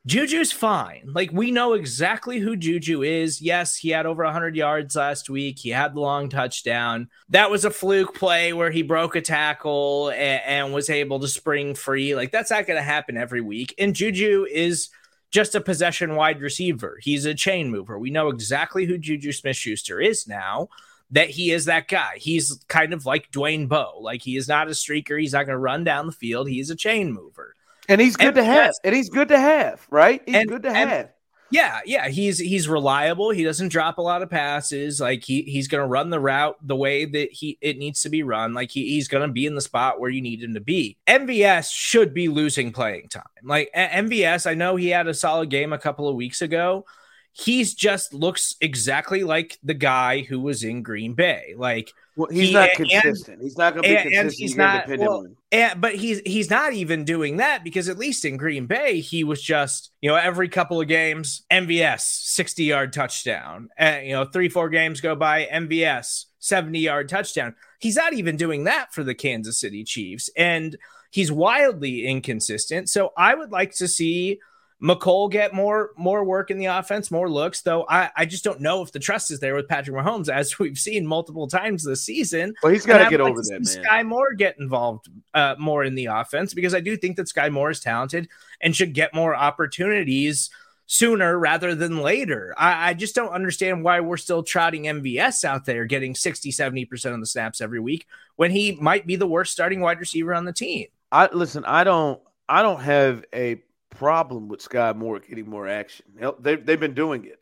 Juju's 0.08 0.52
fine. 0.52 1.10
Like 1.12 1.30
we 1.32 1.50
know 1.50 1.74
exactly 1.74 2.38
who 2.38 2.56
Juju 2.56 3.02
is. 3.02 3.42
Yes, 3.42 3.76
he 3.76 3.90
had 3.90 4.06
over 4.06 4.24
100 4.24 4.56
yards 4.56 4.96
last 4.96 5.28
week. 5.28 5.58
He 5.58 5.68
had 5.68 5.94
the 5.94 6.00
long 6.00 6.30
touchdown. 6.30 7.10
That 7.28 7.50
was 7.50 7.66
a 7.66 7.70
fluke 7.70 8.14
play 8.14 8.54
where 8.54 8.70
he 8.70 8.80
broke 8.80 9.16
a 9.16 9.20
tackle 9.20 10.08
and, 10.08 10.42
and 10.46 10.72
was 10.72 10.88
able 10.88 11.20
to 11.20 11.28
spring 11.28 11.74
free. 11.74 12.14
Like 12.14 12.32
that's 12.32 12.50
not 12.50 12.66
going 12.66 12.78
to 12.78 12.82
happen 12.82 13.18
every 13.18 13.42
week. 13.42 13.74
And 13.78 13.94
Juju 13.94 14.46
is 14.50 14.88
just 15.30 15.54
a 15.54 15.60
possession 15.60 16.14
wide 16.14 16.40
receiver. 16.40 16.98
He's 17.02 17.26
a 17.26 17.34
chain 17.34 17.70
mover. 17.70 17.98
We 17.98 18.08
know 18.08 18.28
exactly 18.28 18.86
who 18.86 18.96
Juju 18.96 19.32
Smith 19.32 19.56
Schuster 19.56 20.00
is 20.00 20.26
now. 20.26 20.70
That 21.10 21.28
he 21.30 21.50
is 21.50 21.66
that 21.66 21.88
guy. 21.88 22.14
He's 22.16 22.64
kind 22.68 22.94
of 22.94 23.04
like 23.04 23.30
Dwayne 23.30 23.68
Bowe. 23.68 23.98
Like 24.00 24.22
he 24.22 24.36
is 24.36 24.48
not 24.48 24.68
a 24.68 24.72
streaker. 24.72 25.20
He's 25.20 25.32
not 25.34 25.44
going 25.44 25.54
to 25.54 25.58
run 25.58 25.84
down 25.84 26.06
the 26.06 26.12
field. 26.12 26.48
He's 26.48 26.70
a 26.70 26.76
chain 26.76 27.12
mover. 27.12 27.54
And 27.88 28.00
he's 28.00 28.16
good 28.16 28.28
And 28.28 28.36
to 28.36 28.44
have. 28.44 28.74
And 28.84 28.94
he's 28.94 29.08
good 29.08 29.28
to 29.28 29.38
have, 29.38 29.86
right? 29.90 30.22
He's 30.26 30.34
And- 30.36 30.48
good 30.48 30.62
to 30.64 30.68
and- 30.68 30.90
have. 30.90 31.08
Yeah, 31.50 31.80
yeah, 31.86 32.08
he's 32.08 32.38
he's 32.38 32.68
reliable. 32.68 33.30
He 33.30 33.42
doesn't 33.42 33.70
drop 33.70 33.96
a 33.96 34.02
lot 34.02 34.20
of 34.20 34.28
passes. 34.28 35.00
Like 35.00 35.24
he 35.24 35.40
he's 35.44 35.66
going 35.66 35.80
to 35.80 35.86
run 35.88 36.10
the 36.10 36.20
route 36.20 36.58
the 36.62 36.76
way 36.76 37.06
that 37.06 37.32
he 37.32 37.56
it 37.62 37.78
needs 37.78 38.02
to 38.02 38.10
be 38.10 38.22
run. 38.22 38.52
Like 38.52 38.70
he, 38.70 38.86
he's 38.90 39.08
going 39.08 39.26
to 39.26 39.32
be 39.32 39.46
in 39.46 39.54
the 39.54 39.62
spot 39.62 39.98
where 39.98 40.10
you 40.10 40.20
need 40.20 40.42
him 40.42 40.52
to 40.52 40.60
be. 40.60 40.98
MVS 41.06 41.72
should 41.72 42.12
be 42.12 42.28
losing 42.28 42.70
playing 42.70 43.08
time. 43.08 43.22
Like 43.42 43.70
MVS, 43.74 44.46
I 44.46 44.52
know 44.52 44.76
he 44.76 44.88
had 44.90 45.06
a 45.08 45.14
solid 45.14 45.48
game 45.48 45.72
a 45.72 45.78
couple 45.78 46.06
of 46.06 46.16
weeks 46.16 46.42
ago. 46.42 46.84
He's 47.32 47.72
just 47.74 48.12
looks 48.12 48.56
exactly 48.60 49.22
like 49.22 49.58
the 49.62 49.74
guy 49.74 50.22
who 50.22 50.40
was 50.40 50.64
in 50.64 50.82
Green 50.82 51.14
Bay. 51.14 51.54
Like 51.56 51.92
Well, 52.16 52.28
he's 52.30 52.48
he- 52.48 52.54
not 52.54 52.70
and- 52.70 52.90
consistent. 52.90 53.40
he's 53.42 53.56
not 53.56 53.74
going 53.74 53.84
to 53.84 53.88
be 53.88 53.94
and- 53.96 54.06
and 54.06 54.14
consistent. 54.30 54.40
he's 54.40 54.56
not- 54.56 54.88
well, 54.98 55.26
and 55.52 55.80
but 55.80 55.94
he's 55.94 56.20
he's 56.26 56.50
not 56.50 56.72
even 56.72 57.04
doing 57.04 57.36
that 57.36 57.62
because 57.62 57.88
at 57.88 57.96
least 57.96 58.24
in 58.24 58.36
Green 58.36 58.66
Bay 58.66 59.00
he 59.00 59.22
was 59.22 59.40
just 59.40 59.92
you 60.00 60.10
know 60.10 60.16
every 60.16 60.48
couple 60.48 60.80
of 60.80 60.88
games 60.88 61.42
MVS 61.50 62.00
60 62.00 62.64
yard 62.64 62.92
touchdown 62.92 63.68
and 63.78 64.04
you 64.06 64.12
know 64.14 64.24
3 64.24 64.48
4 64.48 64.68
games 64.68 65.00
go 65.00 65.14
by 65.14 65.46
MVS 65.46 66.24
70 66.40 66.78
yard 66.80 67.08
touchdown 67.08 67.54
he's 67.78 67.96
not 67.96 68.12
even 68.14 68.36
doing 68.36 68.64
that 68.64 68.92
for 68.92 69.04
the 69.04 69.14
Kansas 69.14 69.60
City 69.60 69.84
Chiefs 69.84 70.28
and 70.36 70.76
he's 71.10 71.30
wildly 71.32 72.04
inconsistent 72.06 72.88
so 72.90 73.12
I 73.16 73.34
would 73.34 73.50
like 73.52 73.74
to 73.76 73.86
see 73.88 74.40
Mecole 74.82 75.30
get 75.30 75.52
more 75.52 75.90
more 75.96 76.22
work 76.22 76.50
in 76.50 76.58
the 76.58 76.66
offense, 76.66 77.10
more 77.10 77.28
looks, 77.28 77.62
though 77.62 77.84
I, 77.88 78.10
I 78.16 78.26
just 78.26 78.44
don't 78.44 78.60
know 78.60 78.82
if 78.82 78.92
the 78.92 79.00
trust 79.00 79.32
is 79.32 79.40
there 79.40 79.56
with 79.56 79.66
Patrick 79.66 79.96
Mahomes, 79.96 80.28
as 80.28 80.58
we've 80.58 80.78
seen 80.78 81.06
multiple 81.06 81.48
times 81.48 81.84
this 81.84 82.02
season. 82.02 82.54
Well, 82.62 82.72
he's 82.72 82.86
gotta 82.86 83.10
get 83.10 83.20
like 83.20 83.32
over 83.32 83.42
to 83.42 83.48
that. 83.48 83.66
Sky 83.66 84.02
Moore 84.04 84.34
get 84.34 84.58
involved 84.60 85.08
uh, 85.34 85.56
more 85.58 85.82
in 85.82 85.96
the 85.96 86.06
offense 86.06 86.54
because 86.54 86.74
I 86.74 86.80
do 86.80 86.96
think 86.96 87.16
that 87.16 87.28
Sky 87.28 87.48
Moore 87.48 87.70
is 87.70 87.80
talented 87.80 88.28
and 88.60 88.74
should 88.74 88.94
get 88.94 89.14
more 89.14 89.34
opportunities 89.34 90.50
sooner 90.86 91.38
rather 91.38 91.74
than 91.74 91.98
later. 91.98 92.54
I, 92.56 92.90
I 92.90 92.94
just 92.94 93.14
don't 93.14 93.32
understand 93.32 93.84
why 93.84 94.00
we're 94.00 94.16
still 94.16 94.42
trotting 94.42 94.84
MVS 94.84 95.44
out 95.44 95.66
there 95.66 95.84
getting 95.84 96.14
60, 96.14 96.50
70% 96.50 97.12
of 97.12 97.20
the 97.20 97.26
snaps 97.26 97.60
every 97.60 97.78
week 97.78 98.06
when 98.36 98.50
he 98.50 98.72
might 98.80 99.06
be 99.06 99.16
the 99.16 99.26
worst 99.26 99.52
starting 99.52 99.80
wide 99.80 100.00
receiver 100.00 100.32
on 100.32 100.44
the 100.44 100.52
team. 100.52 100.86
I 101.10 101.28
listen. 101.32 101.64
I 101.64 101.84
don't. 101.84 102.20
I 102.50 102.62
don't 102.62 102.80
have 102.80 103.24
a 103.34 103.60
problem 103.98 104.48
with 104.48 104.62
Sky 104.62 104.92
Moore 104.92 105.18
getting 105.20 105.48
more 105.50 105.66
action. 105.68 106.06
Hell, 106.18 106.36
They 106.38 106.56
they've 106.56 106.80
been 106.80 106.94
doing 106.94 107.26
it. 107.26 107.40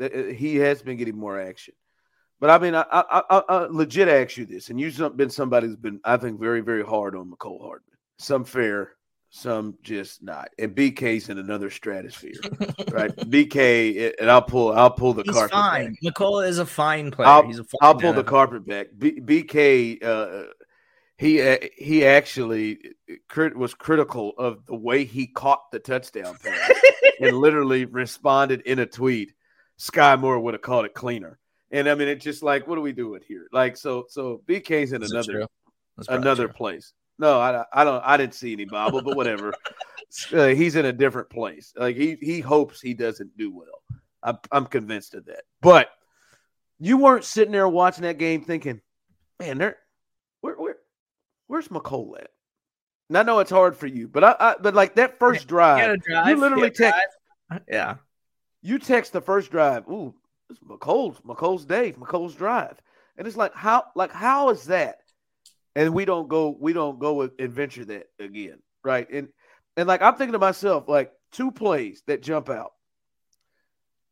Uh, 0.00 0.32
He 0.32 0.56
has 0.56 0.82
been 0.82 0.96
getting 0.96 1.18
more 1.18 1.40
action. 1.40 1.74
But 2.38 2.50
I 2.50 2.58
mean, 2.58 2.74
I, 2.74 2.84
I, 2.92 3.22
I, 3.30 3.42
I 3.48 3.58
legit 3.70 4.08
ask 4.08 4.36
you 4.36 4.44
this, 4.44 4.68
and 4.68 4.78
you've 4.78 5.16
been 5.16 5.30
somebody 5.30 5.66
who's 5.68 5.76
been, 5.76 6.00
I 6.04 6.18
think, 6.18 6.38
very, 6.38 6.60
very 6.60 6.84
hard 6.84 7.16
on 7.16 7.30
Mecole 7.30 7.60
Hardman. 7.62 7.96
Some 8.18 8.44
fair, 8.44 8.92
some 9.30 9.74
just 9.82 10.22
not. 10.22 10.50
And 10.58 10.76
BK's 10.76 11.30
in 11.30 11.38
another 11.38 11.70
stratosphere, 11.70 12.34
right? 12.92 13.10
BK, 13.16 14.12
and 14.20 14.30
I'll 14.30 14.42
pull, 14.42 14.70
I'll 14.72 14.90
pull 14.90 15.14
the 15.14 15.22
He's 15.22 15.34
carpet 15.34 15.52
fine. 15.52 15.84
back. 15.92 16.02
Nicole 16.02 16.40
is 16.40 16.58
a 16.58 16.66
fine 16.66 17.10
player. 17.10 17.26
I'll, 17.28 17.46
He's 17.46 17.58
a 17.58 17.64
fine 17.64 17.78
I'll 17.80 17.94
pull 17.94 18.12
the 18.12 18.22
carpet 18.24 18.66
back. 18.66 18.88
B, 18.98 19.18
BK, 19.18 20.04
uh, 20.04 20.44
he 21.18 21.40
uh, 21.40 21.56
he 21.76 22.04
actually 22.04 22.78
crit, 23.28 23.56
was 23.56 23.74
critical 23.74 24.34
of 24.38 24.66
the 24.66 24.74
way 24.74 25.04
he 25.04 25.26
caught 25.26 25.70
the 25.72 25.78
touchdown 25.78 26.36
pass 26.42 26.72
and 27.20 27.36
literally 27.38 27.84
responded 27.84 28.60
in 28.62 28.78
a 28.78 28.86
tweet. 28.86 29.32
Sky 29.78 30.16
Moore 30.16 30.38
would 30.38 30.54
have 30.54 30.62
called 30.62 30.84
it 30.84 30.94
cleaner. 30.94 31.38
And 31.70 31.88
I 31.88 31.94
mean, 31.94 32.08
it's 32.08 32.24
just 32.24 32.42
like, 32.42 32.66
what 32.66 32.78
are 32.78 32.82
we 32.82 32.92
doing 32.92 33.20
here? 33.26 33.48
Like, 33.52 33.76
so, 33.76 34.06
so 34.08 34.40
BK's 34.46 34.92
in 34.92 35.02
Is 35.02 35.10
it 35.10 35.14
another 35.14 35.32
true? 35.32 35.46
That's 35.96 36.06
probably 36.06 36.22
another 36.22 36.46
true. 36.46 36.54
place. 36.54 36.92
No, 37.18 37.40
I, 37.40 37.64
I 37.72 37.84
don't. 37.84 38.02
I 38.04 38.16
didn't 38.16 38.34
see 38.34 38.52
any 38.52 38.66
bobble, 38.66 39.02
but 39.02 39.16
whatever. 39.16 39.52
uh, 40.32 40.46
he's 40.48 40.76
in 40.76 40.84
a 40.84 40.92
different 40.92 41.30
place. 41.30 41.72
Like 41.76 41.96
he 41.96 42.16
he 42.20 42.40
hopes 42.40 42.80
he 42.80 42.92
doesn't 42.92 43.36
do 43.38 43.54
well. 43.54 44.00
I'm 44.22 44.36
I'm 44.52 44.66
convinced 44.66 45.14
of 45.14 45.24
that. 45.26 45.44
But 45.62 45.88
you 46.78 46.98
weren't 46.98 47.24
sitting 47.24 47.52
there 47.52 47.68
watching 47.68 48.02
that 48.02 48.18
game 48.18 48.44
thinking, 48.44 48.82
man, 49.40 49.58
there, 49.58 49.76
where 49.76 49.76
where 49.76 49.85
where's 51.46 51.68
Mecole 51.68 52.18
at? 52.20 52.30
And 53.08 53.18
I 53.18 53.22
know 53.22 53.38
it's 53.38 53.50
hard 53.50 53.76
for 53.76 53.86
you, 53.86 54.08
but 54.08 54.24
I, 54.24 54.36
I 54.38 54.54
but 54.60 54.74
like 54.74 54.96
that 54.96 55.18
first 55.18 55.46
drive, 55.46 55.80
had 55.80 56.00
drive. 56.00 56.28
you 56.28 56.36
literally 56.36 56.72
he 56.76 56.82
had 56.84 56.92
a 56.92 56.92
text 56.92 57.16
drive. 57.48 57.60
Uh, 57.60 57.64
yeah. 57.68 57.94
you 58.62 58.78
text 58.78 59.12
the 59.12 59.20
first 59.20 59.50
drive. 59.50 59.88
Ooh, 59.88 60.14
it's 60.50 60.58
Mecole's 60.60 61.20
Mecole's 61.20 61.64
day, 61.64 61.92
Mecole's 61.92 62.34
drive, 62.34 62.80
and 63.16 63.26
it's 63.26 63.36
like 63.36 63.54
how 63.54 63.84
like 63.94 64.12
how 64.12 64.50
is 64.50 64.64
that? 64.64 64.98
And 65.76 65.94
we 65.94 66.04
don't 66.04 66.28
go 66.28 66.56
we 66.58 66.72
don't 66.72 66.98
go 66.98 67.22
and 67.22 67.52
venture 67.52 67.84
that 67.84 68.08
again, 68.18 68.58
right? 68.82 69.08
And 69.10 69.28
and 69.76 69.86
like 69.86 70.02
I'm 70.02 70.16
thinking 70.16 70.32
to 70.32 70.38
myself, 70.38 70.88
like 70.88 71.12
two 71.30 71.52
plays 71.52 72.02
that 72.06 72.22
jump 72.22 72.48
out, 72.48 72.72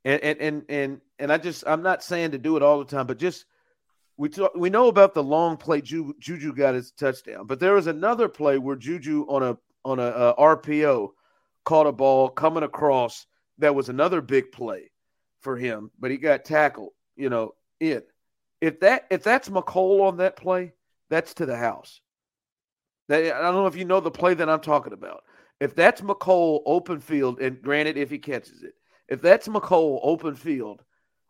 and 0.05 0.23
and 0.23 0.41
and 0.41 0.63
and, 0.69 1.01
and 1.19 1.33
I 1.33 1.39
just 1.39 1.65
I'm 1.67 1.83
not 1.83 2.05
saying 2.05 2.33
to 2.33 2.39
do 2.39 2.57
it 2.57 2.63
all 2.63 2.79
the 2.79 2.85
time, 2.85 3.07
but 3.07 3.19
just 3.19 3.45
we 4.17 4.29
talk, 4.29 4.55
we 4.55 4.71
know 4.71 4.89
about 4.89 5.15
the 5.15 5.23
long 5.23 5.57
play 5.57 5.81
Ju, 5.81 6.15
Juju 6.19 6.55
got 6.55 6.75
his 6.75 6.93
touchdown, 6.93 7.47
but 7.47 7.61
there 7.61 7.75
was 7.75 7.87
another 7.87 8.29
play 8.29 8.59
where 8.59 8.77
Juju 8.77 9.27
on 9.29 9.43
a 9.43 9.59
on 9.85 9.99
a 9.99 10.03
uh, 10.03 10.57
RPO 10.57 11.11
caught 11.65 11.87
a 11.87 11.93
ball 11.93 12.29
coming 12.29 12.63
across 12.63 13.27
that 13.59 13.75
was 13.75 13.89
another 13.89 14.21
big 14.21 14.53
play 14.53 14.91
for 15.41 15.57
him, 15.57 15.91
but 15.99 16.11
he 16.11 16.17
got 16.17 16.45
tackled. 16.45 16.93
You 17.17 17.29
know, 17.29 17.55
it 17.81 18.09
if 18.61 18.81
that 18.81 19.07
if 19.11 19.23
that's 19.23 19.49
Mecole 19.49 20.03
on 20.03 20.19
that 20.19 20.37
play, 20.37 20.73
that's 21.11 21.35
to 21.35 21.47
the 21.47 21.57
house. 21.57 22.01
That, 23.09 23.35
I 23.35 23.43
don't 23.43 23.55
know 23.55 23.67
if 23.67 23.77
you 23.77 23.85
know 23.85 24.01
the 24.01 24.11
play 24.11 24.35
that 24.35 24.49
I'm 24.49 24.61
talking 24.61 24.93
about. 24.93 25.25
If 25.61 25.75
that's 25.75 26.01
Mecole 26.01 26.63
open 26.67 27.01
field, 27.01 27.41
and 27.41 27.61
granted, 27.63 27.97
if 27.97 28.11
he 28.11 28.19
catches 28.19 28.63
it, 28.63 28.75
if 29.09 29.21
that's 29.21 29.49
Mecole 29.49 30.01
open 30.03 30.35
field, 30.35 30.83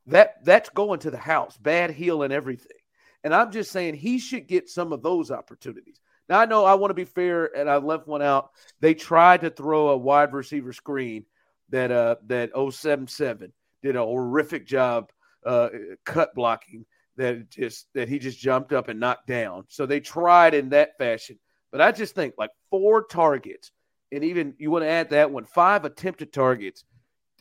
that 0.06 0.44
that's 0.44 0.68
going 0.70 1.00
to 1.00 1.10
the 1.10 1.18
house, 1.18 1.56
bad 1.56 1.90
heel 1.90 2.22
and 2.22 2.32
everything. 2.32 2.76
And 3.22 3.34
I'm 3.34 3.50
just 3.50 3.72
saying 3.72 3.94
he 3.94 4.18
should 4.18 4.46
get 4.46 4.68
some 4.68 4.92
of 4.92 5.02
those 5.02 5.30
opportunities. 5.30 5.98
Now 6.28 6.40
I 6.40 6.46
know 6.46 6.64
I 6.64 6.74
want 6.74 6.90
to 6.90 6.94
be 6.94 7.04
fair, 7.04 7.56
and 7.56 7.68
I 7.68 7.76
left 7.76 8.06
one 8.06 8.22
out. 8.22 8.50
They 8.80 8.94
tried 8.94 9.42
to 9.42 9.50
throw 9.50 9.88
a 9.88 9.96
wide 9.96 10.32
receiver 10.32 10.72
screen 10.72 11.24
that 11.70 11.90
uh 11.90 12.16
that 12.26 12.50
077 12.54 13.52
did 13.82 13.96
a 13.96 14.04
horrific 14.04 14.66
job 14.66 15.10
uh 15.44 15.68
cut 16.04 16.34
blocking 16.34 16.84
that 17.16 17.50
just 17.50 17.86
that 17.94 18.08
he 18.08 18.18
just 18.18 18.38
jumped 18.38 18.72
up 18.72 18.88
and 18.88 19.00
knocked 19.00 19.26
down. 19.26 19.64
So 19.68 19.86
they 19.86 20.00
tried 20.00 20.54
in 20.54 20.70
that 20.70 20.98
fashion. 20.98 21.38
But 21.70 21.80
I 21.80 21.92
just 21.92 22.14
think 22.14 22.34
like 22.38 22.50
four 22.70 23.04
targets, 23.04 23.72
and 24.12 24.24
even 24.24 24.54
you 24.58 24.70
want 24.70 24.84
to 24.84 24.88
add 24.88 25.10
that 25.10 25.30
one, 25.30 25.44
five 25.44 25.84
attempted 25.84 26.32
targets. 26.32 26.84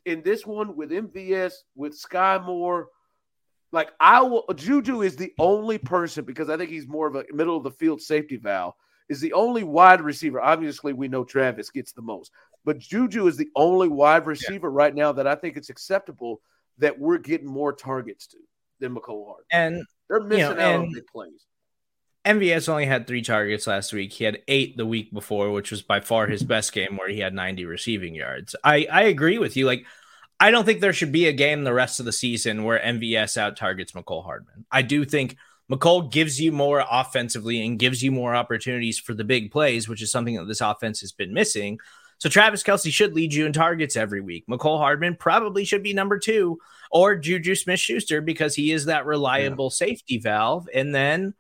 In 0.06 0.22
this 0.22 0.46
one 0.46 0.76
with 0.76 0.92
MVS, 0.92 1.54
with 1.76 1.96
Sky 1.96 2.38
Moore, 2.38 2.90
like 3.72 3.92
I 4.00 4.22
will 4.22 4.46
Juju 4.54 5.02
is 5.02 5.16
the 5.16 5.34
only 5.40 5.78
person 5.78 6.26
because 6.26 6.50
I 6.50 6.58
think 6.58 6.70
he's 6.70 6.88
more 6.88 7.08
of 7.08 7.16
a 7.16 7.26
middle 7.32 7.58
of 7.58 7.64
the 7.64 7.72
field 7.72 8.02
safety 8.02 8.38
valve, 8.38 8.74
is 9.10 9.22
the 9.22 9.34
only 9.34 9.64
wide 9.64 10.02
receiver. 10.02 10.42
Obviously, 10.42 10.94
we 10.94 11.08
know 11.08 11.24
Travis 11.24 11.70
gets 11.70 11.92
the 11.92 12.02
most, 12.02 12.32
but 12.66 12.80
Juju 12.80 13.28
is 13.28 13.38
the 13.38 13.50
only 13.56 13.88
wide 13.88 14.26
receiver 14.26 14.70
right 14.70 14.94
now 14.94 15.12
that 15.14 15.28
I 15.28 15.36
think 15.36 15.58
it's 15.58 15.70
acceptable 15.70 16.42
that 16.78 16.98
we're 17.00 17.18
getting 17.18 17.48
more 17.48 17.74
targets 17.74 18.28
to 18.28 18.38
than 18.80 18.96
Mecole 18.96 19.28
Hart. 19.28 19.46
And 19.52 19.84
They're 20.10 20.20
missing 20.20 20.58
know, 20.58 20.64
out 20.64 20.76
on 20.76 20.84
and- 20.86 20.94
big 20.94 21.08
plays. 21.08 21.46
MVS 22.26 22.70
only 22.70 22.86
had 22.86 23.06
three 23.06 23.22
targets 23.22 23.68
last 23.68 23.92
week. 23.92 24.14
He 24.14 24.24
had 24.24 24.42
eight 24.48 24.78
the 24.78 24.86
week 24.86 25.12
before, 25.12 25.52
which 25.52 25.72
was 25.72 25.82
by 25.82 26.00
far 26.00 26.28
his 26.28 26.44
best 26.44 26.72
game, 26.72 26.96
where 26.98 27.10
he 27.10 27.20
had 27.20 27.34
90 27.34 27.66
receiving 27.66 28.16
yards. 28.16 28.56
I, 28.64 28.88
I 28.92 29.04
agree 29.04 29.38
with 29.38 29.58
you. 29.58 29.66
Like, 29.66 29.86
I 30.40 30.50
don't 30.52 30.66
think 30.66 30.80
there 30.80 30.94
should 30.94 31.12
be 31.12 31.28
a 31.28 31.34
game 31.34 31.64
the 31.64 31.74
rest 31.74 32.00
of 32.00 32.06
the 32.06 32.14
season 32.14 32.64
where 32.64 32.80
MVS 32.80 33.38
out 33.38 33.58
targets 33.58 33.92
Mecole 33.92 34.24
Hardman. 34.24 34.66
I 34.72 34.82
do 34.82 35.04
think 35.04 35.36
Mecole 35.72 36.12
gives 36.12 36.40
you 36.40 36.52
more 36.52 36.86
offensively 36.90 37.66
and 37.66 37.80
gives 37.80 38.02
you 38.02 38.12
more 38.12 38.36
opportunities 38.36 39.00
for 39.00 39.14
the 39.14 39.24
big 39.24 39.52
plays, 39.52 39.90
which 39.90 40.02
is 40.02 40.12
something 40.12 40.36
that 40.36 40.48
this 40.48 40.62
offense 40.62 41.02
has 41.02 41.12
been 41.12 41.34
missing. 41.34 41.80
So 42.20 42.30
Travis 42.30 42.64
Kelce 42.64 42.92
should 42.92 43.14
lead 43.14 43.34
you 43.34 43.46
in 43.46 43.52
targets 43.54 43.98
every 43.98 44.22
week. 44.22 44.46
Mecole 44.50 44.78
Hardman 44.78 45.18
probably 45.18 45.66
should 45.66 45.84
be 45.84 45.94
number 45.94 46.20
two, 46.20 46.60
or 46.90 47.16
Juju 47.16 47.56
Smith 47.56 47.82
Schuster 47.82 48.22
because 48.22 48.56
he 48.56 48.72
is 48.72 48.86
that 48.86 49.06
reliable 49.06 49.70
safety 49.70 50.20
valve. 50.20 50.70
And 50.74 50.96
then 50.96 51.34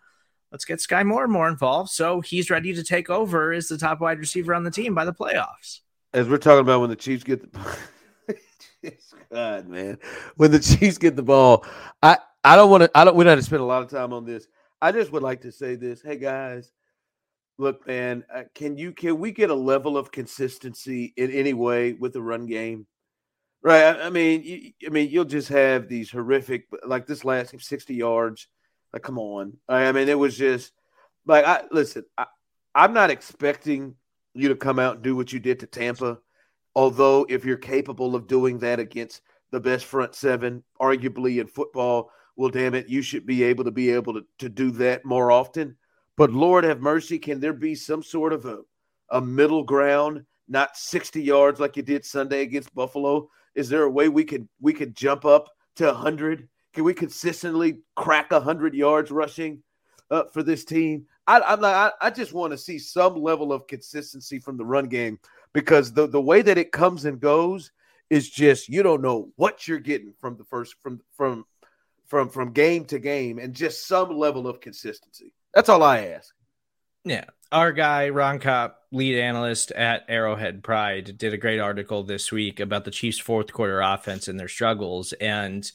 let's 0.53 0.63
get 0.63 0.79
Sky 0.79 1.03
Moore 1.03 1.27
more 1.27 1.49
involved 1.49 1.89
so 1.89 2.21
he's 2.21 2.49
ready 2.49 2.73
to 2.73 2.83
take 2.83 3.09
over 3.09 3.51
as 3.51 3.67
the 3.67 3.77
top 3.77 3.99
wide 3.99 4.19
receiver 4.19 4.53
on 4.53 4.63
the 4.63 4.71
team 4.71 4.93
by 4.93 5.03
the 5.03 5.13
playoffs. 5.13 5.79
As 6.13 6.29
we're 6.29 6.37
talking 6.37 6.61
about 6.61 6.79
when 6.79 6.91
the 6.91 6.95
Chiefs 6.95 7.23
get 7.23 7.51
the 7.51 7.77
God, 9.31 9.67
man, 9.67 9.97
when 10.37 10.51
the 10.51 10.59
Chiefs 10.59 10.99
get 10.99 11.15
the 11.15 11.23
ball, 11.23 11.65
I 12.01 12.19
I 12.43 12.55
don't 12.55 12.69
want 12.69 12.83
to. 12.83 12.91
I 12.93 13.03
don't. 13.03 13.15
We 13.15 13.23
don't 13.23 13.31
have 13.31 13.39
to 13.39 13.45
spend 13.45 13.61
a 13.61 13.65
lot 13.65 13.81
of 13.81 13.89
time 13.89 14.13
on 14.13 14.25
this. 14.25 14.47
I 14.81 14.91
just 14.91 15.11
would 15.11 15.23
like 15.23 15.41
to 15.41 15.51
say 15.51 15.75
this. 15.75 16.01
Hey 16.03 16.17
guys, 16.17 16.71
look, 17.57 17.87
man, 17.87 18.23
uh, 18.33 18.43
can 18.53 18.77
you 18.77 18.91
can 18.91 19.17
we 19.17 19.31
get 19.31 19.49
a 19.49 19.55
level 19.55 19.97
of 19.97 20.11
consistency 20.11 21.13
in 21.17 21.31
any 21.31 21.53
way 21.53 21.93
with 21.93 22.13
the 22.13 22.21
run 22.21 22.45
game? 22.45 22.85
Right. 23.63 23.83
I, 23.83 24.07
I 24.07 24.09
mean, 24.11 24.43
you, 24.43 24.71
I 24.85 24.89
mean, 24.89 25.09
you'll 25.09 25.25
just 25.25 25.47
have 25.47 25.87
these 25.87 26.11
horrific, 26.11 26.67
like 26.85 27.07
this 27.07 27.25
last 27.25 27.59
sixty 27.59 27.95
yards. 27.95 28.47
Like, 28.93 29.01
come 29.01 29.17
on. 29.17 29.57
I 29.67 29.91
mean, 29.91 30.07
it 30.07 30.17
was 30.17 30.37
just 30.37 30.71
like 31.25 31.45
I 31.45 31.63
listen. 31.71 32.05
I, 32.17 32.27
I'm 32.75 32.93
not 32.93 33.09
expecting 33.09 33.95
you 34.33 34.49
to 34.49 34.55
come 34.55 34.79
out 34.79 34.95
and 34.95 35.03
do 35.03 35.15
what 35.15 35.33
you 35.33 35.39
did 35.39 35.59
to 35.59 35.67
Tampa. 35.67 36.19
Although, 36.75 37.25
if 37.29 37.45
you're 37.45 37.57
capable 37.57 38.15
of 38.15 38.27
doing 38.27 38.59
that 38.59 38.79
against 38.79 39.21
the 39.51 39.59
best 39.59 39.85
front 39.85 40.15
seven, 40.15 40.63
arguably 40.81 41.39
in 41.39 41.47
football, 41.47 42.11
well, 42.35 42.49
damn 42.49 42.73
it, 42.73 42.87
you 42.87 43.01
should 43.01 43.25
be 43.25 43.43
able 43.43 43.63
to 43.63 43.71
be 43.71 43.91
able 43.91 44.13
to, 44.13 44.25
to 44.39 44.49
do 44.49 44.71
that 44.71 45.05
more 45.05 45.31
often. 45.31 45.75
But 46.17 46.31
Lord 46.31 46.63
have 46.63 46.81
mercy, 46.81 47.19
can 47.19 47.39
there 47.39 47.53
be 47.53 47.75
some 47.75 48.01
sort 48.01 48.33
of 48.33 48.45
a, 48.45 48.59
a 49.11 49.21
middle 49.21 49.63
ground, 49.63 50.25
not 50.47 50.75
60 50.75 51.21
yards 51.21 51.59
like 51.59 51.77
you 51.77 51.83
did 51.83 52.05
Sunday 52.05 52.41
against 52.41 52.73
Buffalo? 52.73 53.29
Is 53.55 53.69
there 53.69 53.83
a 53.83 53.89
way 53.89 54.09
we 54.09 54.23
could 54.23 54.47
we 54.59 54.73
could 54.73 54.95
jump 54.95 55.25
up 55.25 55.49
to 55.75 55.85
100? 55.85 56.49
Can 56.73 56.83
we 56.83 56.93
consistently 56.93 57.79
crack 57.95 58.31
100 58.31 58.73
yards 58.73 59.11
rushing 59.11 59.63
uh, 60.09 60.23
for 60.31 60.43
this 60.43 60.65
team? 60.65 61.05
I, 61.27 61.39
I'm 61.39 61.61
not, 61.61 61.95
I, 62.01 62.07
I 62.07 62.09
just 62.09 62.33
want 62.33 62.51
to 62.51 62.57
see 62.57 62.79
some 62.79 63.15
level 63.15 63.53
of 63.53 63.67
consistency 63.67 64.39
from 64.39 64.57
the 64.57 64.65
run 64.65 64.87
game 64.87 65.19
because 65.53 65.93
the, 65.93 66.07
the 66.07 66.21
way 66.21 66.41
that 66.41 66.57
it 66.57 66.71
comes 66.71 67.05
and 67.05 67.19
goes 67.19 67.71
is 68.09 68.29
just 68.29 68.69
you 68.69 68.83
don't 68.83 69.01
know 69.01 69.31
what 69.37 69.67
you're 69.67 69.79
getting 69.79 70.13
from 70.19 70.37
the 70.37 70.43
first 70.43 70.75
from 70.81 71.01
from 71.15 71.45
from 72.05 72.29
from 72.29 72.51
game 72.51 72.85
to 72.85 72.99
game 72.99 73.39
and 73.39 73.55
just 73.55 73.87
some 73.87 74.15
level 74.15 74.47
of 74.47 74.61
consistency. 74.61 75.33
That's 75.53 75.69
all 75.69 75.81
I 75.83 76.07
ask. 76.07 76.33
Yeah. 77.05 77.25
Our 77.51 77.71
guy, 77.71 78.09
Ron 78.09 78.39
Kopp, 78.39 78.79
lead 78.91 79.19
analyst 79.19 79.71
at 79.71 80.05
Arrowhead 80.07 80.63
Pride, 80.63 81.17
did 81.17 81.33
a 81.33 81.37
great 81.37 81.59
article 81.59 82.03
this 82.03 82.31
week 82.31 82.59
about 82.59 82.85
the 82.85 82.91
Chiefs' 82.91 83.19
fourth 83.19 83.53
quarter 83.53 83.81
offense 83.81 84.27
and 84.27 84.39
their 84.39 84.47
struggles. 84.47 85.13
And 85.13 85.69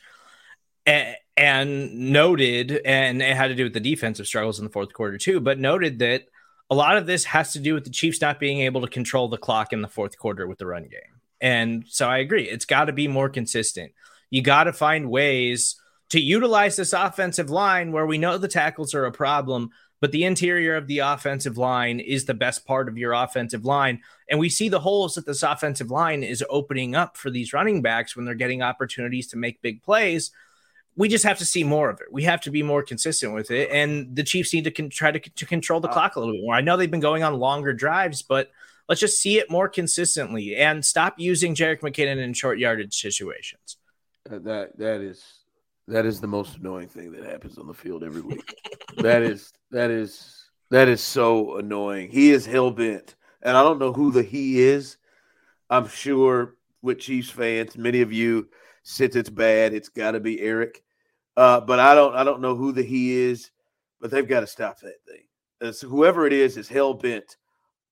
and, 1.36 1.94
noted, 1.94 2.80
and 2.84 3.22
it 3.22 3.36
had 3.36 3.48
to 3.48 3.54
do 3.54 3.64
with 3.64 3.74
the 3.74 3.80
defensive 3.80 4.26
struggles 4.26 4.58
in 4.58 4.64
the 4.64 4.70
fourth 4.70 4.92
quarter 4.92 5.18
too, 5.18 5.40
but 5.40 5.58
noted 5.58 5.98
that 6.00 6.24
a 6.70 6.74
lot 6.74 6.96
of 6.96 7.06
this 7.06 7.24
has 7.24 7.52
to 7.52 7.60
do 7.60 7.74
with 7.74 7.84
the 7.84 7.90
Chiefs 7.90 8.20
not 8.20 8.40
being 8.40 8.60
able 8.60 8.80
to 8.80 8.88
control 8.88 9.28
the 9.28 9.38
clock 9.38 9.72
in 9.72 9.80
the 9.80 9.88
fourth 9.88 10.18
quarter 10.18 10.46
with 10.46 10.58
the 10.58 10.66
run 10.66 10.82
game. 10.82 11.20
And 11.40 11.84
so 11.88 12.08
I 12.08 12.18
agree, 12.18 12.48
it's 12.48 12.64
got 12.64 12.86
to 12.86 12.92
be 12.92 13.08
more 13.08 13.28
consistent. 13.28 13.92
You 14.30 14.42
got 14.42 14.64
to 14.64 14.72
find 14.72 15.10
ways 15.10 15.76
to 16.10 16.20
utilize 16.20 16.76
this 16.76 16.92
offensive 16.92 17.50
line 17.50 17.92
where 17.92 18.06
we 18.06 18.18
know 18.18 18.38
the 18.38 18.48
tackles 18.48 18.94
are 18.94 19.04
a 19.04 19.12
problem, 19.12 19.70
but 20.00 20.12
the 20.12 20.24
interior 20.24 20.76
of 20.76 20.86
the 20.86 20.98
offensive 20.98 21.58
line 21.58 22.00
is 22.00 22.24
the 22.24 22.34
best 22.34 22.66
part 22.66 22.88
of 22.88 22.98
your 22.98 23.12
offensive 23.12 23.64
line. 23.64 24.00
And 24.28 24.38
we 24.38 24.48
see 24.48 24.68
the 24.68 24.80
holes 24.80 25.14
that 25.14 25.26
this 25.26 25.42
offensive 25.42 25.90
line 25.90 26.22
is 26.22 26.44
opening 26.50 26.94
up 26.94 27.16
for 27.16 27.30
these 27.30 27.52
running 27.52 27.82
backs 27.82 28.16
when 28.16 28.24
they're 28.24 28.34
getting 28.34 28.62
opportunities 28.62 29.28
to 29.28 29.36
make 29.36 29.62
big 29.62 29.82
plays. 29.82 30.30
We 30.98 31.08
just 31.08 31.24
have 31.24 31.38
to 31.38 31.46
see 31.46 31.64
more 31.64 31.88
of 31.88 32.00
it. 32.00 32.08
We 32.12 32.24
have 32.24 32.42
to 32.42 32.50
be 32.50 32.62
more 32.62 32.82
consistent 32.82 33.32
with 33.32 33.50
it. 33.50 33.70
And 33.70 34.14
the 34.14 34.24
Chiefs 34.24 34.52
need 34.52 34.64
to 34.64 34.70
con- 34.70 34.90
try 34.90 35.12
to, 35.12 35.18
to 35.20 35.46
control 35.46 35.80
the 35.80 35.88
uh, 35.88 35.92
clock 35.92 36.16
a 36.16 36.20
little 36.20 36.34
bit 36.34 36.42
more. 36.42 36.54
I 36.54 36.60
know 36.60 36.76
they've 36.76 36.90
been 36.90 37.00
going 37.00 37.22
on 37.22 37.38
longer 37.38 37.72
drives, 37.72 38.20
but 38.20 38.50
let's 38.88 39.00
just 39.00 39.20
see 39.20 39.38
it 39.38 39.50
more 39.50 39.68
consistently 39.68 40.56
and 40.56 40.84
stop 40.84 41.14
using 41.18 41.54
Jerick 41.54 41.80
McKinnon 41.80 42.18
in 42.18 42.32
short 42.34 42.58
yardage 42.58 43.00
situations. 43.00 43.76
Uh, 44.30 44.38
that 44.40 44.76
that 44.78 45.00
is 45.00 45.24
that 45.86 46.04
is 46.04 46.20
the 46.20 46.26
most 46.26 46.56
annoying 46.56 46.88
thing 46.88 47.12
that 47.12 47.24
happens 47.24 47.58
on 47.58 47.66
the 47.66 47.74
field 47.74 48.02
every 48.04 48.20
week. 48.20 48.54
that 48.98 49.22
is 49.22 49.52
that 49.70 49.90
is 49.90 50.50
that 50.70 50.88
is 50.88 51.00
so 51.00 51.56
annoying. 51.56 52.10
He 52.10 52.30
is 52.30 52.44
hell 52.44 52.70
bent, 52.70 53.14
and 53.42 53.56
I 53.56 53.62
don't 53.62 53.78
know 53.78 53.92
who 53.92 54.10
the 54.10 54.22
he 54.22 54.60
is. 54.60 54.96
I'm 55.70 55.88
sure 55.88 56.56
with 56.82 56.98
Chiefs 56.98 57.30
fans, 57.30 57.76
many 57.76 58.00
of 58.00 58.12
you, 58.12 58.48
since 58.82 59.16
it's 59.16 59.30
bad, 59.30 59.72
it's 59.72 59.88
got 59.88 60.12
to 60.12 60.20
be 60.20 60.40
Eric. 60.40 60.82
Uh, 61.38 61.60
but 61.60 61.78
I 61.78 61.94
don't 61.94 62.16
I 62.16 62.24
don't 62.24 62.40
know 62.40 62.56
who 62.56 62.72
the 62.72 62.82
he 62.82 63.16
is, 63.16 63.52
but 64.00 64.10
they've 64.10 64.26
got 64.26 64.40
to 64.40 64.46
stop 64.48 64.80
that 64.80 64.96
thing. 65.06 65.88
Whoever 65.88 66.26
it 66.26 66.32
is 66.32 66.56
is 66.56 66.68
hell 66.68 66.94
bent 66.94 67.36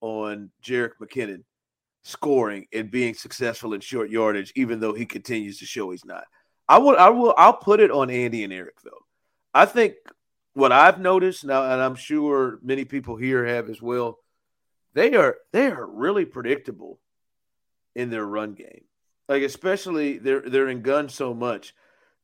on 0.01 0.51
Jerick 0.61 0.97
McKinnon 1.01 1.45
scoring 2.03 2.67
and 2.73 2.91
being 2.91 3.13
successful 3.13 3.73
in 3.73 3.79
short 3.79 4.09
yardage, 4.09 4.51
even 4.57 4.81
though 4.81 4.93
he 4.93 5.05
continues 5.05 5.59
to 5.59 5.65
show 5.65 5.91
he's 5.91 6.03
not. 6.03 6.25
I 6.67 6.77
will 6.79 6.97
I 6.97 7.07
will 7.07 7.33
I'll 7.37 7.53
put 7.53 7.79
it 7.79 7.89
on 7.89 8.09
Andy 8.09 8.43
and 8.43 8.51
Eric 8.51 8.81
though. 8.83 9.05
I 9.53 9.65
think 9.65 9.93
what 10.53 10.73
I've 10.73 10.99
noticed 10.99 11.45
now, 11.45 11.71
and 11.71 11.81
I'm 11.81 11.95
sure 11.95 12.59
many 12.61 12.83
people 12.83 13.15
here 13.15 13.45
have 13.45 13.69
as 13.69 13.81
well, 13.81 14.19
they 14.93 15.15
are 15.15 15.37
they 15.53 15.67
are 15.67 15.85
really 15.85 16.25
predictable 16.25 16.99
in 17.95 18.09
their 18.09 18.25
run 18.25 18.55
game. 18.55 18.83
Like 19.29 19.43
especially 19.43 20.17
they're 20.17 20.41
they're 20.41 20.67
in 20.67 20.81
gun 20.81 21.07
so 21.07 21.33
much. 21.33 21.73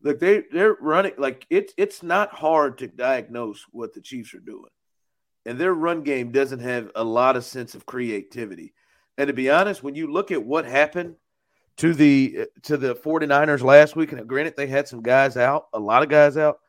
Like 0.04 0.20
they 0.20 0.44
they're 0.52 0.76
running 0.80 1.14
like 1.18 1.48
it's 1.50 1.74
it's 1.78 2.04
not 2.04 2.34
hard 2.34 2.78
to 2.80 2.88
diagnose 2.88 3.66
what 3.72 3.94
the 3.94 4.02
Chiefs 4.02 4.34
are 4.34 4.40
doing. 4.40 4.70
And 5.46 5.58
their 5.58 5.74
run 5.74 6.04
game 6.04 6.32
doesn't 6.32 6.60
have 6.60 6.92
a 6.96 7.04
lot 7.04 7.36
of 7.36 7.44
sense 7.46 7.76
of 7.76 7.86
creativity. 7.86 8.74
And 9.18 9.28
to 9.28 9.34
be 9.34 9.50
honest, 9.50 9.84
when 9.84 9.96
you 9.96 10.12
look 10.12 10.32
at 10.32 10.44
what 10.44 10.66
happened 10.66 11.16
to 11.78 11.94
the 11.94 12.48
to 12.64 12.78
the 12.78 12.96
49ers 12.96 13.62
last 13.62 13.96
week, 13.96 14.12
and 14.12 14.28
granted 14.28 14.56
they 14.56 14.68
had 14.68 14.88
some 14.88 15.02
guys 15.02 15.38
out, 15.38 15.68
a 15.74 15.80
lot 15.80 16.04
of 16.04 16.10
guys 16.10 16.38
out. 16.38 16.60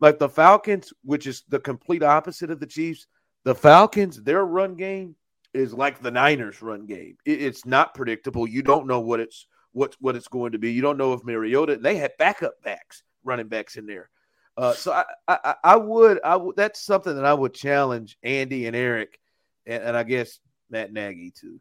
Like 0.00 0.18
the 0.18 0.28
Falcons, 0.28 0.92
which 1.02 1.26
is 1.26 1.42
the 1.48 1.58
complete 1.58 2.04
opposite 2.04 2.50
of 2.50 2.60
the 2.60 2.66
Chiefs, 2.66 3.08
the 3.44 3.54
Falcons, 3.54 4.22
their 4.22 4.44
run 4.44 4.76
game 4.76 5.16
is 5.52 5.74
like 5.74 6.00
the 6.00 6.10
Niners 6.10 6.62
run 6.62 6.86
game. 6.86 7.16
It, 7.24 7.42
it's 7.42 7.66
not 7.66 7.94
predictable. 7.94 8.46
You 8.46 8.62
don't 8.62 8.86
know 8.86 9.00
what 9.00 9.18
it's 9.20 9.46
what 9.78 9.96
what 10.00 10.16
it's 10.16 10.28
going 10.28 10.52
to 10.52 10.58
be. 10.58 10.72
You 10.72 10.82
don't 10.82 10.98
know 10.98 11.12
if 11.12 11.24
Mariota. 11.24 11.76
They 11.76 11.96
had 11.96 12.12
backup 12.18 12.60
backs, 12.62 13.04
running 13.22 13.48
backs 13.48 13.76
in 13.76 13.86
there. 13.86 14.10
Uh, 14.56 14.72
so 14.72 14.92
I, 14.92 15.04
I, 15.28 15.54
I 15.62 15.76
would 15.76 16.18
I 16.24 16.36
would 16.36 16.56
that's 16.56 16.80
something 16.80 17.14
that 17.14 17.24
I 17.24 17.32
would 17.32 17.54
challenge 17.54 18.18
Andy 18.24 18.66
and 18.66 18.74
Eric, 18.74 19.20
and, 19.66 19.82
and 19.84 19.96
I 19.96 20.02
guess 20.02 20.40
Matt 20.68 20.92
Nagy 20.92 21.30
too 21.30 21.60